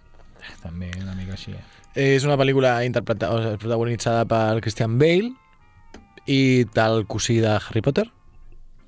També 0.64 0.90
una 1.00 1.16
mica 1.16 1.38
així. 1.38 1.54
eh? 1.56 1.64
És 1.96 2.28
una 2.28 2.36
pel·lícula 2.40 2.82
interpretada, 2.86 3.32
o 3.38 3.40
sigui, 3.46 3.62
protagonitzada 3.64 4.26
per 4.28 4.60
Christian 4.66 5.00
Bale 5.00 5.32
i 6.26 6.66
del 6.76 7.06
cosí 7.08 7.40
de 7.40 7.56
Harry 7.58 7.82
Potter. 7.82 8.08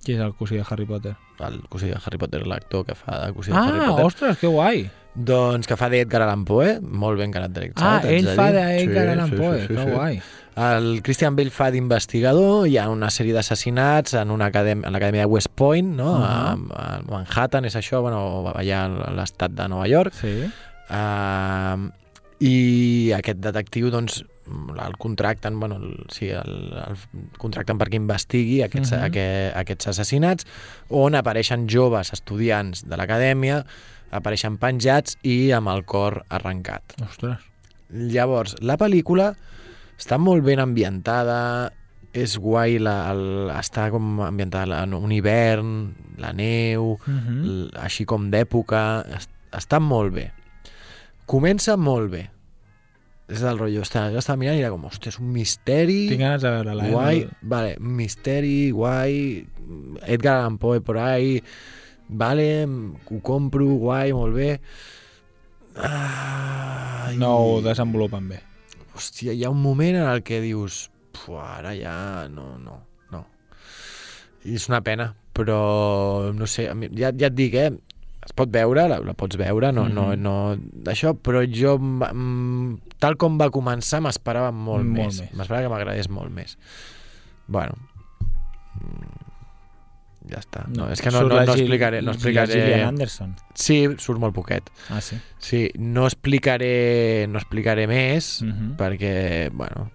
Qui 0.03 0.15
és 0.15 0.19
el 0.23 0.33
cosí 0.33 0.55
de 0.57 0.65
Harry 0.69 0.85
Potter? 0.85 1.15
El 1.39 1.61
cosí 1.69 1.87
de 1.87 1.97
Harry 2.03 2.17
Potter, 2.17 2.45
l'actor 2.47 2.85
que 2.85 2.95
fa 2.95 3.19
de 3.27 3.33
cosí 3.33 3.51
de 3.51 3.57
Ah, 3.57 3.67
Harry 3.67 3.85
Potter. 3.87 4.05
ostres, 4.05 4.37
que 4.37 4.47
guai. 4.47 4.89
Doncs 5.13 5.67
que 5.67 5.75
fa 5.75 5.89
d'Edgar 5.89 6.21
Allan 6.23 6.45
Poe, 6.45 6.79
molt 6.81 7.19
ben 7.19 7.31
caracteritzat. 7.33 8.05
Ah, 8.05 8.09
ell 8.09 8.29
fa 8.35 8.51
d'Edgar 8.55 9.09
Allan 9.09 9.29
Poe, 9.35 9.67
que 9.67 9.85
guai. 9.91 10.21
El 10.61 11.01
Christian 11.03 11.35
Bale 11.35 11.49
fa 11.49 11.69
d'investigador, 11.71 12.67
hi 12.67 12.77
ha 12.77 12.89
una 12.91 13.07
sèrie 13.09 13.33
d'assassinats 13.33 14.13
en 14.19 14.31
una 14.31 14.47
acadèmia, 14.51 14.87
en 14.87 14.93
l'acadèmia 14.93 15.21
de 15.25 15.31
West 15.31 15.49
Point, 15.55 15.95
no? 15.95 16.15
Ah. 16.23 16.55
a, 16.73 16.97
a 16.97 17.01
Manhattan, 17.07 17.65
és 17.65 17.75
això, 17.75 18.01
bueno, 18.01 18.51
allà 18.55 18.83
a 18.85 19.11
l'estat 19.15 19.51
de 19.55 19.67
Nova 19.71 19.87
York. 19.87 20.13
Sí. 20.13 20.33
Uh, 20.91 21.87
I 22.43 23.11
aquest 23.15 23.39
detectiu, 23.39 23.91
doncs, 23.93 24.23
el 24.47 24.97
contracten, 24.97 25.59
bueno, 25.59 25.75
el, 25.77 26.05
sí, 26.11 26.29
el, 26.29 26.73
el 26.73 26.97
contracten 27.37 27.77
perquè 27.77 27.95
investigui 27.95 28.61
aquests, 28.63 28.91
Mhm. 28.91 29.03
aqu 29.03 29.59
aquests 29.59 29.87
assassinats, 29.87 30.45
on 30.89 31.15
apareixen 31.15 31.67
joves 31.69 32.11
estudiants 32.13 32.83
de 32.87 32.97
l'acadèmia, 32.97 33.65
apareixen 34.11 34.57
penjats 34.57 35.17
i 35.23 35.51
amb 35.51 35.69
el 35.69 35.85
cor 35.85 36.25
arrencat. 36.29 36.83
Ostres. 37.01 37.39
Llavors, 37.91 38.55
la 38.61 38.77
pel·lícula 38.77 39.35
està 39.99 40.17
molt 40.17 40.43
ben 40.43 40.59
ambientada, 40.59 41.71
és 42.13 42.37
guai, 42.37 42.77
la, 42.79 43.09
el, 43.11 43.49
està 43.55 43.89
com 43.89 44.19
ambientada 44.21 44.81
en 44.83 44.93
un 44.93 45.11
hivern, 45.11 45.93
la 46.17 46.33
neu, 46.33 46.97
Mhm. 47.07 47.43
l- 47.43 47.69
així 47.79 48.03
com 48.05 48.29
d'època, 48.31 49.05
es- 49.15 49.29
està 49.53 49.79
molt 49.79 50.13
bé. 50.13 50.31
Comença 51.25 51.77
molt 51.77 52.11
bé. 52.11 52.29
És 53.31 53.39
del 53.39 53.57
rotllo, 53.57 53.81
està, 53.85 54.09
jo 54.11 54.19
estava 54.19 54.35
mirant 54.41 54.57
i 54.57 54.61
era 54.65 54.71
com, 54.73 54.83
hòstia, 54.89 55.13
és 55.13 55.19
un 55.21 55.29
misteri... 55.31 55.99
Tinc 56.09 56.19
ganes 56.19 56.41
de 56.43 56.49
veure-la. 56.51 56.83
eh? 56.87 56.91
Guai, 56.91 57.19
No- 57.23 57.49
vale, 57.53 57.75
misteri, 57.79 58.55
guai, 58.75 59.45
Edgar 60.03 60.33
Allan 60.41 60.57
Poe 60.59 60.81
por 60.83 60.97
ahí, 60.99 61.37
vale, 62.09 62.65
ho 62.67 63.21
compro, 63.23 63.69
guai, 63.79 64.11
molt 64.13 64.35
bé. 64.35 64.49
Ai, 65.75 67.15
No 67.17 67.31
ho 67.39 67.61
desenvolupen 67.63 68.27
bé. 68.31 68.39
Hòstia, 68.95 69.31
hi 69.33 69.45
ha 69.45 69.49
un 69.53 69.61
moment 69.63 69.95
en 70.01 70.07
el 70.11 70.21
que 70.27 70.41
dius, 70.43 70.89
"Pu, 71.15 71.37
ara 71.39 71.71
ja 71.75 72.27
no, 72.29 72.57
no, 72.59 72.81
no. 73.11 73.25
I 74.43 74.55
és 74.55 74.67
una 74.69 74.81
pena, 74.83 75.13
però 75.33 76.33
no 76.35 76.47
sé, 76.47 76.65
ja, 76.97 77.11
ja 77.15 77.27
et 77.27 77.35
dic, 77.35 77.53
eh, 77.55 77.71
es 78.25 78.33
pot 78.37 78.49
veure, 78.53 78.87
la, 78.87 78.99
la 78.99 79.13
pots 79.17 79.35
veure, 79.37 79.71
no, 79.73 79.87
no, 79.89 80.09
Mhm. 80.11 80.21
no, 80.21 80.55
d'això, 80.85 81.15
però 81.17 81.41
jo, 81.49 81.77
mm, 81.79 82.95
tal 82.99 83.15
com 83.17 83.37
va 83.39 83.49
començar, 83.49 84.01
m'esperava 84.01 84.51
molt, 84.51 84.85
Molt 84.85 84.97
més. 84.97 85.21
més. 85.21 85.33
M'esperava 85.33 85.63
que 85.67 85.73
m'agradés 85.73 86.09
molt 86.09 86.31
més. 86.31 86.57
Bueno, 87.47 87.73
mm, 88.79 90.29
ja 90.31 90.39
està. 90.39 90.65
No, 90.69 90.89
és 90.93 91.01
que 91.01 91.09
no, 91.11 91.23
no, 91.25 91.39
no 91.41 91.53
explicaré... 91.55 92.01
No 92.05 92.11
explicaré... 92.13 92.53
Gillian 92.53 92.87
Anderson. 92.93 93.35
Sí, 93.55 93.79
surt 93.97 94.19
molt 94.21 94.35
poquet. 94.35 94.69
Ah, 94.89 95.01
sí? 95.01 95.17
Sí, 95.39 95.63
no 95.77 96.05
explicaré, 96.05 97.25
no 97.27 97.39
explicaré 97.41 97.87
més, 97.89 98.41
Mhm. 98.43 98.75
perquè, 98.77 99.49
bueno, 99.51 99.89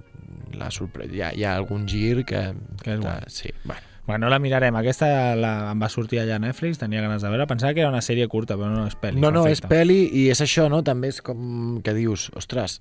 la 0.53 0.71
sorpresa, 0.71 1.13
hi 1.15 1.23
ha, 1.23 1.33
hi 1.35 1.45
ha 1.45 1.55
algun 1.57 1.87
gir 1.87 2.25
que... 2.25 2.55
Que 2.83 2.95
és 2.95 3.01
guai. 3.01 3.21
sí, 3.29 3.51
bueno. 3.65 3.83
Bueno, 4.07 4.29
la 4.31 4.39
mirarem. 4.39 4.77
Aquesta 4.79 5.35
la, 5.35 5.53
em 5.73 5.81
va 5.83 5.89
sortir 5.91 6.21
allà 6.23 6.37
a 6.39 6.43
Netflix, 6.43 6.79
tenia 6.79 7.01
ganes 7.03 7.25
de 7.25 7.31
veure. 7.33 7.47
Pensava 7.51 7.75
que 7.75 7.83
era 7.83 7.91
una 7.91 8.03
sèrie 8.05 8.29
curta, 8.31 8.55
però 8.55 8.69
no 8.71 8.85
és 8.87 8.95
pel·li. 9.01 9.19
No, 9.19 9.33
no, 9.35 9.47
és 9.51 9.59
Perfecte. 9.61 9.73
pel·li 9.75 9.97
i 10.23 10.29
és 10.31 10.43
això, 10.45 10.69
no? 10.71 10.85
També 10.87 11.11
és 11.11 11.19
com 11.27 11.81
que 11.83 11.95
dius, 11.97 12.29
ostres, 12.39 12.79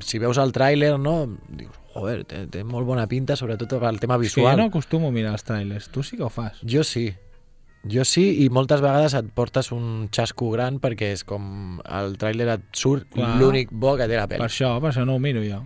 si 0.00 0.20
veus 0.22 0.40
el 0.40 0.54
tràiler, 0.56 0.94
no? 1.00 1.26
Dius, 1.48 1.76
joder, 1.92 2.22
té, 2.24 2.46
té 2.54 2.64
molt 2.64 2.88
bona 2.88 3.04
pinta, 3.10 3.36
sobretot 3.36 3.76
pel 3.82 4.00
tema 4.00 4.16
És 4.16 4.22
que 4.22 4.28
visual. 4.30 4.56
jo 4.56 4.62
no 4.62 4.70
acostumo 4.72 5.08
a 5.12 5.12
mirar 5.12 5.34
els 5.36 5.44
trailers. 5.44 5.90
Tu 5.92 6.02
sí 6.08 6.16
que 6.16 6.24
ho 6.24 6.32
fas. 6.32 6.62
Jo 6.64 6.84
sí. 6.88 7.10
Jo 7.84 8.04
sí, 8.06 8.44
i 8.44 8.48
moltes 8.48 8.80
vegades 8.80 9.12
et 9.18 9.28
portes 9.34 9.72
un 9.74 10.06
xasco 10.14 10.52
gran 10.54 10.78
perquè 10.80 11.08
és 11.12 11.24
com 11.26 11.80
el 11.84 12.14
tràiler 12.16 12.46
et 12.54 12.68
surt 12.78 13.16
l'únic 13.18 13.72
bo 13.74 13.96
que 13.98 14.06
té 14.06 14.16
la 14.16 14.28
pel·li. 14.30 14.38
Per 14.38 14.46
això, 14.48 14.76
per 14.80 14.92
això 14.92 15.04
no 15.04 15.16
ho 15.18 15.20
miro 15.20 15.42
jo. 15.42 15.64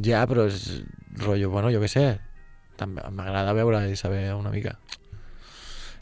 Ja, 0.00 0.24
però 0.30 0.46
és 0.46 0.84
rotllo, 1.18 1.50
bueno, 1.50 1.72
jo 1.74 1.82
què 1.82 1.90
sé, 1.90 2.06
també 2.80 3.04
m'agrada 3.10 3.54
veure 3.56 3.84
i 3.90 3.96
saber 3.96 4.26
una 4.34 4.52
mica. 4.54 4.76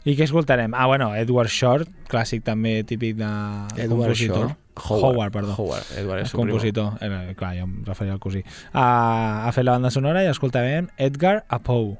I 0.03 0.17
què 0.19 0.25
escoltarem? 0.27 0.73
Ah, 0.75 0.85
bueno, 0.91 1.13
Edward 1.15 1.47
Short, 1.47 1.87
clàssic 2.11 2.43
també 2.43 2.81
típic 2.83 3.15
de 3.15 3.29
Edward 3.77 4.09
compositor. 4.11 4.49
Short. 4.49 4.59
Howard, 4.73 5.03
Howard, 5.05 5.33
perdó. 5.33 5.55
Howard, 5.55 5.91
Edward 6.01 6.23
és 6.25 6.33
El 6.33 6.39
compositor. 6.39 6.97
Eh, 6.99 7.35
clar, 7.39 7.53
jo 7.59 7.67
em 7.67 7.75
referia 7.85 8.15
al 8.17 8.19
cosí. 8.19 8.41
Uh, 8.73 9.45
ha 9.47 9.51
fet 9.53 9.63
la 9.63 9.77
banda 9.77 9.91
sonora 9.93 10.25
i 10.25 10.31
escoltarem 10.31 10.89
Edgar 10.97 11.45
Apoe. 11.47 11.95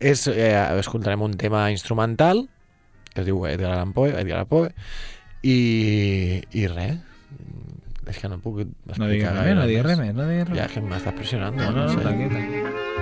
És, 0.00 0.26
eh, 0.28 0.52
escoltarem 0.82 1.22
un 1.22 1.38
tema 1.40 1.70
instrumental 1.72 2.44
que 3.14 3.22
es 3.22 3.26
diu 3.30 3.40
Edgar 3.48 3.72
Allan 3.72 3.94
Poe, 3.96 4.10
Edgar 4.12 4.42
Allan 4.42 4.50
Poe 4.50 4.68
i, 5.40 6.42
i 6.52 6.66
res 6.68 6.98
és 8.06 8.20
que 8.20 8.28
no 8.28 8.36
puc 8.44 8.60
explicar 8.60 9.00
No 9.00 9.08
diguis 9.08 9.30
res 9.32 9.40
gaire 9.40 9.56
no 9.56 9.64
diguis 9.66 9.86
res 9.88 9.98
més, 10.02 10.12
no 10.14 10.28
diguis 10.28 10.50
res 10.50 10.60
ja 10.60 10.68
que 10.74 10.84
m'estàs 10.84 11.16
pressionant 11.16 11.56
No, 11.56 11.70
no, 11.72 11.86
no, 11.88 11.96
sé. 11.96 12.04
tranquil, 12.04 12.28
tranquil. 12.36 12.68
Thank 12.76 12.95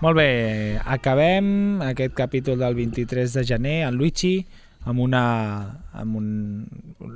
Molt 0.00 0.16
bé, 0.16 0.80
acabem 0.88 1.80
aquest 1.84 2.14
capítol 2.16 2.58
del 2.58 2.74
23 2.74 3.34
de 3.36 3.44
gener, 3.44 3.78
en 3.88 3.96
Luigi, 4.00 4.46
amb 4.88 5.00
una... 5.04 5.24
Amb 5.92 6.16
un... 6.16 6.28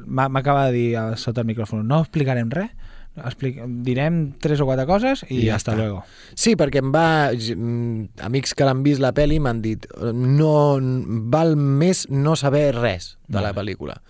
M'acaba 0.06 0.66
de 0.68 0.72
dir 0.76 0.90
sota 1.16 1.40
el 1.40 1.48
micròfon, 1.48 1.86
no 1.88 2.02
explicarem 2.04 2.50
res, 2.52 2.72
Explic... 3.14 3.60
direm 3.86 4.32
tres 4.42 4.58
o 4.60 4.66
quatre 4.66 4.84
coses 4.90 5.20
i, 5.30 5.36
I 5.38 5.46
ja 5.46 5.54
hasta 5.54 5.70
està. 5.72 5.78
luego. 5.78 6.00
Sí, 6.34 6.56
perquè 6.58 6.80
em 6.82 6.90
va... 6.92 7.30
mm, 7.32 8.20
Amics 8.26 8.56
que 8.58 8.66
l'han 8.66 8.82
vist 8.82 9.00
la 9.00 9.12
pel·li 9.14 9.38
m'han 9.40 9.60
dit 9.62 9.86
no 10.02 10.50
val 11.30 11.54
més 11.56 12.08
no 12.10 12.34
saber 12.36 12.72
res 12.74 13.12
de 13.30 13.40
la 13.40 13.54
pel·lícula. 13.54 14.00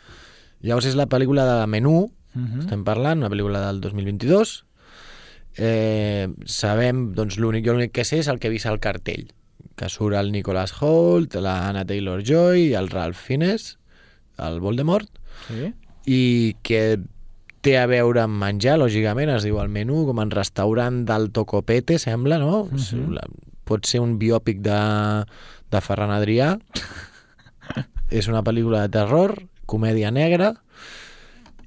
Llavors 0.65 0.89
és 0.89 0.97
la 0.99 1.07
pel·lícula 1.07 1.47
de 1.47 1.67
Menú, 1.71 2.11
Mhm. 2.35 2.65
estem 2.65 2.81
parlant, 2.83 3.21
una 3.23 3.29
pel·lícula 3.31 3.61
del 3.69 3.77
2022. 3.81 4.65
Eh, 5.57 6.29
sabem, 6.47 7.13
doncs 7.15 7.37
l'únic 7.39 7.65
jo 7.67 7.75
l'únic 7.77 7.93
que 7.95 8.05
sé 8.05 8.19
és 8.19 8.29
el 8.29 8.41
que 8.43 8.49
he 8.49 8.55
vist 8.55 8.67
al 8.67 8.81
cartell, 8.83 9.29
que 9.79 9.89
surt 9.89 10.17
el 10.19 10.33
Nicholas 10.33 10.73
Holt, 10.81 11.35
la 11.39 11.69
Anna 11.69 11.85
Taylor-Joy 11.87 12.69
i 12.71 12.75
el 12.79 12.89
Ralph 12.91 13.17
Fiennes, 13.19 13.77
el 14.39 14.61
Voldemort, 14.61 15.11
Sí? 15.49 15.73
i 16.07 16.57
que 16.63 16.99
té 17.65 17.79
a 17.79 17.87
veure 17.91 18.21
amb 18.23 18.37
menjar, 18.39 18.77
lògicament, 18.79 19.31
es 19.35 19.43
diu 19.47 19.59
el 19.63 19.71
menú, 19.73 20.05
com 20.07 20.21
en 20.21 20.31
restaurant 20.31 21.05
d'Alto 21.09 21.45
Copete, 21.49 21.99
sembla, 21.99 22.39
no? 22.39 22.65
Mhm. 22.71 23.13
La- 23.15 23.29
Pot 23.65 23.87
ser 23.89 24.01
un 24.05 24.19
biòpic 24.19 24.59
de, 24.61 25.25
de 25.73 25.81
Ferran 25.81 26.11
Adrià. 26.13 26.59
És 28.11 28.29
una 28.29 28.43
pel·lícula 28.45 28.83
de 28.85 28.91
terror, 28.93 29.33
comèdia 29.67 30.11
negra, 30.13 30.51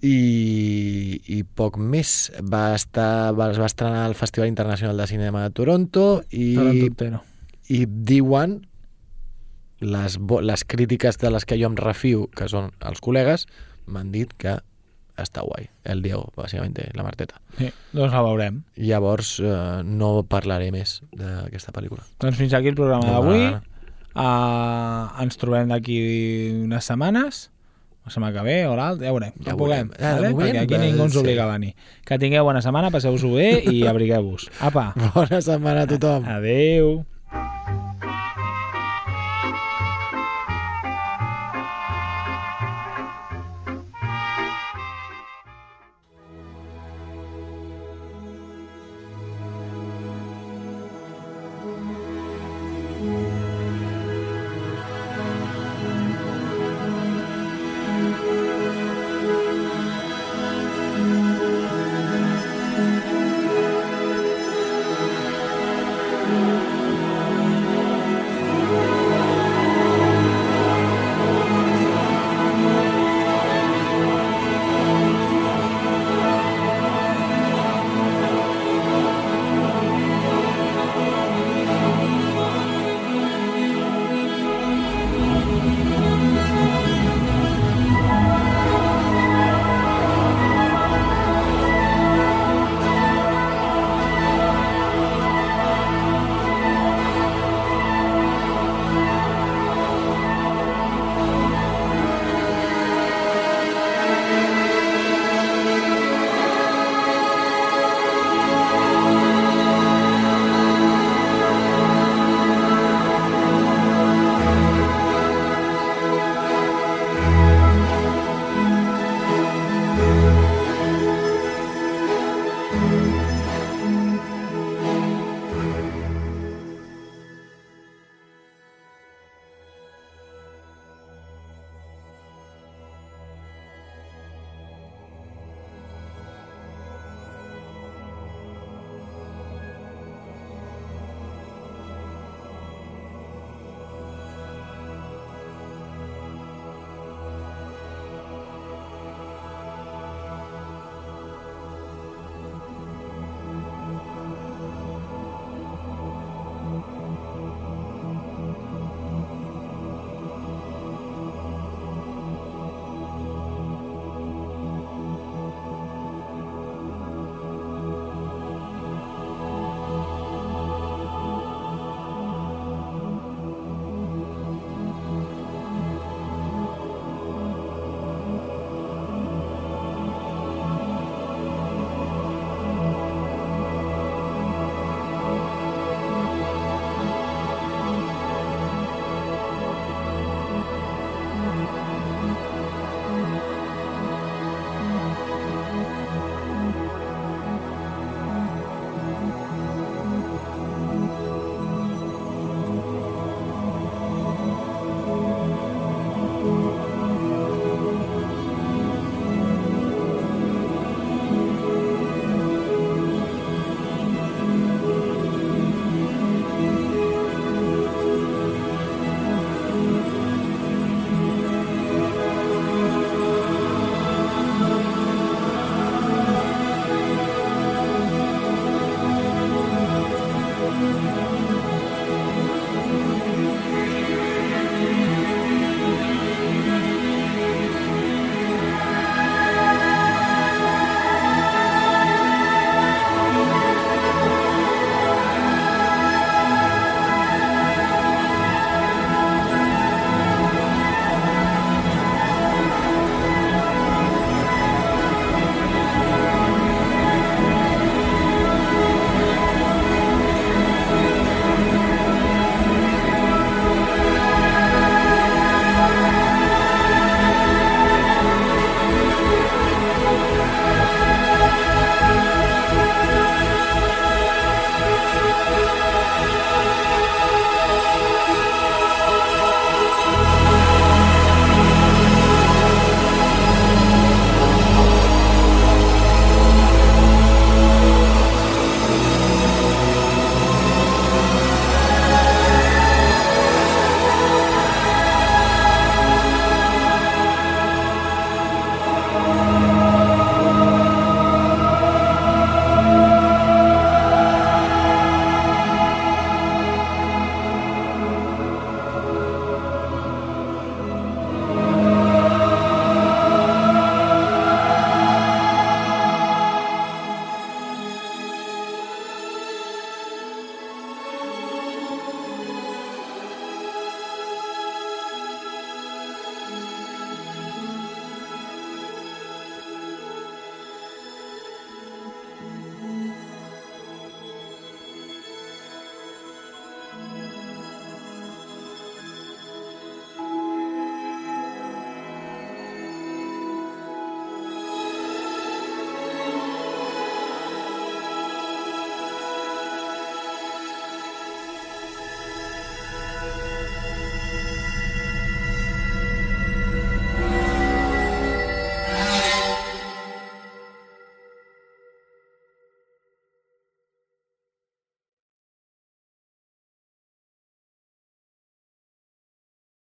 i, 0.01 1.21
i 1.37 1.41
poc 1.43 1.77
més. 1.79 2.31
Va 2.41 2.71
estar, 2.75 3.33
va, 3.37 3.51
es 3.53 3.61
va 3.61 3.69
estrenar 3.69 4.05
al 4.05 4.15
Festival 4.15 4.49
Internacional 4.49 4.97
de 4.97 5.07
Cinema 5.09 5.43
de 5.45 5.55
Toronto 5.57 6.07
i, 6.29 6.53
Toronto 6.55 7.23
i 7.67 7.83
diuen 7.85 8.61
les, 9.79 10.17
les 10.19 10.63
crítiques 10.65 11.19
de 11.21 11.31
les 11.31 11.45
que 11.45 11.57
jo 11.59 11.69
em 11.69 11.77
refio, 11.77 12.27
que 12.33 12.47
són 12.49 12.71
els 12.87 13.03
col·legues, 13.03 13.45
m'han 13.87 14.11
dit 14.13 14.31
que 14.39 14.57
està 15.17 15.41
guai. 15.45 15.67
El 15.89 16.03
Diego, 16.05 16.27
bàsicament, 16.37 16.77
la 16.93 17.05
Marteta. 17.05 17.41
Sí, 17.57 17.71
doncs 17.91 18.13
la 18.13 18.23
veurem. 18.25 18.61
Llavors 18.77 19.37
eh, 19.41 19.57
no 19.83 20.11
parlaré 20.29 20.69
més 20.73 20.99
d'aquesta 21.17 21.73
pel·lícula. 21.75 22.05
Doncs 22.21 22.37
fins 22.39 22.53
aquí 22.57 22.71
el 22.73 22.77
programa 22.77 23.09
d'avui. 23.09 23.49
Uh, 24.17 25.13
ens 25.21 25.37
trobem 25.37 25.69
d'aquí 25.69 25.97
unes 26.63 26.87
setmanes 26.89 27.43
la 28.07 28.13
setmana 28.13 28.33
que 28.37 28.43
ve 28.47 28.55
o 28.67 28.75
l'altra, 28.79 29.05
ja 29.05 29.11
veurem, 29.13 29.33
Ja 29.43 29.51
ja 29.51 29.57
puguem, 29.59 29.89
veurem. 29.91 29.91
De 29.91 30.03
vale? 30.15 30.29
moment, 30.31 30.47
perquè 30.55 30.63
aquí 30.63 30.77
ningú 30.81 31.03
ens 31.05 31.19
obliga 31.19 31.43
a 31.43 31.51
venir. 31.51 31.73
Que 32.07 32.17
tingueu 32.17 32.47
bona 32.47 32.61
setmana, 32.63 32.89
passeu-vos 32.95 33.27
bé 33.35 33.49
i 33.67 33.83
abrigueu-vos. 33.91 34.47
Apa, 34.63 34.93
Bona 35.13 35.41
setmana 35.43 35.83
a 35.83 35.91
tothom. 35.91 36.25
adeu. 36.25 37.03